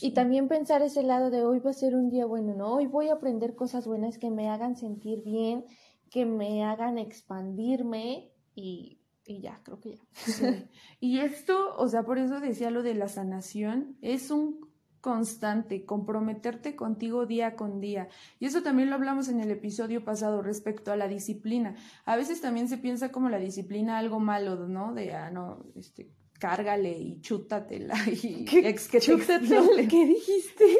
y 0.00 0.10
también 0.12 0.46
pensar 0.46 0.82
ese 0.82 1.02
lado 1.02 1.30
de 1.30 1.44
hoy 1.44 1.58
va 1.60 1.70
a 1.70 1.74
ser 1.74 1.94
un 1.94 2.10
día 2.10 2.26
bueno, 2.26 2.54
¿no? 2.54 2.74
Hoy 2.74 2.86
voy 2.86 3.08
a 3.08 3.14
aprender 3.14 3.54
cosas 3.54 3.86
buenas 3.86 4.18
que 4.18 4.30
me 4.30 4.50
hagan 4.50 4.76
sentir 4.76 5.22
bien, 5.22 5.64
que 6.10 6.26
me 6.26 6.64
hagan 6.64 6.98
expandirme 6.98 8.30
y 8.54 8.95
y 9.26 9.40
ya, 9.40 9.60
creo 9.62 9.80
que 9.80 9.96
ya. 9.96 10.68
Y 11.00 11.18
esto, 11.18 11.74
o 11.76 11.88
sea, 11.88 12.04
por 12.04 12.18
eso 12.18 12.40
decía 12.40 12.70
lo 12.70 12.82
de 12.82 12.94
la 12.94 13.08
sanación, 13.08 13.96
es 14.00 14.30
un 14.30 14.66
constante, 15.00 15.84
comprometerte 15.84 16.74
contigo 16.74 17.26
día 17.26 17.54
con 17.54 17.80
día. 17.80 18.08
Y 18.40 18.46
eso 18.46 18.62
también 18.62 18.90
lo 18.90 18.96
hablamos 18.96 19.28
en 19.28 19.40
el 19.40 19.50
episodio 19.50 20.04
pasado 20.04 20.42
respecto 20.42 20.90
a 20.90 20.96
la 20.96 21.06
disciplina. 21.06 21.76
A 22.04 22.16
veces 22.16 22.40
también 22.40 22.68
se 22.68 22.78
piensa 22.78 23.12
como 23.12 23.28
la 23.28 23.38
disciplina 23.38 23.98
algo 23.98 24.18
malo, 24.18 24.66
¿no? 24.66 24.94
De, 24.94 25.12
ah, 25.12 25.30
no, 25.30 25.64
este, 25.76 26.10
cárgale 26.40 26.90
y 26.90 27.20
chútatela 27.20 27.94
y 28.06 28.44
¿Qué, 28.44 28.68
ex 28.68 28.88
que 28.88 28.98
¿Qué 28.98 30.06
dijiste? 30.06 30.76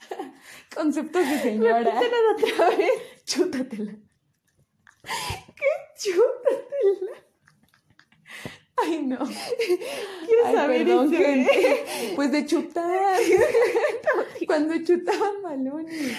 Conceptos 0.74 1.22
de 1.28 1.38
señora. 1.38 1.80
otra 1.80 2.70
vez. 2.76 2.88
Chútatela. 3.24 3.92
¿Qué 5.02 5.70
chútatela? 5.96 7.23
Ay, 8.76 9.02
no. 9.02 9.18
Quiero 9.18 10.52
saber 10.52 10.84
perdón, 10.84 11.14
Pues 12.16 12.32
de 12.32 12.44
chutar. 12.46 13.18
Cuando 14.46 14.74
chutaban 14.84 15.42
balones. 15.42 16.12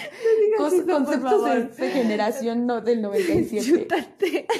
No 0.58 0.64
conceptos 0.64 1.76
de, 1.76 1.90
generación 1.90 2.66
no, 2.66 2.80
del 2.80 3.02
97. 3.02 3.64
Chútate. 3.64 4.46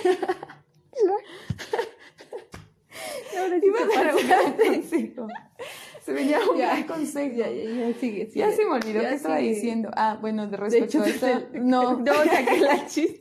Ahora 3.38 3.60
sí 3.60 3.66
Iba 3.66 3.78
a 3.80 4.16
un 4.16 4.52
consejo. 4.52 5.28
Se 6.04 6.12
venía 6.12 6.38
un 6.48 6.58
gran 6.58 6.84
consejo. 6.84 7.34
Ya, 7.36 7.50
ya, 7.50 7.64
ya, 7.64 7.94
sigue, 7.98 8.30
Ya 8.34 8.52
se 8.52 8.64
me 8.64 8.72
olvidó 8.72 9.00
qué 9.00 9.14
estaba 9.14 9.38
diciendo. 9.38 9.90
Ah, 9.94 10.16
bueno, 10.20 10.46
de 10.46 10.56
respecto 10.56 11.02
a 11.02 11.08
esto. 11.08 11.48
No. 11.54 11.98
No, 12.06 12.14
saqué 12.24 12.60
la 12.60 12.86
chis, 12.86 13.20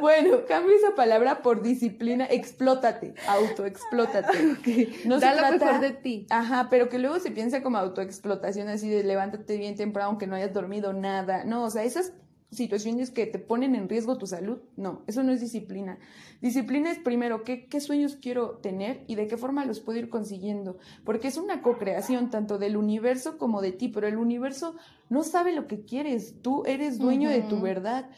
Bueno, 0.00 0.44
cambio 0.46 0.76
esa 0.76 0.94
palabra 0.94 1.42
por 1.42 1.62
disciplina, 1.62 2.26
explótate, 2.26 3.14
autoexplótate. 3.26 4.88
No 5.04 5.18
da 5.18 5.34
lo 5.34 5.58
mejor 5.58 5.80
de 5.80 5.90
ti. 5.90 6.26
Ajá, 6.30 6.68
pero 6.70 6.88
que 6.88 6.98
luego 6.98 7.18
se 7.18 7.30
piensa 7.30 7.62
como 7.62 7.78
autoexplotación, 7.78 8.68
así 8.68 8.88
de 8.88 9.04
levántate 9.04 9.56
bien 9.56 9.76
temprano 9.76 10.10
aunque 10.10 10.26
no 10.26 10.36
hayas 10.36 10.52
dormido 10.52 10.92
nada. 10.92 11.44
No, 11.44 11.64
o 11.64 11.70
sea, 11.70 11.84
esas 11.84 12.12
situaciones 12.50 13.10
que 13.10 13.26
te 13.26 13.38
ponen 13.38 13.74
en 13.74 13.88
riesgo 13.88 14.18
tu 14.18 14.26
salud, 14.26 14.58
no, 14.76 15.02
eso 15.06 15.22
no 15.22 15.32
es 15.32 15.40
disciplina. 15.40 15.98
Disciplina 16.40 16.90
es 16.90 16.98
primero 16.98 17.42
qué, 17.42 17.66
qué 17.66 17.80
sueños 17.80 18.16
quiero 18.20 18.58
tener 18.58 19.04
y 19.06 19.14
de 19.16 19.26
qué 19.26 19.36
forma 19.36 19.64
los 19.64 19.80
puedo 19.80 19.98
ir 19.98 20.08
consiguiendo, 20.08 20.78
porque 21.04 21.28
es 21.28 21.36
una 21.36 21.62
co-creación 21.62 22.30
tanto 22.30 22.58
del 22.58 22.76
universo 22.76 23.38
como 23.38 23.60
de 23.60 23.72
ti, 23.72 23.88
pero 23.88 24.06
el 24.06 24.16
universo 24.16 24.76
no 25.08 25.22
sabe 25.22 25.54
lo 25.54 25.66
que 25.66 25.84
quieres, 25.84 26.36
tú 26.42 26.64
eres 26.66 26.98
dueño 26.98 27.30
de 27.30 27.42
tu 27.42 27.60
verdad 27.60 28.10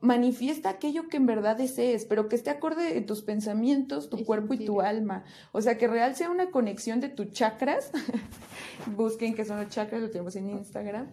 manifiesta 0.00 0.70
aquello 0.70 1.08
que 1.08 1.18
en 1.18 1.26
verdad 1.26 1.56
desees, 1.56 2.04
pero 2.06 2.28
que 2.28 2.36
esté 2.36 2.50
acorde 2.50 2.94
de 2.94 3.00
tus 3.02 3.22
pensamientos, 3.22 4.08
tu 4.08 4.24
cuerpo 4.24 4.54
y 4.54 4.64
tu 4.64 4.80
alma. 4.80 5.24
O 5.52 5.60
sea, 5.60 5.76
que 5.76 5.88
real 5.88 6.16
sea 6.16 6.30
una 6.30 6.50
conexión 6.50 7.00
de 7.00 7.08
tus 7.08 7.32
chakras. 7.32 7.92
Busquen 8.96 9.34
qué 9.34 9.44
son 9.44 9.58
los 9.58 9.68
chakras, 9.68 10.00
lo 10.00 10.10
tenemos 10.10 10.36
en 10.36 10.50
Instagram. 10.50 11.08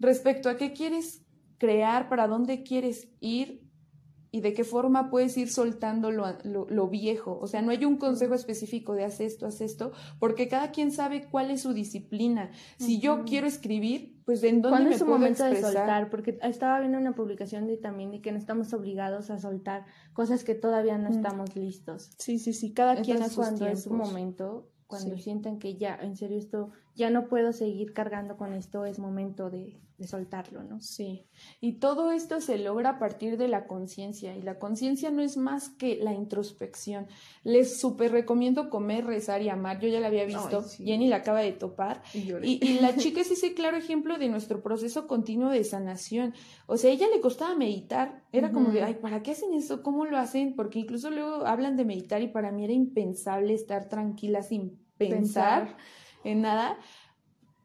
Respecto 0.00 0.50
a 0.50 0.56
qué 0.56 0.72
quieres 0.72 1.23
crear, 1.58 2.08
para 2.08 2.26
dónde 2.26 2.62
quieres 2.62 3.08
ir, 3.20 3.64
y 4.34 4.40
de 4.40 4.52
qué 4.52 4.64
forma 4.64 5.10
puedes 5.10 5.36
ir 5.36 5.48
soltando 5.48 6.10
lo, 6.10 6.88
viejo. 6.88 7.38
O 7.40 7.46
sea, 7.46 7.62
no 7.62 7.70
hay 7.70 7.84
un 7.84 7.98
consejo 7.98 8.34
específico 8.34 8.92
de 8.94 9.04
haz 9.04 9.20
esto, 9.20 9.46
haz 9.46 9.60
esto, 9.60 9.92
porque 10.18 10.48
cada 10.48 10.72
quien 10.72 10.90
sabe 10.90 11.28
cuál 11.30 11.52
es 11.52 11.62
su 11.62 11.72
disciplina. 11.72 12.50
Si 12.76 12.98
yo 12.98 13.24
quiero 13.24 13.46
escribir, 13.46 14.20
pues 14.24 14.42
en 14.42 14.60
dónde 14.60 14.70
¿Cuándo 14.70 14.88
me 14.88 14.94
es 14.96 14.98
su 14.98 15.06
momento 15.06 15.44
de 15.44 15.60
soltar? 15.60 16.10
Porque 16.10 16.36
estaba 16.42 16.80
viendo 16.80 16.98
una 16.98 17.14
publicación 17.14 17.68
de 17.68 17.76
también 17.76 18.10
de 18.10 18.20
que 18.20 18.32
no 18.32 18.38
estamos 18.38 18.72
obligados 18.72 19.30
a 19.30 19.38
soltar 19.38 19.86
cosas 20.14 20.42
que 20.42 20.56
todavía 20.56 20.98
no 20.98 21.10
estamos 21.10 21.54
listos. 21.54 22.10
Sí, 22.18 22.40
sí, 22.40 22.54
sí, 22.54 22.72
cada 22.72 23.02
quien 23.02 23.22
a 23.22 23.28
cuando 23.28 23.68
es 23.68 23.84
su 23.84 23.94
momento, 23.94 24.68
cuando 24.88 25.16
sienten 25.16 25.60
que 25.60 25.76
ya, 25.76 25.94
en 25.94 26.16
serio, 26.16 26.38
esto, 26.38 26.72
ya 26.94 27.10
no 27.10 27.28
puedo 27.28 27.52
seguir 27.52 27.92
cargando 27.92 28.36
con 28.36 28.52
esto, 28.52 28.84
es 28.84 28.98
momento 28.98 29.50
de, 29.50 29.80
de 29.98 30.06
soltarlo, 30.08 30.64
¿no? 30.64 30.80
Sí, 30.80 31.26
y 31.60 31.74
todo 31.74 32.10
esto 32.10 32.40
se 32.40 32.58
logra 32.58 32.90
a 32.90 32.98
partir 32.98 33.36
de 33.36 33.48
la 33.48 33.66
conciencia, 33.66 34.36
y 34.36 34.42
la 34.42 34.58
conciencia 34.58 35.10
no 35.10 35.22
es 35.22 35.36
más 35.36 35.68
que 35.68 35.96
la 35.96 36.12
introspección. 36.12 37.06
Les 37.44 37.78
súper 37.78 38.10
recomiendo 38.10 38.70
comer, 38.70 39.06
rezar 39.06 39.42
y 39.42 39.48
amar, 39.48 39.80
yo 39.80 39.88
ya 39.88 40.00
la 40.00 40.08
había 40.08 40.24
visto, 40.24 40.62
Jenny 40.62 41.08
la 41.08 41.16
acaba 41.16 41.40
de 41.40 41.52
topar, 41.52 42.02
y, 42.12 42.58
y, 42.60 42.80
la 42.80 42.94
chica 42.96 43.20
es 43.20 43.30
ese 43.30 43.54
claro 43.54 43.76
ejemplo 43.76 44.18
de 44.18 44.28
nuestro 44.28 44.62
proceso 44.62 45.06
continuo 45.06 45.50
de 45.50 45.64
sanación. 45.64 46.34
O 46.66 46.76
sea, 46.76 46.90
a 46.90 46.94
ella 46.94 47.06
le 47.12 47.20
costaba 47.20 47.54
meditar, 47.54 48.24
era 48.32 48.50
como 48.50 48.70
de, 48.70 48.82
ay, 48.82 48.94
¿para 48.94 49.22
qué 49.22 49.32
hacen 49.32 49.54
eso? 49.54 49.82
¿Cómo 49.82 50.06
lo 50.06 50.18
hacen? 50.18 50.54
Porque 50.56 50.80
incluso 50.80 51.10
luego 51.10 51.46
hablan 51.46 51.76
de 51.76 51.84
meditar 51.84 52.22
y 52.22 52.28
para 52.28 52.50
mí 52.50 52.64
era 52.64 52.72
impensable 52.72 53.54
estar 53.54 53.88
tranquila 53.88 54.42
sin 54.42 54.78
pensar. 54.96 55.76
En 56.24 56.42
nada. 56.42 56.78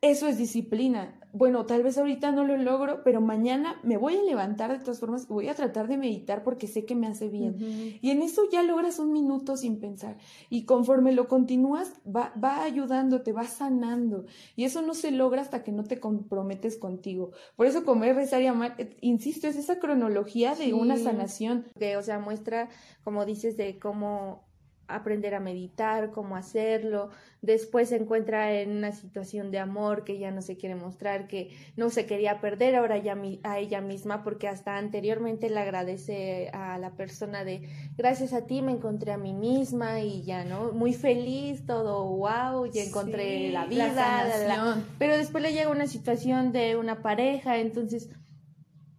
Eso 0.02 0.28
es 0.28 0.38
disciplina 0.38 1.20
bueno, 1.32 1.66
tal 1.66 1.84
vez 1.84 1.98
ahorita 1.98 2.32
no 2.32 2.44
lo 2.44 2.58
logro, 2.58 3.04
pero 3.04 3.22
mañana 3.22 3.80
me 3.84 3.98
voy 3.98 4.16
a 4.16 4.24
levantar 4.24 4.72
de 4.72 4.80
todas 4.80 5.00
formas 5.00 5.28
y 5.30 5.34
voy 5.34 5.48
a 5.48 5.54
tratar 5.54 5.88
de 5.88 5.98
meditar 5.98 6.44
porque 6.44 6.66
sé 6.66 6.86
que 6.86 6.96
me 6.96 7.06
hace 7.06 7.30
bien. 7.30 8.00
Y 8.02 8.10
en 8.10 8.24
eso 8.24 8.44
ya 8.52 8.64
logras 8.64 8.98
un 8.98 9.12
minuto 9.12 9.56
sin 9.56 9.80
pensar. 9.80 10.18
Y 10.50 10.66
conforme 10.66 11.12
lo 11.12 11.28
continúas, 11.28 11.94
va, 12.06 12.34
va 12.44 12.64
ayudándote, 12.64 13.32
va 13.32 13.44
sanando. 13.44 14.26
Y 14.56 14.64
eso 14.64 14.82
no 14.82 14.96
se 14.96 15.12
logra 15.12 15.42
hasta 15.42 15.64
que 15.64 15.72
no 15.72 15.84
te 15.84 16.00
comprometes 16.00 16.78
contigo. 16.78 17.32
Por 17.56 17.68
eso 17.68 17.86
comer, 17.86 18.16
rezar 18.16 18.42
y 18.42 18.48
amar, 18.48 18.74
eh, 18.80 18.98
insisto, 19.02 19.48
es 19.48 19.56
esa 19.56 19.78
cronología 19.78 20.56
de 20.56 20.74
una 20.74 20.98
sanación. 20.98 21.66
De, 21.76 21.96
o 21.98 22.02
sea, 22.02 22.18
muestra, 22.18 22.70
como 23.04 23.24
dices, 23.26 23.56
de 23.56 23.78
cómo 23.78 24.49
aprender 24.90 25.36
a 25.36 25.40
meditar, 25.40 26.12
cómo 26.12 26.36
hacerlo. 26.36 27.10
Después 27.42 27.90
se 27.90 27.96
encuentra 27.96 28.54
en 28.54 28.72
una 28.72 28.92
situación 28.92 29.52
de 29.52 29.60
amor 29.60 30.04
que 30.04 30.20
ya 30.20 30.32
no 30.32 30.42
se 30.42 30.58
quiere 30.58 30.76
mostrar, 30.76 31.28
que 31.28 31.56
no 31.78 31.90
se 31.90 32.06
quería 32.06 32.42
perder 32.42 32.76
ahora 32.76 32.98
ya 32.98 33.18
a 33.44 33.60
ella 33.60 33.82
misma, 33.82 34.24
porque 34.24 34.48
hasta 34.48 34.78
anteriormente 34.78 35.50
le 35.50 35.60
agradece 35.60 36.50
a 36.54 36.78
la 36.78 36.92
persona 36.92 37.44
de 37.44 37.70
gracias 37.98 38.34
a 38.34 38.46
ti 38.46 38.62
me 38.62 38.72
encontré 38.72 39.12
a 39.12 39.18
mí 39.18 39.34
misma 39.34 40.02
y 40.02 40.24
ya, 40.24 40.44
¿no? 40.44 40.72
Muy 40.74 40.94
feliz, 40.94 41.66
todo 41.66 42.06
wow, 42.06 42.66
ya 42.66 42.84
encontré 42.84 43.52
la 43.52 43.66
vida, 43.66 44.76
pero 44.98 45.18
después 45.18 45.44
le 45.44 45.54
llega 45.54 45.70
una 45.70 45.88
situación 45.88 46.52
de 46.52 46.76
una 46.76 47.02
pareja, 47.02 47.58
entonces 47.60 48.10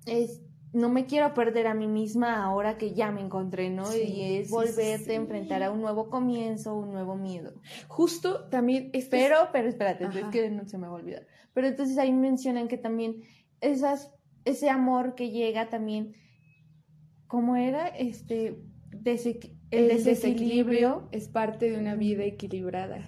es 0.07 0.41
no 0.73 0.89
me 0.89 1.07
quiero 1.07 1.35
perder 1.35 1.67
a 1.67 1.75
mí 1.75 1.89
misma 1.89 2.45
ahora 2.45 2.79
que 2.79 2.95
ya 2.95 3.11
me 3.11 3.21
encontré, 3.21 3.71
¿no? 3.71 3.85
y 3.95 4.37
es 4.37 4.51
volverte 4.51 5.13
a 5.13 5.17
enfrentar 5.17 5.63
a 5.63 5.71
un 5.71 5.81
nuevo 5.81 6.09
comienzo, 6.09 6.77
un 6.77 6.93
nuevo 6.93 7.17
miedo. 7.17 7.55
Justo 7.89 8.49
también... 8.49 8.91
Pero, 9.11 9.49
pero 9.53 9.69
espérate, 9.69 10.05
es 10.05 10.27
que 10.27 10.51
no 10.51 10.67
se 10.67 10.79
me 10.79 10.87
va 10.87 10.95
a 10.95 10.97
olvidar. 10.97 11.27
Pero 11.53 11.67
entonces 11.67 11.99
ahí 11.99 12.13
mencionan 12.13 12.69
que 12.69 12.79
también 12.79 13.23
esas, 13.61 14.15
ese 14.45 14.71
amor 14.71 15.15
que 15.15 15.31
llega 15.31 15.69
también, 15.69 16.15
¿cómo 17.27 17.57
era? 17.57 17.89
Este, 17.89 18.63
el, 19.71 19.89
desequilibrio, 19.89 21.09
es 21.11 21.29
parte 21.29 21.71
de 21.71 21.79
una 21.79 21.97
vida 21.97 22.25
equilibrada. 22.25 23.05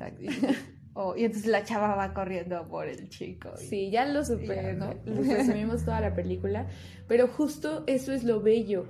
Oh, 0.95 1.17
y 1.17 1.25
entonces 1.25 1.51
la 1.51 1.65
chava 1.65 1.95
va 1.95 2.13
corriendo 2.13 2.69
por 2.69 2.87
el 2.87 3.09
chico. 3.09 3.51
Sí, 3.57 3.91
ya 3.91 4.05
lo 4.05 4.25
supe, 4.25 4.75
¿no? 4.75 4.93
resumimos 5.07 5.85
toda 5.85 6.01
la 6.01 6.15
película, 6.15 6.69
pero 7.09 7.29
justo 7.29 7.85
eso 7.87 8.13
es 8.13 8.25
lo 8.25 8.41
bello. 8.41 8.87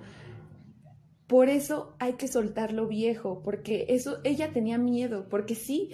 Por 1.28 1.48
eso 1.48 1.94
hay 1.98 2.14
que 2.14 2.28
soltar 2.28 2.72
lo 2.72 2.88
viejo, 2.88 3.42
porque 3.42 3.86
eso 3.88 4.18
ella 4.24 4.52
tenía 4.52 4.78
miedo, 4.78 5.28
porque 5.28 5.54
sí 5.54 5.92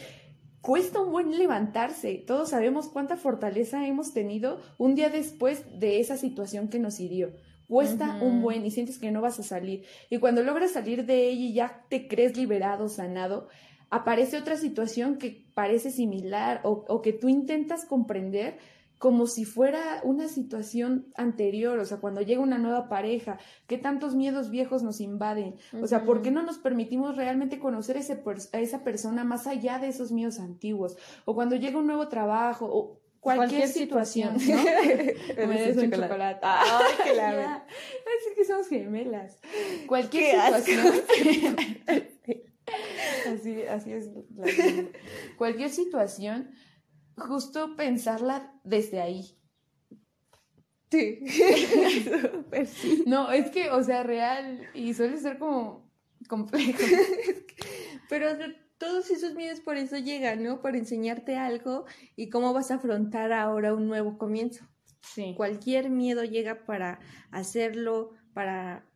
cuesta 0.63 1.01
un 1.01 1.13
buen 1.13 1.39
levantarse. 1.39 2.25
Todos 2.27 2.51
sabemos 2.51 2.89
cuánta 2.89 3.17
fortaleza 3.17 3.87
hemos 3.87 4.13
tenido 4.13 4.61
un 4.79 4.95
día 4.95 5.11
después 5.11 5.65
de 5.79 6.01
esa 6.01 6.17
situación 6.17 6.69
que 6.69 6.79
nos 6.79 7.01
hirió. 7.01 7.33
Cuesta 7.69 8.19
un 8.23 8.41
buen 8.41 8.65
y 8.65 8.71
sientes 8.71 8.99
que 8.99 9.11
no 9.11 9.21
vas 9.21 9.39
a 9.39 9.43
salir. 9.43 9.85
Y 10.09 10.19
cuando 10.19 10.43
logras 10.43 10.71
salir 10.71 11.05
de 11.05 11.29
ella 11.29 11.45
y 11.45 11.53
ya 11.53 11.85
te 11.91 12.09
crees 12.09 12.35
liberado, 12.35 12.89
sanado, 12.89 13.49
aparece 13.91 14.37
otra 14.37 14.57
situación 14.57 15.17
que 15.17 15.47
parece 15.55 15.91
similar 15.91 16.61
o, 16.65 17.03
que 17.03 17.13
tú 17.13 17.29
intentas 17.29 17.85
comprender 17.85 18.59
como 18.99 19.29
si 19.29 19.45
fuera 19.45 20.01
una 20.03 20.27
situación 20.27 21.07
anterior, 21.15 21.79
o 21.79 21.85
sea, 21.85 21.99
cuando 21.99 22.21
llega 22.21 22.41
una 22.41 22.59
nueva 22.59 22.89
pareja, 22.89 23.39
qué 23.69 23.79
tantos 23.79 24.17
miedos 24.17 24.51
viejos 24.51 24.83
nos 24.83 25.01
invaden, 25.01 25.55
o 25.81 25.87
sea, 25.87 26.05
¿por 26.05 26.21
qué 26.21 26.33
no 26.33 26.43
nos 26.43 26.59
permitimos 26.59 27.17
realmente 27.17 27.61
conocer 27.61 27.97
ese, 27.97 28.21
a 28.53 28.59
esa 28.59 28.83
persona 28.83 29.23
más 29.23 29.47
allá 29.47 29.79
de 29.79 29.87
esos 29.87 30.11
miedos 30.11 30.41
antiguos? 30.41 30.97
O 31.27 31.37
cuando 31.37 31.55
llega 31.55 31.79
un 31.79 31.87
nuevo 31.87 32.09
trabajo, 32.09 32.67
o 32.69 33.01
cualquier, 33.21 33.69
situación, 33.69 34.35
¿no? 34.35 34.57
Me 35.47 35.61
des 35.61 35.77
un 35.77 35.93
chocolate. 35.93 36.41
Ay, 36.43 37.17
la 37.17 37.65
que 38.35 38.45
somos 38.45 38.69
gemelas. 38.69 39.39
Cualquier 39.87 40.41
situación. 40.57 41.57
así, 43.27 43.63
así 43.63 43.93
es. 43.93 44.11
Cualquier 45.37 45.71
situación, 45.71 46.51
justo 47.17 47.77
pensarla 47.77 48.53
desde 48.65 49.01
ahí. 49.01 49.35
Sí. 50.91 51.21
no, 53.05 53.31
es 53.31 53.51
que, 53.51 53.69
o 53.71 53.83
sea, 53.83 54.03
real, 54.05 54.67
y 54.73 54.95
suele 54.95 55.19
ser 55.19 55.39
como 55.39 55.93
complejo. 56.29 56.79
Pero 58.09 58.29
todos 58.79 59.11
esos 59.11 59.35
miedos 59.35 59.61
por 59.61 59.77
eso 59.77 59.99
llegan, 59.99 60.43
¿no? 60.43 60.63
Para 60.63 60.79
enseñarte 60.79 61.37
algo 61.37 61.85
y 62.17 62.31
cómo 62.31 62.55
vas 62.55 62.71
a 62.71 62.77
afrontar 62.77 63.33
ahora 63.33 63.75
un 63.75 63.87
nuevo 63.87 64.17
comienzo. 64.17 64.67
Sí. 65.03 65.35
Cualquier 65.37 65.91
miedo 65.91 66.25
llega 66.25 66.65
para 66.65 67.01
hacerlo, 67.31 68.13
para, 68.33 68.89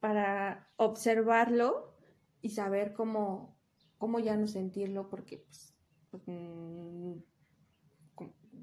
para 0.00 0.70
observarlo 0.76 1.96
y 2.42 2.50
saber 2.50 2.92
cómo, 2.92 3.58
cómo 4.00 4.18
ya 4.18 4.34
no 4.36 4.48
sentirlo 4.48 5.08
porque 5.10 5.36
pues, 5.36 5.74
pues 6.10 6.22
mm, 6.26 7.12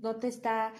no 0.01 0.15
te 0.17 0.27
está 0.27 0.73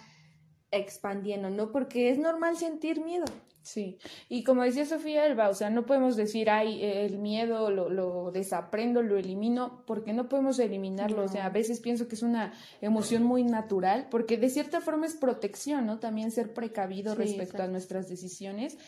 expandiendo, 0.70 1.48
¿no? 1.48 1.70
Porque 1.72 2.10
es 2.10 2.18
normal 2.18 2.56
sentir 2.56 3.00
miedo. 3.00 3.24
Sí, 3.62 3.98
y 4.28 4.44
como 4.44 4.62
decía 4.62 4.84
Sofía 4.84 5.26
Elba, 5.26 5.48
o 5.48 5.54
sea, 5.54 5.68
no 5.70 5.84
podemos 5.86 6.16
decir, 6.16 6.48
ay, 6.48 6.82
el 6.82 7.18
miedo 7.18 7.70
lo, 7.70 7.88
lo 7.88 8.30
desaprendo, 8.32 9.02
lo 9.02 9.16
elimino, 9.18 9.84
porque 9.86 10.12
no 10.12 10.28
podemos 10.28 10.58
eliminarlo. 10.58 11.22
O 11.22 11.28
sea, 11.28 11.46
a 11.46 11.50
veces 11.50 11.80
pienso 11.80 12.08
que 12.08 12.14
es 12.14 12.22
una 12.22 12.52
emoción 12.80 13.24
muy 13.24 13.44
natural, 13.44 14.08
porque 14.10 14.38
de 14.38 14.48
cierta 14.48 14.80
forma 14.80 15.06
es 15.06 15.14
protección, 15.14 15.86
¿no? 15.86 15.98
También 15.98 16.30
ser 16.30 16.54
precavido 16.54 17.14
respecto 17.14 17.62
a 17.62 17.68
nuestras 17.68 18.08
decisiones. 18.08 18.78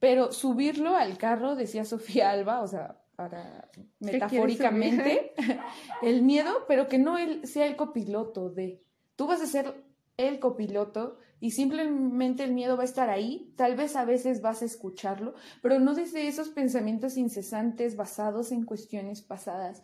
Pero 0.00 0.32
subirlo 0.32 0.96
al 0.96 1.18
carro, 1.18 1.54
decía 1.54 1.84
Sofía 1.84 2.30
Alba, 2.30 2.62
o 2.62 2.66
sea, 2.66 3.01
para 3.22 3.70
metafóricamente 4.00 5.32
el 6.02 6.22
miedo, 6.22 6.64
pero 6.66 6.88
que 6.88 6.98
no 6.98 7.18
él 7.18 7.46
sea 7.46 7.66
el 7.66 7.76
copiloto 7.76 8.50
de. 8.50 8.82
Tú 9.14 9.28
vas 9.28 9.40
a 9.40 9.46
ser 9.46 9.84
el 10.16 10.40
copiloto 10.40 11.18
y 11.38 11.52
simplemente 11.52 12.42
el 12.42 12.52
miedo 12.52 12.76
va 12.76 12.82
a 12.82 12.86
estar 12.86 13.10
ahí, 13.10 13.54
tal 13.56 13.76
vez 13.76 13.94
a 13.94 14.04
veces 14.04 14.42
vas 14.42 14.62
a 14.62 14.64
escucharlo, 14.64 15.34
pero 15.62 15.78
no 15.78 15.94
desde 15.94 16.26
esos 16.26 16.48
pensamientos 16.48 17.16
incesantes 17.16 17.94
basados 17.94 18.50
en 18.50 18.64
cuestiones 18.64 19.22
pasadas. 19.22 19.82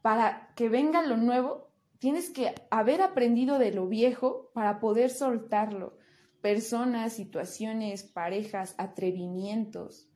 Para 0.00 0.54
que 0.56 0.70
venga 0.70 1.02
lo 1.02 1.18
nuevo, 1.18 1.70
tienes 1.98 2.30
que 2.30 2.54
haber 2.70 3.02
aprendido 3.02 3.58
de 3.58 3.72
lo 3.72 3.88
viejo 3.88 4.50
para 4.54 4.80
poder 4.80 5.10
soltarlo. 5.10 5.98
Personas, 6.40 7.12
situaciones, 7.12 8.04
parejas, 8.04 8.74
atrevimientos. 8.78 10.09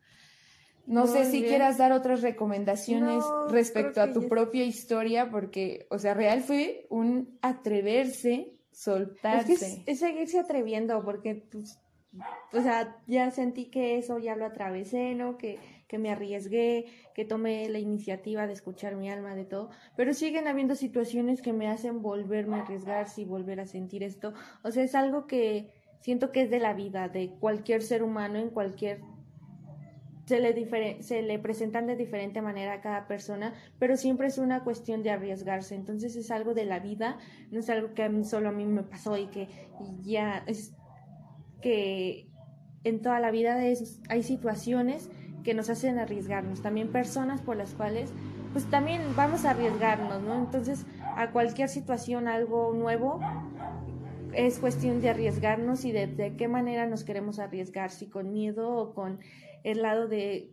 No 0.87 1.07
sé 1.07 1.25
si 1.25 1.43
quieras 1.43 1.79
dar 1.79 1.93
otras 1.93 2.21
recomendaciones 2.23 3.25
respecto 3.51 4.03
a 4.03 4.13
tu 4.13 4.29
propia 4.29 4.65
historia, 4.65 5.31
porque, 5.31 5.87
o 5.91 5.99
sea, 5.99 6.15
real 6.15 6.43
fue 6.43 6.87
un 6.91 7.39
atreverse, 7.41 8.55
soltarse. 8.71 9.83
Es, 9.87 9.99
seguirse 9.99 10.39
atreviendo, 10.39 11.03
porque, 11.03 11.47
pues, 11.51 11.81
o 12.53 12.61
sea, 12.61 12.97
ya 13.07 13.31
sentí 13.31 13.71
que 13.71 13.99
eso 13.99 14.19
ya 14.19 14.37
lo 14.37 14.45
atravesé, 14.45 15.15
¿no? 15.15 15.39
Que, 15.39 15.59
que 15.89 15.99
me 15.99 16.11
arriesgué, 16.11 16.87
que 17.15 17.25
tomé 17.25 17.69
la 17.69 17.79
iniciativa 17.79 18.47
de 18.47 18.53
escuchar 18.53 18.97
mi 18.97 19.11
alma, 19.11 19.35
de 19.35 19.45
todo, 19.45 19.71
pero 19.97 20.13
siguen 20.13 20.49
habiendo 20.49 20.75
situaciones 20.75 21.41
que 21.41 21.53
me 21.53 21.69
hacen 21.69 22.03
volverme 22.03 22.57
a 22.57 22.63
arriesgar, 22.63 23.07
y 23.17 23.25
volver 23.25 23.61
a 23.61 23.67
sentir 23.67 24.03
esto. 24.03 24.35
O 24.63 24.71
sea, 24.71 24.85
es 24.85 24.95
algo 24.95 25.27
que 25.27 25.73
siento 26.01 26.31
que 26.31 26.43
es 26.43 26.51
de 26.51 26.59
la 26.59 26.75
vida, 26.75 27.09
de 27.09 27.31
cualquier 27.41 27.83
ser 27.83 28.03
humano 28.03 28.39
en 28.39 28.51
cualquier 28.51 29.01
se 30.27 30.41
le, 30.41 31.03
se 31.03 31.23
le 31.23 31.39
presentan 31.39 31.87
de 31.87 31.97
diferente 31.97 32.41
manera 32.41 32.75
a 32.75 32.81
cada 32.81 33.07
persona, 33.07 33.53
pero 33.79 33.97
siempre 33.97 34.29
es 34.29 34.39
una 34.39 34.65
cuestión 34.65 35.03
de 35.03 35.11
arriesgarse. 35.11 35.75
Entonces 35.75 36.17
es 36.17 36.31
algo 36.31 36.55
de 36.55 36.65
la 36.65 36.79
vida, 36.79 37.19
no 37.51 37.61
es 37.61 37.69
algo 37.71 37.95
que 37.95 38.25
solo 38.25 38.49
a 38.49 38.53
mí 38.53 38.65
me 38.65 38.83
pasó 38.83 39.17
y 39.17 39.27
que 39.27 39.49
ya 40.03 40.43
es 40.47 40.73
que 41.61 42.29
en 42.85 43.01
toda 43.01 43.21
la 43.21 43.31
vida 43.31 43.57
hay 43.57 44.23
situaciones 44.23 45.11
que 45.43 45.55
nos 45.55 45.69
hacen 45.71 45.99
arriesgarnos, 45.99 46.63
también 46.63 46.91
personas 46.91 47.41
por 47.43 47.57
las 47.57 47.75
cuales 47.75 48.13
pues 48.53 48.67
también 48.71 49.03
vamos 49.17 49.45
a 49.45 49.51
arriesgarnos, 49.51 50.23
¿no? 50.23 50.35
Entonces 50.37 50.87
a 51.17 51.31
cualquier 51.31 51.69
situación, 51.69 52.29
algo 52.29 52.73
nuevo, 52.73 53.21
es 54.37 54.59
cuestión 54.59 55.01
de 55.01 55.11
arriesgarnos 55.11 55.85
y 55.85 55.93
de, 55.93 56.07
de 56.07 56.37
qué 56.37 56.49
manera 56.49 56.87
nos 56.87 57.05
queremos 57.05 57.39
arriesgar, 57.39 57.91
si 57.91 58.07
con 58.07 58.33
miedo 58.33 58.71
o 58.71 58.95
con 58.95 59.21
el 59.63 59.83
lado 59.83 60.09
de 60.09 60.53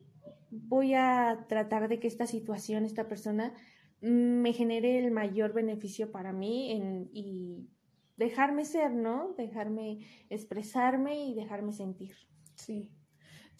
voy 0.49 0.93
a 0.93 1.45
tratar 1.47 1.87
de 1.87 1.99
que 1.99 2.07
esta 2.07 2.27
situación, 2.27 2.85
esta 2.85 3.07
persona, 3.07 3.53
me 4.01 4.51
genere 4.53 4.99
el 4.99 5.11
mayor 5.11 5.53
beneficio 5.53 6.11
para 6.11 6.33
mí 6.33 6.71
en, 6.71 7.09
y 7.13 7.69
dejarme 8.17 8.65
ser, 8.65 8.91
¿no? 8.91 9.33
Dejarme 9.37 9.99
expresarme 10.29 11.25
y 11.25 11.33
dejarme 11.35 11.71
sentir. 11.71 12.15
Sí 12.55 12.91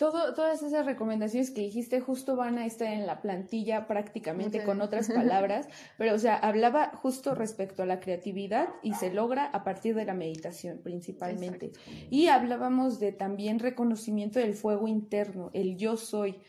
todas 0.09 0.63
esas 0.63 0.85
recomendaciones 0.85 1.51
que 1.51 1.61
dijiste 1.61 2.01
justo 2.01 2.35
van 2.35 2.57
a 2.57 2.65
estar 2.65 2.87
en 2.87 3.05
la 3.05 3.21
plantilla 3.21 3.87
prácticamente 3.87 4.63
con 4.63 4.81
otras 4.81 5.09
palabras, 5.13 5.67
pero 5.97 6.15
o 6.15 6.17
sea, 6.17 6.37
hablaba 6.37 6.91
justo 6.95 7.35
respecto 7.35 7.83
a 7.83 7.85
la 7.85 7.99
creatividad 7.99 8.69
y 8.81 8.95
se 8.95 9.13
logra 9.13 9.45
a 9.45 9.63
partir 9.63 9.93
de 9.93 10.05
la 10.05 10.15
meditación 10.15 10.79
principalmente. 10.79 11.71
Y 12.09 12.27
hablábamos 12.27 12.99
de 12.99 13.11
también 13.11 13.59
reconocimiento 13.59 14.39
del 14.39 14.55
fuego 14.55 14.87
interno, 14.87 15.51
el 15.53 15.77
yo 15.77 15.97
soy. 15.97 16.39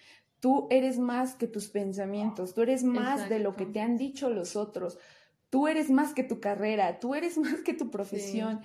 Tú 0.41 0.67
eres 0.71 0.99
más 0.99 1.35
que 1.35 1.47
tus 1.47 1.69
pensamientos, 1.69 2.55
tú 2.55 2.63
eres 2.63 2.83
más 2.83 3.29
de 3.29 3.39
lo 3.39 3.55
que 3.55 3.67
te 3.67 3.81
han 3.81 3.97
dicho 3.97 4.31
los 4.31 4.57
otros, 4.57 4.99
tú 5.51 5.69
eres 5.69 5.91
más 5.91 6.15
que 6.15 6.25
tu 6.25 6.41
carrera, 6.41 6.99
tú 6.99 7.15
eres 7.15 7.37
más 7.39 7.61
que 7.61 7.75
tu 7.75 7.91
profesión 7.91 8.61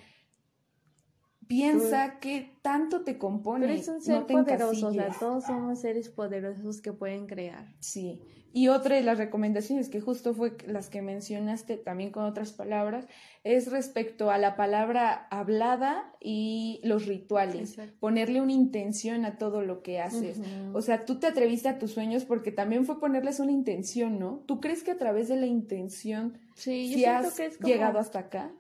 piensa 1.47 2.19
que 2.19 2.51
tanto 2.61 3.03
te 3.03 3.17
compone. 3.17 3.67
Pero 3.67 3.79
es 3.79 3.87
un 3.87 4.01
ser 4.01 4.25
poderoso, 4.25 4.87
o 4.87 4.93
sea, 4.93 5.09
todos 5.19 5.45
somos 5.45 5.79
seres 5.79 6.09
poderosos 6.09 6.81
que 6.81 6.93
pueden 6.93 7.27
crear. 7.27 7.73
Sí. 7.79 8.21
Y 8.53 8.69
otra 8.69 8.95
de 8.95 9.03
las 9.03 9.19
recomendaciones 9.19 9.87
que 9.87 10.01
justo 10.01 10.33
fue 10.33 10.57
las 10.65 10.89
que 10.89 11.03
mencionaste 11.03 11.77
también 11.77 12.11
con 12.11 12.23
otras 12.23 12.53
palabras, 12.53 13.05
es 13.43 13.69
respecto 13.71 14.31
a 14.31 14.39
la 14.39 14.55
palabra 14.55 15.27
hablada 15.29 16.11
y 16.19 16.79
los 16.83 17.05
rituales. 17.05 17.77
Ponerle 17.99 18.41
una 18.41 18.53
intención 18.53 19.25
a 19.25 19.37
todo 19.37 19.61
lo 19.61 19.83
que 19.83 19.99
haces. 19.99 20.39
O 20.73 20.81
sea, 20.81 21.05
tú 21.05 21.19
te 21.19 21.27
atreviste 21.27 21.69
a 21.69 21.77
tus 21.77 21.91
sueños 21.91 22.25
porque 22.25 22.51
también 22.51 22.85
fue 22.85 22.99
ponerles 22.99 23.39
una 23.39 23.51
intención, 23.51 24.17
¿no? 24.17 24.43
¿Tú 24.47 24.59
crees 24.59 24.81
que 24.81 24.91
a 24.91 24.97
través 24.97 25.27
de 25.27 25.35
la 25.35 25.45
intención 25.45 26.39
sí, 26.55 27.05
has 27.05 27.35
que 27.35 27.45
es 27.45 27.59
llegado 27.59 27.99
hasta 27.99 28.19
acá? 28.19 28.51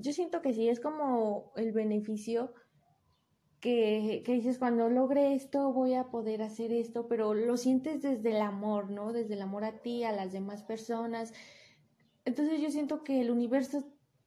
Yo 0.00 0.12
siento 0.12 0.42
que 0.42 0.52
sí, 0.52 0.68
es 0.68 0.80
como 0.80 1.52
el 1.56 1.72
beneficio 1.72 2.52
que, 3.60 4.22
que, 4.24 4.32
dices, 4.32 4.58
cuando 4.58 4.88
logre 4.88 5.34
esto 5.34 5.72
voy 5.72 5.94
a 5.94 6.04
poder 6.04 6.42
hacer 6.42 6.72
esto, 6.72 7.08
pero 7.08 7.34
lo 7.34 7.56
sientes 7.56 8.00
desde 8.00 8.30
el 8.30 8.40
amor, 8.40 8.90
¿no? 8.90 9.12
Desde 9.12 9.34
el 9.34 9.42
amor 9.42 9.64
a 9.64 9.82
ti, 9.82 10.04
a 10.04 10.12
las 10.12 10.32
demás 10.32 10.62
personas. 10.62 11.32
Entonces 12.24 12.60
yo 12.60 12.70
siento 12.70 13.04
que 13.04 13.20
el 13.20 13.30
universo 13.30 13.84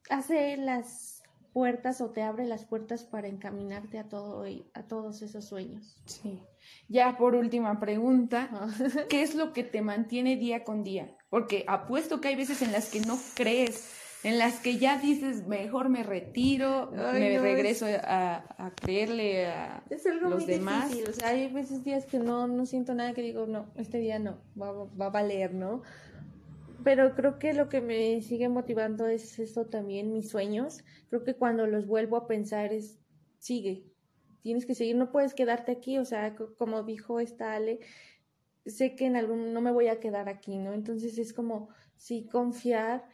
hace 0.10 0.58
las 0.58 1.24
puertas 1.54 2.02
o 2.02 2.10
te 2.10 2.24
abre 2.24 2.46
las 2.46 2.66
puertas 2.66 3.04
para 3.04 3.28
encaminarte 3.28 4.00
a 4.00 4.10
todo 4.10 4.46
a 4.74 4.84
todos 4.84 5.22
esos 5.22 5.46
sueños. 5.46 5.96
Sí. 6.06 6.42
Ya 6.88 7.18
por 7.18 7.36
última 7.36 7.80
pregunta, 7.80 8.50
ah. 8.52 8.68
¿qué 9.10 9.22
es 9.22 9.36
lo 9.36 9.54
que 9.54 9.64
te 9.64 9.82
mantiene 9.82 10.36
día 10.36 10.64
con 10.64 10.84
día? 10.84 11.16
Porque 11.30 11.64
apuesto 11.68 12.20
que 12.20 12.30
hay 12.30 12.36
veces 12.36 12.62
en 12.62 12.72
las 12.72 12.90
que 12.90 13.02
no 13.02 13.18
crees 13.36 14.03
en 14.24 14.38
las 14.38 14.60
que 14.60 14.78
ya 14.78 14.98
dices, 14.98 15.46
mejor 15.48 15.90
me 15.90 16.04
retiro, 16.04 16.92
me 16.92 17.40
regreso 17.40 17.86
a, 17.88 18.72
creerle 18.76 19.48
a 19.48 19.84
es 19.90 20.06
algo 20.06 20.30
los 20.30 20.44
muy 20.44 20.46
demás. 20.46 20.90
Difícil. 20.90 21.10
O 21.10 21.14
sea, 21.14 21.30
hay 21.30 21.52
veces 21.52 21.84
días 21.84 22.06
que 22.06 22.20
no, 22.20 22.48
no 22.48 22.66
siento 22.66 22.94
nada 22.94 23.14
que 23.14 23.22
digo, 23.22 23.46
no, 23.46 23.72
este 23.76 23.98
día 24.00 24.20
no, 24.20 24.42
va, 24.60 24.72
va 24.86 25.08
a 25.08 25.10
valer, 25.10 25.54
¿no? 25.54 25.82
Pero 26.84 27.16
creo 27.16 27.40
que 27.40 27.54
lo 27.54 27.70
que 27.70 27.82
me 27.82 28.22
sigue 28.22 28.50
motivando 28.50 29.08
es 29.08 29.40
esto 29.40 29.68
también, 29.68 30.14
mis 30.14 30.30
sueños. 30.30 30.84
Creo 31.10 31.24
que 31.24 31.36
cuando 31.36 31.68
los 31.68 31.88
vuelvo 31.88 32.18
a 32.18 32.28
pensar 32.28 32.74
es, 32.74 33.00
sigue, 33.40 33.86
tienes 34.42 34.66
que 34.66 34.76
seguir, 34.76 34.96
no 34.96 35.12
puedes 35.12 35.34
quedarte 35.34 35.72
aquí, 35.72 35.98
o 35.98 36.06
sea, 36.06 36.36
como 36.36 36.84
dijo 36.84 37.20
esta 37.20 37.54
Ale, 37.54 37.80
sé 38.66 38.96
que 38.96 39.06
en 39.06 39.16
algún, 39.16 39.54
no 39.54 39.62
me 39.62 39.72
voy 39.72 39.88
a 39.88 40.00
quedar 40.00 40.30
aquí, 40.30 40.58
¿no? 40.58 40.74
Entonces 40.74 41.18
es 41.18 41.34
como, 41.34 41.70
sí, 41.96 42.28
confiar 42.32 43.06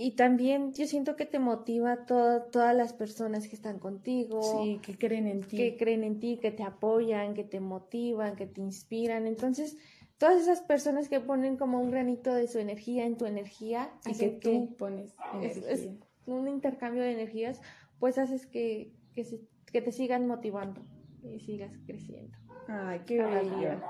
y 0.00 0.12
también 0.12 0.72
yo 0.74 0.86
siento 0.86 1.16
que 1.16 1.26
te 1.26 1.40
motiva 1.40 2.06
todas 2.06 2.76
las 2.76 2.92
personas 2.92 3.48
que 3.48 3.56
están 3.56 3.80
contigo. 3.80 4.62
Sí, 4.62 4.78
que 4.80 4.96
creen 4.96 5.26
en 5.26 5.42
ti. 5.42 5.56
Que 5.56 5.76
creen 5.76 6.04
en 6.04 6.20
ti, 6.20 6.38
que 6.40 6.52
te 6.52 6.62
apoyan, 6.62 7.34
que 7.34 7.42
te 7.42 7.58
motivan, 7.58 8.36
que 8.36 8.46
te 8.46 8.60
inspiran. 8.60 9.26
Entonces, 9.26 9.76
todas 10.16 10.40
esas 10.40 10.60
personas 10.60 11.08
que 11.08 11.18
ponen 11.18 11.56
como 11.56 11.80
un 11.80 11.90
granito 11.90 12.32
de 12.32 12.46
su 12.46 12.60
energía 12.60 13.06
en 13.06 13.16
tu 13.16 13.26
energía. 13.26 13.90
Y 14.06 14.16
que 14.16 14.28
tú 14.28 14.76
pones 14.76 15.16
energía. 15.34 15.68
Es, 15.68 15.88
un 16.26 16.46
intercambio 16.46 17.02
de 17.02 17.14
energías, 17.14 17.60
pues 17.98 18.18
haces 18.18 18.46
que, 18.46 18.92
que, 19.14 19.26
que 19.66 19.82
te 19.82 19.90
sigan 19.90 20.28
motivando 20.28 20.80
y 21.24 21.40
sigas 21.40 21.76
creciendo. 21.86 22.38
Ay, 22.68 23.00
qué 23.04 23.20
bello. 23.20 23.80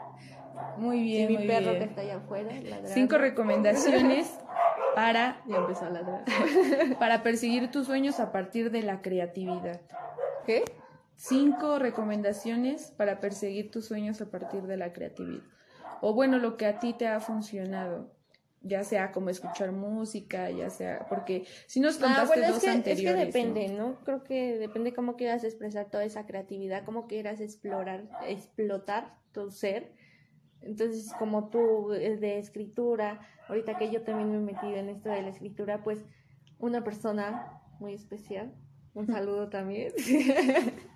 Muy 0.77 1.03
bien, 1.03 1.29
mi 1.29 1.47
perro 1.47 1.73
que 1.73 1.85
está 1.85 2.01
allá 2.03 2.17
afuera. 2.17 2.51
Cinco 2.87 3.19
recomendaciones 3.19 4.39
para, 4.95 5.43
ya 5.47 5.57
empezó 5.57 5.87
a 5.87 6.99
para 6.99 7.23
perseguir 7.23 7.71
tus 7.71 7.87
sueños 7.87 8.21
a 8.21 8.33
partir 8.33 8.71
de 8.71 8.83
la 8.83 9.01
creatividad. 9.01 9.81
¿Qué? 10.47 10.65
Cinco 11.17 11.79
recomendaciones 11.79 12.93
para 12.97 13.21
perseguir 13.21 13.71
tus 13.71 13.87
sueños 13.87 14.21
a 14.21 14.31
partir 14.31 14.63
de 14.63 14.77
la 14.77 14.93
creatividad. 14.93 15.43
O 16.01 16.15
bueno, 16.15 16.39
lo 16.39 16.57
que 16.57 16.67
a 16.67 16.79
ti 16.79 16.93
te 16.93 17.09
ha 17.09 17.21
funcionado 17.21 18.11
ya 18.63 18.85
sea 18.85 19.13
como 19.13 19.31
escuchar 19.31 19.73
música, 19.73 20.51
ya 20.51 20.71
sea, 20.71 21.07
porque 21.09 21.45
si 21.67 21.81
nos 21.81 21.97
ah, 21.99 22.07
contaste 22.07 22.47
dos 22.47 22.65
anteriores. 22.67 23.29
Es 23.29 23.33
que 23.33 23.39
depende, 23.39 23.69
¿no? 23.69 23.99
Creo 24.05 24.25
que 24.25 24.59
depende 24.59 24.93
cómo 24.93 25.17
quieras 25.17 25.45
expresar 25.45 25.91
toda 25.91 26.05
esa 26.05 26.27
creatividad, 26.27 26.85
cómo 26.85 27.07
quieras 27.07 27.41
explorar, 27.41 28.09
explotar 28.27 29.17
tu 29.33 29.51
ser. 29.51 29.93
Entonces, 30.63 31.13
como 31.19 31.49
tú 31.49 31.93
eh, 31.93 32.17
de 32.17 32.39
escritura, 32.39 33.21
ahorita 33.49 33.79
que 33.79 33.91
yo 33.91 34.03
también 34.03 34.31
me 34.31 34.39
he 34.39 34.55
metido 34.55 34.77
en 34.77 34.89
esto 34.89 35.09
de 35.09 35.23
la 35.23 35.29
escritura, 35.29 35.83
pues 35.83 36.05
una 36.59 36.83
persona 36.83 37.61
muy 37.79 37.95
especial, 37.95 38.53
un 38.95 39.07
saludo 39.07 39.49
también. 39.49 39.93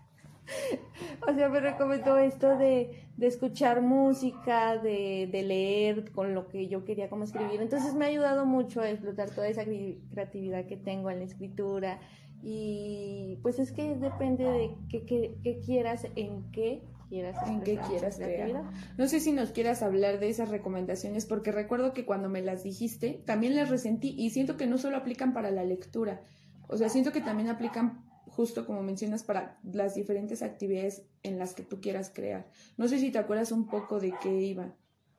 o 1.29 1.33
sea, 1.33 1.49
me 1.49 1.61
recomendó 1.61 2.19
esto 2.19 2.59
de, 2.59 3.07
de 3.17 3.27
escuchar 3.27 3.81
música, 3.83 4.77
de, 4.79 5.29
de, 5.31 5.43
leer 5.43 6.11
con 6.11 6.35
lo 6.35 6.49
que 6.49 6.69
yo 6.69 6.85
quería 6.85 7.09
como 7.09 7.25
escribir. 7.25 7.61
Entonces 7.61 7.95
me 7.95 8.05
ha 8.05 8.09
ayudado 8.09 8.45
mucho 8.45 8.81
a 8.81 8.91
explotar 8.91 9.31
toda 9.31 9.49
esa 9.49 9.65
creatividad 9.65 10.67
que 10.67 10.77
tengo 10.77 11.11
en 11.11 11.21
la 11.21 11.25
escritura. 11.25 12.01
Y 12.43 13.39
pues 13.43 13.61
es 13.61 13.71
que 13.71 13.95
depende 13.95 14.45
de 14.45 14.75
qué, 14.89 15.05
qué 15.43 15.61
quieras, 15.65 16.09
en 16.17 16.51
qué 16.51 16.83
en 17.13 17.61
qué 17.63 17.79
quieras 17.89 18.17
crear. 18.17 18.65
No 18.97 19.07
sé 19.07 19.21
si 19.21 19.33
nos 19.33 19.51
quieras 19.51 19.83
hablar 19.83 20.19
de 20.19 20.31
esas 20.31 20.49
recomendaciones, 20.49 21.27
porque 21.27 21.53
recuerdo 21.53 21.93
que 21.93 22.07
cuando 22.07 22.29
me 22.29 22.43
las 22.43 22.63
dijiste, 22.63 23.23
también 23.27 23.55
las 23.55 23.69
resentí 23.69 24.15
y 24.17 24.31
siento 24.31 24.57
que 24.57 24.67
no 24.67 24.79
solo 24.79 24.97
aplican 24.97 25.33
para 25.33 25.51
la 25.51 25.65
lectura, 25.65 26.23
o 26.69 26.77
sea, 26.77 26.89
siento 26.89 27.13
que 27.13 27.21
también 27.21 27.49
aplican 27.49 28.05
justo 28.27 28.65
como 28.65 28.83
mencionas 28.83 29.25
para 29.25 29.59
las 29.63 29.95
diferentes 29.95 30.43
actividades 30.43 31.03
en 31.23 31.39
las 31.39 31.55
que 31.55 31.63
tú 31.63 31.81
quieras 31.81 32.11
crear. 32.15 32.49
No 32.79 32.89
sé 32.89 32.99
si 32.99 33.11
te 33.11 33.19
acuerdas 33.19 33.53
un 33.53 33.69
poco 33.69 34.01
de 34.01 34.15
qué 34.23 34.41
iba, 34.41 34.75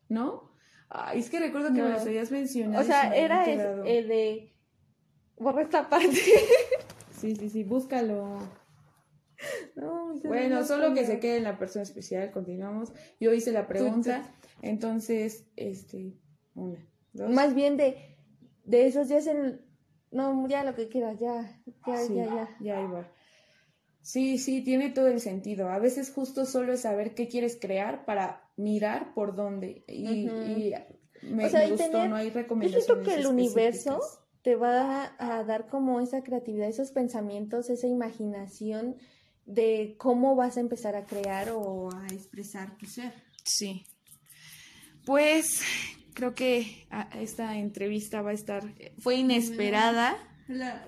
¿no? 0.10 0.52
es 1.16 1.30
que 1.30 1.40
recuerdo 1.40 1.74
que 1.74 1.82
me 1.82 1.90
las 1.90 2.06
habías 2.06 2.32
mencionado. 2.32 2.84
O 2.84 2.86
sea, 2.86 3.16
era 3.16 3.46
el 3.46 4.08
de... 4.08 4.54
Borra 5.38 5.64
esta 5.64 5.90
parte. 5.90 6.22
sí, 7.20 7.36
sí, 7.36 7.50
sí, 7.50 7.64
búscalo. 7.64 8.38
bueno, 10.24 10.64
solo 10.64 10.94
que 10.94 11.06
se 11.06 11.20
quede 11.20 11.38
en 11.38 11.44
la 11.44 11.58
persona 11.58 11.84
especial, 11.84 12.32
continuamos. 12.32 12.94
Yo 13.20 13.34
hice 13.34 13.52
la 13.52 13.68
pregunta, 13.68 14.34
entonces, 14.62 15.46
este, 15.56 16.14
una, 16.56 16.88
dos. 17.14 17.32
Más 17.32 17.54
bien 17.54 17.78
de, 17.78 18.18
de 18.66 18.88
esos 18.88 19.10
días 19.10 19.28
en, 19.28 19.62
no, 20.12 20.48
ya 20.48 20.64
lo 20.64 20.76
que 20.76 20.90
quieras, 20.90 21.20
ya, 21.20 21.62
ya, 21.88 22.08
ya, 22.08 22.26
ya. 22.26 22.58
Ya 22.60 22.82
iba. 22.82 23.12
Sí, 24.02 24.38
sí, 24.38 24.62
tiene 24.62 24.90
todo 24.90 25.08
el 25.08 25.22
sentido. 25.22 25.70
A 25.70 25.80
veces 25.80 26.12
justo 26.12 26.46
solo 26.46 26.74
es 26.74 26.82
saber 26.82 27.16
qué 27.16 27.30
quieres 27.30 27.58
crear 27.60 28.06
para 28.06 28.50
mirar 28.58 29.14
por 29.14 29.36
dónde. 29.36 29.86
Y, 29.88 30.28
me, 31.22 31.50
gustó, 31.70 32.08
no 32.08 32.18
hay 32.18 32.30
recomendaciones. 32.30 32.88
Yo 32.88 32.96
siento 32.96 33.10
que 33.10 33.16
el 33.16 33.28
universo 33.28 34.02
te 34.42 34.58
va 34.58 35.16
a 35.18 35.44
dar 35.46 35.68
como 35.68 36.02
esa 36.02 36.22
creatividad, 36.22 36.68
esos 36.68 36.92
pensamientos, 36.92 37.70
esa 37.70 37.88
imaginación 37.88 38.98
de 39.46 39.96
cómo 39.98 40.36
vas 40.36 40.58
a 40.58 40.62
empezar 40.62 40.96
a 40.96 41.06
crear 41.06 41.50
o 41.52 41.90
a 41.94 42.08
expresar 42.08 42.78
tu 42.78 42.86
ser. 42.86 43.14
Sí. 43.44 43.86
Pues 45.06 45.62
creo 46.14 46.34
que 46.34 46.88
esta 47.16 47.58
entrevista 47.58 48.22
va 48.22 48.32
a 48.32 48.34
estar, 48.34 48.64
fue 49.00 49.16
inesperada. 49.16 50.18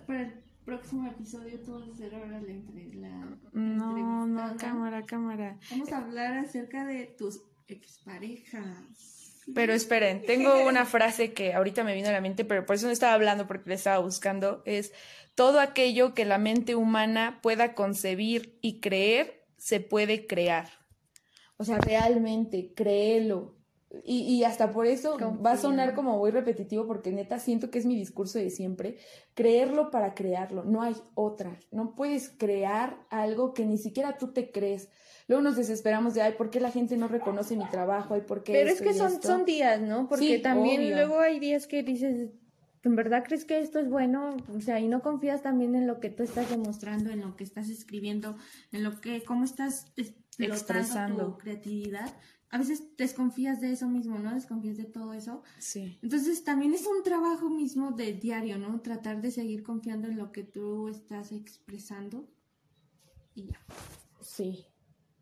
para 0.07 0.21
el 0.21 0.33
próximo 0.63 1.07
episodio 1.07 1.59
tú 1.61 1.79
vas 1.79 1.89
a 1.89 1.91
hacer 1.91 2.15
ahora 2.15 2.41
la, 2.41 2.53
la 2.95 3.37
No, 3.53 4.25
no, 4.25 4.57
cámara, 4.57 5.05
cámara. 5.05 5.59
Vamos 5.71 5.91
a 5.91 5.97
hablar 5.97 6.37
acerca 6.37 6.85
de 6.85 7.05
tus 7.05 7.41
exparejas. 7.67 9.35
Pero 9.53 9.73
esperen, 9.73 10.23
tengo 10.25 10.65
una 10.67 10.85
frase 10.85 11.33
que 11.33 11.53
ahorita 11.53 11.83
me 11.83 11.93
vino 11.93 12.07
a 12.07 12.11
la 12.11 12.21
mente, 12.21 12.45
pero 12.45 12.65
por 12.65 12.77
eso 12.77 12.87
no 12.87 12.91
estaba 12.91 13.13
hablando 13.13 13.45
porque 13.45 13.69
la 13.69 13.75
estaba 13.75 13.99
buscando, 13.99 14.63
es 14.65 14.91
todo 15.35 15.59
aquello 15.59 16.13
que 16.13 16.25
la 16.25 16.37
mente 16.37 16.75
humana 16.75 17.39
pueda 17.43 17.75
concebir 17.75 18.57
y 18.61 18.79
creer, 18.79 19.45
se 19.57 19.79
puede 19.79 20.25
crear. 20.25 20.69
O 21.57 21.63
sea, 21.63 21.77
realmente, 21.77 22.73
créelo. 22.73 23.55
Y, 24.03 24.21
y 24.23 24.43
hasta 24.43 24.71
por 24.71 24.87
eso 24.87 25.17
va 25.45 25.51
a 25.51 25.57
sonar 25.57 25.93
como 25.93 26.17
muy 26.17 26.31
repetitivo 26.31 26.85
porque 26.85 27.11
neta 27.11 27.39
siento 27.39 27.69
que 27.69 27.79
es 27.79 27.85
mi 27.85 27.95
discurso 27.95 28.39
de 28.39 28.49
siempre. 28.49 28.97
Creerlo 29.35 29.89
para 29.89 30.13
crearlo, 30.15 30.65
no 30.65 30.81
hay 30.81 30.95
otra. 31.13 31.59
No 31.71 31.95
puedes 31.95 32.29
crear 32.29 32.97
algo 33.09 33.53
que 33.53 33.65
ni 33.65 33.77
siquiera 33.77 34.17
tú 34.17 34.33
te 34.33 34.51
crees. 34.51 34.89
Luego 35.27 35.41
nos 35.41 35.55
desesperamos 35.55 36.13
de, 36.13 36.21
ay, 36.21 36.33
¿por 36.33 36.49
qué 36.49 36.59
la 36.59 36.71
gente 36.71 36.97
no 36.97 37.07
reconoce 37.07 37.55
mi 37.55 37.67
trabajo? 37.69 38.13
Ay, 38.13 38.21
¿por 38.21 38.43
qué 38.43 38.53
Pero 38.53 38.69
es 38.69 38.81
que 38.81 38.93
son, 38.93 39.21
son 39.21 39.45
días, 39.45 39.81
¿no? 39.81 40.07
Porque 40.07 40.39
también 40.39 40.91
luego 40.91 41.19
hay 41.19 41.39
días 41.39 41.65
que 41.65 41.81
dices, 41.81 42.31
¿en 42.85 42.95
verdad 42.95 43.23
crees 43.25 43.45
que 43.45 43.59
esto 43.59 43.79
es 43.79 43.89
bueno? 43.89 44.37
O 44.55 44.61
sea, 44.61 44.79
y 44.79 44.87
no 44.87 45.01
confías 45.01 45.41
también 45.41 45.75
en 45.75 45.87
lo 45.87 45.99
que 45.99 46.09
tú 46.09 46.23
estás 46.23 46.49
demostrando, 46.49 47.09
en 47.09 47.21
lo 47.21 47.35
que 47.35 47.43
estás 47.43 47.69
escribiendo, 47.69 48.37
en 48.71 48.83
lo 48.83 49.01
que, 49.01 49.23
cómo 49.23 49.43
estás 49.43 49.91
expresando 50.37 51.33
tu 51.33 51.37
creatividad. 51.39 52.15
A 52.49 52.59
veces 52.59 52.95
desconfías 52.95 53.59
de 53.59 53.71
eso 53.71 53.89
mismo, 53.89 54.19
¿no? 54.19 54.33
Desconfías 54.33 54.77
de 54.77 54.85
todo 54.85 55.13
eso. 55.13 55.43
Sí. 55.57 55.97
Entonces 56.03 56.43
también 56.43 56.73
es 56.73 56.85
un 56.85 57.03
trabajo 57.03 57.49
mismo 57.49 57.91
de 57.91 58.13
diario, 58.13 58.57
¿no? 58.59 58.79
Tratar 58.81 59.19
de 59.21 59.31
seguir 59.31 59.63
confiando 59.63 60.07
en 60.07 60.17
lo 60.17 60.31
que 60.31 60.43
tú 60.43 60.87
estás 60.87 61.31
expresando 61.31 62.29
y 63.33 63.47
ya. 63.47 63.59
Sí, 64.21 64.67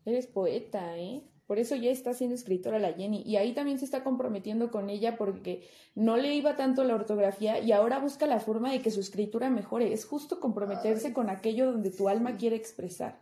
eres 0.04 0.26
poeta, 0.26 0.96
¿eh? 0.98 1.24
Por 1.46 1.58
eso 1.58 1.76
ya 1.76 1.90
está 1.90 2.14
siendo 2.14 2.34
escritora 2.34 2.78
la 2.78 2.92
Jenny. 2.94 3.22
Y 3.26 3.36
ahí 3.36 3.52
también 3.52 3.78
se 3.78 3.84
está 3.84 4.02
comprometiendo 4.02 4.70
con 4.70 4.88
ella 4.88 5.16
porque 5.18 5.68
no 5.94 6.16
le 6.16 6.34
iba 6.34 6.56
tanto 6.56 6.84
la 6.84 6.94
ortografía 6.94 7.58
y 7.58 7.72
ahora 7.72 7.98
busca 7.98 8.26
la 8.26 8.40
forma 8.40 8.72
de 8.72 8.80
que 8.80 8.90
su 8.90 9.00
escritura 9.00 9.50
mejore. 9.50 9.92
Es 9.92 10.06
justo 10.06 10.40
comprometerse 10.40 11.12
con 11.12 11.28
aquello 11.28 11.66
donde 11.70 11.90
tu 11.90 12.08
alma 12.08 12.36
quiere 12.36 12.56
expresar. 12.56 13.18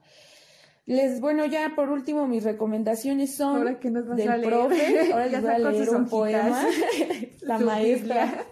Les, 0.85 1.21
bueno, 1.21 1.47
ya 1.47 1.73
por 1.77 1.91
último, 1.91 2.27
mis 2.27 2.43
recomendaciones 2.45 3.37
son 3.37 3.57
Ahora 3.59 3.79
que 3.79 3.91
nos 3.91 4.07
vas 4.07 4.17
del 4.17 4.29
a 4.29 4.37
leer. 4.37 4.51
profe. 4.53 4.99
Ahora 5.13 5.27
Ya 5.29 5.33
les 5.41 5.43
voy 5.43 5.51
a 5.53 5.59
leer 5.71 5.89
un 5.91 5.97
hojitas. 5.97 6.11
poema. 6.11 6.67
la 7.43 7.59
maestra. 7.59 8.25
Biblia. 8.25 8.47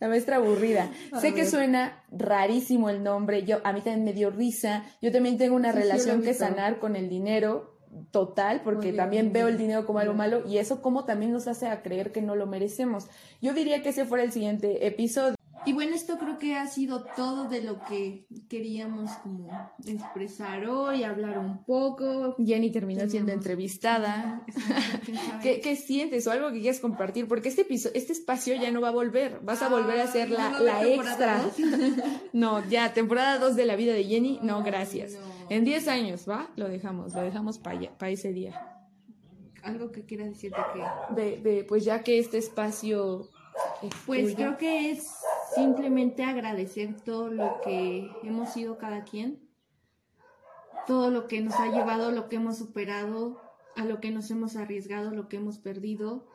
La 0.00 0.08
maestra 0.08 0.36
aburrida. 0.36 0.90
A 1.12 1.20
sé 1.20 1.34
que 1.34 1.44
suena 1.46 2.04
rarísimo 2.10 2.88
el 2.90 3.02
nombre. 3.02 3.44
Yo, 3.44 3.58
a 3.64 3.72
mí 3.72 3.80
también 3.80 4.04
me 4.04 4.12
dio 4.12 4.30
risa. 4.30 4.84
Yo 5.02 5.10
también 5.12 5.38
tengo 5.38 5.56
una 5.56 5.72
Sí, 5.72 5.78
sí, 5.78 5.82
relación 5.82 6.22
que 6.22 6.34
sanar 6.34 6.78
con 6.78 6.94
el 6.96 7.08
dinero 7.08 7.77
total, 8.10 8.62
porque 8.62 8.92
también 8.92 9.32
veo 9.32 9.48
el 9.48 9.58
dinero 9.58 9.86
como 9.86 9.98
algo 9.98 10.14
malo 10.14 10.42
y 10.46 10.58
eso 10.58 10.82
como 10.82 11.04
también 11.04 11.32
nos 11.32 11.46
hace 11.48 11.68
a 11.68 11.82
creer 11.82 12.12
que 12.12 12.22
no 12.22 12.36
lo 12.36 12.46
merecemos. 12.46 13.06
Yo 13.40 13.52
diría 13.54 13.82
que 13.82 13.90
ese 13.90 14.04
fuera 14.04 14.24
el 14.24 14.32
siguiente 14.32 14.86
episodio. 14.86 15.34
Y 15.66 15.72
bueno, 15.74 15.94
esto 15.94 16.16
creo 16.18 16.38
que 16.38 16.56
ha 16.56 16.66
sido 16.66 17.04
todo 17.16 17.48
de 17.48 17.62
lo 17.62 17.80
que 17.84 18.26
queríamos 18.48 19.10
como 19.22 19.50
expresar 19.84 20.64
hoy, 20.66 21.02
hablar 21.02 21.38
un 21.38 21.64
poco. 21.64 22.36
Jenny 22.38 22.70
terminó 22.70 23.06
siendo 23.08 23.32
entrevistada. 23.32 24.46
¿Qué, 25.42 25.60
qué 25.60 25.76
sientes 25.76 26.26
o 26.26 26.30
algo 26.30 26.52
que 26.52 26.60
quieras 26.60 26.80
compartir? 26.80 27.28
Porque 27.28 27.48
este 27.48 27.62
episodio, 27.62 27.96
este 27.96 28.12
espacio 28.12 28.54
ya 28.54 28.70
no 28.70 28.80
va 28.80 28.88
a 28.88 28.92
volver. 28.92 29.40
Vas 29.42 29.60
a 29.60 29.68
volver 29.68 30.00
a 30.00 30.06
ser 30.06 30.30
la, 30.30 30.46
Ah, 30.46 30.58
¿no 30.58 30.64
va 30.64 30.72
a 30.72 30.78
haber 30.78 30.96
la 30.96 31.04
extra. 31.04 31.44
No, 32.32 32.66
ya, 32.70 32.94
temporada 32.94 33.38
2 33.38 33.56
de 33.56 33.66
la 33.66 33.76
vida 33.76 33.92
de 33.92 34.04
Jenny, 34.04 34.38
no, 34.42 34.62
gracias. 34.62 35.14
no. 35.14 35.37
En 35.50 35.64
10 35.64 35.88
años, 35.88 36.28
¿va? 36.28 36.50
Lo 36.56 36.68
dejamos, 36.68 37.14
lo 37.14 37.22
dejamos 37.22 37.58
para 37.58 38.10
ese 38.10 38.32
día. 38.32 38.84
Algo 39.62 39.90
que 39.90 40.04
quiera 40.04 40.24
decirte 40.24 40.58
que... 40.72 41.14
De, 41.14 41.40
de, 41.40 41.64
pues 41.64 41.84
ya 41.84 42.02
que 42.02 42.18
este 42.18 42.38
espacio 42.38 43.28
es 43.82 43.90
Pues 44.06 44.22
tuyo. 44.24 44.36
creo 44.36 44.56
que 44.58 44.90
es 44.90 45.08
simplemente 45.54 46.22
agradecer 46.24 47.00
todo 47.00 47.28
lo 47.28 47.60
que 47.62 48.10
hemos 48.22 48.52
sido 48.52 48.78
cada 48.78 49.04
quien, 49.04 49.40
todo 50.86 51.10
lo 51.10 51.26
que 51.26 51.40
nos 51.40 51.54
ha 51.54 51.66
llevado, 51.66 52.12
lo 52.12 52.28
que 52.28 52.36
hemos 52.36 52.58
superado, 52.58 53.40
a 53.76 53.84
lo 53.84 54.00
que 54.00 54.10
nos 54.10 54.30
hemos 54.30 54.56
arriesgado, 54.56 55.10
lo 55.10 55.28
que 55.28 55.36
hemos 55.36 55.58
perdido. 55.58 56.26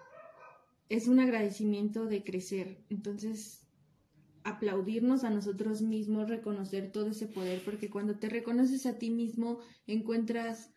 Es 0.90 1.08
un 1.08 1.20
agradecimiento 1.20 2.06
de 2.06 2.24
crecer. 2.24 2.84
Entonces, 2.90 3.63
aplaudirnos 4.44 5.24
a 5.24 5.30
nosotros 5.30 5.82
mismos, 5.82 6.30
reconocer 6.30 6.92
todo 6.92 7.08
ese 7.08 7.28
poder, 7.28 7.62
porque 7.64 7.90
cuando 7.90 8.16
te 8.16 8.30
reconoces 8.30 8.86
a 8.86 8.98
ti 8.98 9.10
mismo, 9.10 9.60
encuentras 9.88 10.72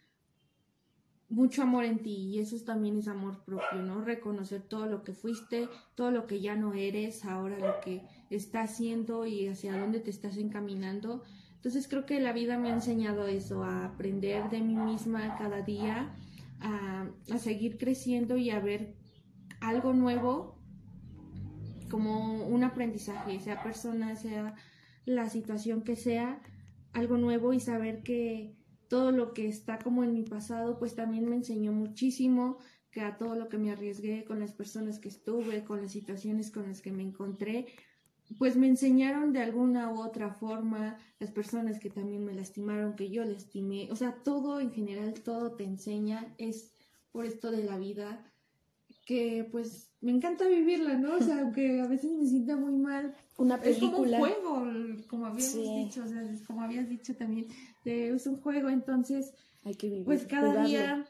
mucho 1.28 1.62
amor 1.62 1.84
en 1.84 1.98
ti 1.98 2.30
y 2.30 2.38
eso 2.38 2.56
también 2.64 2.98
es 2.98 3.08
amor 3.08 3.44
propio, 3.44 3.82
¿no? 3.82 4.02
Reconocer 4.02 4.62
todo 4.62 4.86
lo 4.86 5.02
que 5.02 5.12
fuiste, 5.12 5.68
todo 5.96 6.10
lo 6.10 6.26
que 6.26 6.40
ya 6.40 6.54
no 6.54 6.74
eres, 6.74 7.24
ahora 7.24 7.58
lo 7.58 7.80
que 7.80 8.02
estás 8.30 8.70
haciendo 8.70 9.26
y 9.26 9.48
hacia 9.48 9.76
dónde 9.76 10.00
te 10.00 10.10
estás 10.10 10.36
encaminando. 10.36 11.22
Entonces 11.56 11.88
creo 11.88 12.06
que 12.06 12.20
la 12.20 12.32
vida 12.32 12.58
me 12.58 12.70
ha 12.70 12.74
enseñado 12.74 13.26
eso, 13.26 13.64
a 13.64 13.86
aprender 13.86 14.48
de 14.50 14.60
mí 14.60 14.76
misma 14.76 15.36
cada 15.36 15.62
día, 15.62 16.14
a, 16.60 17.08
a 17.32 17.38
seguir 17.38 17.76
creciendo 17.76 18.36
y 18.36 18.50
a 18.50 18.60
ver 18.60 18.94
algo 19.60 19.92
nuevo 19.92 20.55
como 21.88 22.46
un 22.46 22.64
aprendizaje, 22.64 23.40
sea 23.40 23.62
persona, 23.62 24.16
sea 24.16 24.54
la 25.04 25.28
situación 25.28 25.82
que 25.82 25.96
sea, 25.96 26.42
algo 26.92 27.16
nuevo 27.16 27.52
y 27.52 27.60
saber 27.60 28.02
que 28.02 28.56
todo 28.88 29.12
lo 29.12 29.34
que 29.34 29.48
está 29.48 29.78
como 29.78 30.04
en 30.04 30.14
mi 30.14 30.22
pasado, 30.22 30.78
pues 30.78 30.94
también 30.94 31.28
me 31.28 31.36
enseñó 31.36 31.72
muchísimo, 31.72 32.58
que 32.90 33.02
a 33.02 33.18
todo 33.18 33.34
lo 33.34 33.48
que 33.48 33.58
me 33.58 33.70
arriesgué 33.70 34.24
con 34.24 34.40
las 34.40 34.52
personas 34.52 34.98
que 34.98 35.08
estuve, 35.08 35.64
con 35.64 35.82
las 35.82 35.92
situaciones 35.92 36.50
con 36.50 36.66
las 36.66 36.80
que 36.80 36.92
me 36.92 37.02
encontré, 37.02 37.66
pues 38.38 38.56
me 38.56 38.66
enseñaron 38.66 39.32
de 39.32 39.40
alguna 39.40 39.92
u 39.92 40.00
otra 40.00 40.30
forma, 40.32 40.98
las 41.18 41.30
personas 41.30 41.78
que 41.78 41.90
también 41.90 42.24
me 42.24 42.34
lastimaron, 42.34 42.96
que 42.96 43.10
yo 43.10 43.24
lastimé, 43.24 43.88
o 43.92 43.96
sea, 43.96 44.22
todo 44.24 44.60
en 44.60 44.72
general, 44.72 45.14
todo 45.14 45.52
te 45.52 45.64
enseña, 45.64 46.34
es 46.38 46.72
por 47.12 47.24
esto 47.26 47.50
de 47.50 47.64
la 47.64 47.78
vida, 47.78 48.24
que 49.06 49.48
pues 49.50 49.94
me 50.02 50.10
encanta 50.10 50.46
vivirla, 50.46 50.98
¿no? 50.98 51.14
O 51.14 51.20
sea, 51.20 51.40
aunque 51.40 51.80
a 51.80 51.86
veces 51.86 52.10
me 52.12 52.26
sienta 52.26 52.56
muy 52.56 52.74
mal, 52.74 53.14
Una 53.38 53.54
es 53.56 53.78
como 53.78 53.98
un 53.98 54.02
película. 54.04 54.18
juego, 54.18 54.66
como 55.08 55.26
habíamos 55.26 55.52
Sí. 55.52 55.84
dicho, 55.84 56.02
o 56.04 56.08
sea, 56.08 56.22
como 56.46 56.60
habías 56.62 56.88
dicho 56.88 57.16
también, 57.16 57.46
de- 57.84 58.08
es 58.10 58.26
un 58.26 58.40
juego, 58.42 58.68
entonces, 58.68 59.32
Hay 59.64 59.74
que 59.76 59.88
vivir. 59.88 60.04
pues 60.04 60.26
cada 60.26 60.48
jugarlo. 60.50 60.68
día 60.68 61.08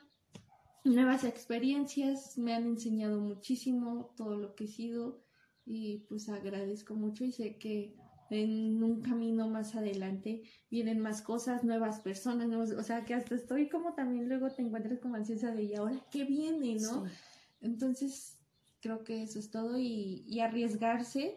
nuevas 0.84 1.24
experiencias 1.24 2.36
me 2.38 2.54
han 2.54 2.64
enseñado 2.66 3.20
muchísimo 3.20 4.12
todo 4.16 4.36
lo 4.36 4.54
que 4.54 4.64
he 4.64 4.68
sido 4.68 5.24
y 5.64 6.06
pues 6.08 6.28
agradezco 6.28 6.94
mucho 6.94 7.24
y 7.24 7.32
sé 7.32 7.56
que 7.58 7.96
en 8.30 8.82
un 8.82 9.00
camino 9.02 9.48
más 9.48 9.74
adelante 9.74 10.42
vienen 10.70 11.00
más 11.00 11.22
cosas, 11.22 11.64
nuevas 11.64 12.00
personas, 12.00 12.48
nuevos- 12.48 12.72
o 12.72 12.82
sea 12.82 13.04
que 13.04 13.14
hasta 13.14 13.34
estoy 13.36 13.68
como 13.68 13.94
también 13.94 14.28
luego 14.28 14.50
te 14.50 14.62
encuentras 14.62 14.98
como 15.00 15.14
ansiosa 15.16 15.52
de 15.52 15.62
y 15.64 15.74
ahora 15.74 15.96
qué 16.10 16.24
viene, 16.24 16.74
¿no? 16.74 17.04
Sí. 17.06 17.12
Entonces, 17.60 18.38
creo 18.80 19.04
que 19.04 19.22
eso 19.22 19.38
es 19.38 19.50
todo 19.50 19.78
y, 19.78 20.24
y 20.26 20.40
arriesgarse, 20.40 21.36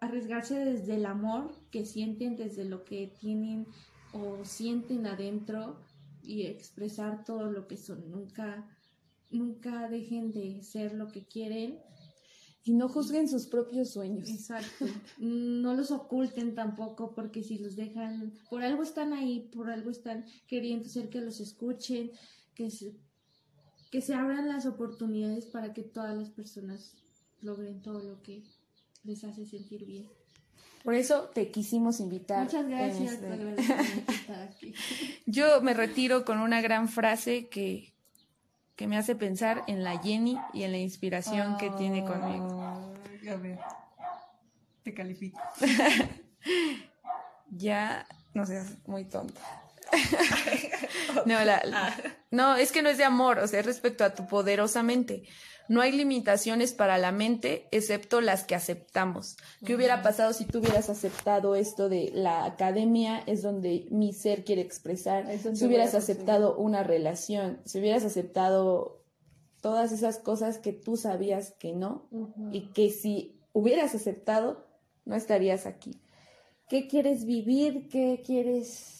arriesgarse 0.00 0.64
desde 0.64 0.96
el 0.96 1.06
amor 1.06 1.54
que 1.70 1.84
sienten, 1.84 2.36
desde 2.36 2.64
lo 2.64 2.84
que 2.84 3.12
tienen 3.20 3.66
o 4.12 4.44
sienten 4.44 5.06
adentro 5.06 5.78
y 6.22 6.42
expresar 6.42 7.24
todo 7.24 7.50
lo 7.50 7.66
que 7.66 7.76
son. 7.76 8.10
Nunca, 8.10 8.68
nunca 9.30 9.88
dejen 9.88 10.30
de 10.30 10.62
ser 10.62 10.94
lo 10.94 11.08
que 11.08 11.26
quieren. 11.26 11.78
Y 12.64 12.74
no 12.74 12.88
juzguen 12.88 13.28
sus 13.28 13.46
propios 13.46 13.90
sueños. 13.90 14.28
Exacto. 14.28 14.84
No 15.18 15.72
los 15.72 15.90
oculten 15.90 16.54
tampoco 16.54 17.14
porque 17.14 17.42
si 17.42 17.58
los 17.58 17.76
dejan, 17.76 18.34
por 18.50 18.62
algo 18.62 18.82
están 18.82 19.14
ahí, 19.14 19.48
por 19.54 19.70
algo 19.70 19.90
están 19.90 20.26
queriendo 20.46 20.86
ser 20.86 21.08
que 21.08 21.22
los 21.22 21.40
escuchen, 21.40 22.10
que 22.54 22.70
se, 22.70 22.94
que 23.90 24.00
se 24.02 24.14
abran 24.14 24.48
las 24.48 24.66
oportunidades 24.66 25.46
para 25.46 25.72
que 25.72 25.82
todas 25.82 26.16
las 26.16 26.30
personas 26.30 26.94
logren 27.40 27.80
todo 27.82 28.02
lo 28.02 28.22
que 28.22 28.42
les 29.04 29.24
hace 29.24 29.46
sentir 29.46 29.84
bien. 29.86 30.06
Por 30.84 30.94
eso 30.94 31.30
te 31.34 31.50
quisimos 31.50 32.00
invitar. 32.00 32.44
Muchas 32.44 32.66
gracias, 32.68 33.12
este- 33.14 33.26
por 33.26 34.14
estar 34.14 34.42
aquí. 34.42 34.74
Yo 35.26 35.60
me 35.62 35.74
retiro 35.74 36.24
con 36.24 36.38
una 36.40 36.60
gran 36.60 36.88
frase 36.88 37.48
que, 37.48 37.92
que 38.76 38.86
me 38.86 38.96
hace 38.96 39.14
pensar 39.16 39.64
en 39.66 39.82
la 39.84 39.98
Jenny 39.98 40.38
y 40.52 40.62
en 40.62 40.72
la 40.72 40.78
inspiración 40.78 41.56
que 41.58 41.70
tiene 41.70 42.04
conmigo. 42.04 42.94
A 43.30 43.36
ver, 43.36 43.58
te 44.82 44.94
califico. 44.94 45.40
Ya 47.50 48.06
no 48.34 48.44
seas 48.44 48.76
muy 48.86 49.04
tonta. 49.06 49.40
no, 51.26 51.42
la- 51.44 51.94
no, 52.30 52.56
es 52.56 52.72
que 52.72 52.82
no 52.82 52.90
es 52.90 52.98
de 52.98 53.04
amor, 53.04 53.38
o 53.38 53.46
sea, 53.46 53.60
es 53.60 53.66
respecto 53.66 54.04
a 54.04 54.14
tu 54.14 54.26
poderosa 54.26 54.82
mente. 54.82 55.24
No 55.68 55.82
hay 55.82 55.92
limitaciones 55.92 56.72
para 56.72 56.96
la 56.96 57.12
mente 57.12 57.68
excepto 57.70 58.22
las 58.22 58.44
que 58.44 58.54
aceptamos. 58.54 59.36
¿Qué 59.64 59.74
hubiera 59.74 60.02
pasado 60.02 60.32
si 60.32 60.46
tú 60.46 60.60
hubieras 60.60 60.88
aceptado 60.88 61.54
esto 61.54 61.90
de 61.90 62.10
la 62.14 62.46
academia 62.46 63.22
es 63.26 63.42
donde 63.42 63.86
mi 63.90 64.14
ser 64.14 64.44
quiere 64.44 64.62
expresar? 64.62 65.26
Si 65.54 65.66
hubieras 65.66 65.94
aceptado 65.94 66.56
una 66.56 66.82
relación, 66.84 67.60
si 67.66 67.80
hubieras 67.80 68.04
aceptado 68.04 69.04
todas 69.60 69.92
esas 69.92 70.18
cosas 70.18 70.58
que 70.58 70.72
tú 70.72 70.96
sabías 70.96 71.52
que 71.58 71.74
no 71.74 72.08
y 72.50 72.72
que 72.72 72.90
si 72.90 73.38
hubieras 73.52 73.94
aceptado, 73.94 74.66
no 75.04 75.16
estarías 75.16 75.66
aquí. 75.66 76.00
¿Qué 76.68 76.88
quieres 76.88 77.26
vivir? 77.26 77.88
¿Qué 77.88 78.22
quieres 78.24 78.97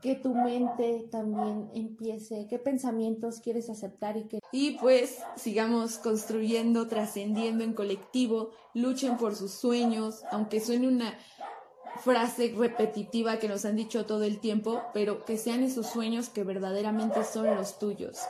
que 0.00 0.14
tu 0.14 0.34
mente 0.34 1.06
también 1.10 1.70
empiece? 1.74 2.46
¿Qué 2.48 2.58
pensamientos 2.58 3.40
quieres 3.40 3.68
aceptar 3.68 4.16
y 4.16 4.24
qué 4.24 4.40
Y 4.52 4.78
pues 4.78 5.18
sigamos 5.36 5.98
construyendo, 5.98 6.86
trascendiendo 6.86 7.64
en 7.64 7.74
colectivo, 7.74 8.50
luchen 8.74 9.16
por 9.16 9.34
sus 9.34 9.52
sueños, 9.52 10.22
aunque 10.30 10.60
suene 10.60 10.88
una 10.88 11.14
frase 12.02 12.54
repetitiva 12.56 13.38
que 13.38 13.48
nos 13.48 13.64
han 13.64 13.76
dicho 13.76 14.06
todo 14.06 14.24
el 14.24 14.38
tiempo, 14.38 14.82
pero 14.94 15.24
que 15.24 15.36
sean 15.36 15.62
esos 15.62 15.86
sueños 15.86 16.28
que 16.28 16.44
verdaderamente 16.44 17.24
son 17.24 17.54
los 17.54 17.78
tuyos. 17.78 18.20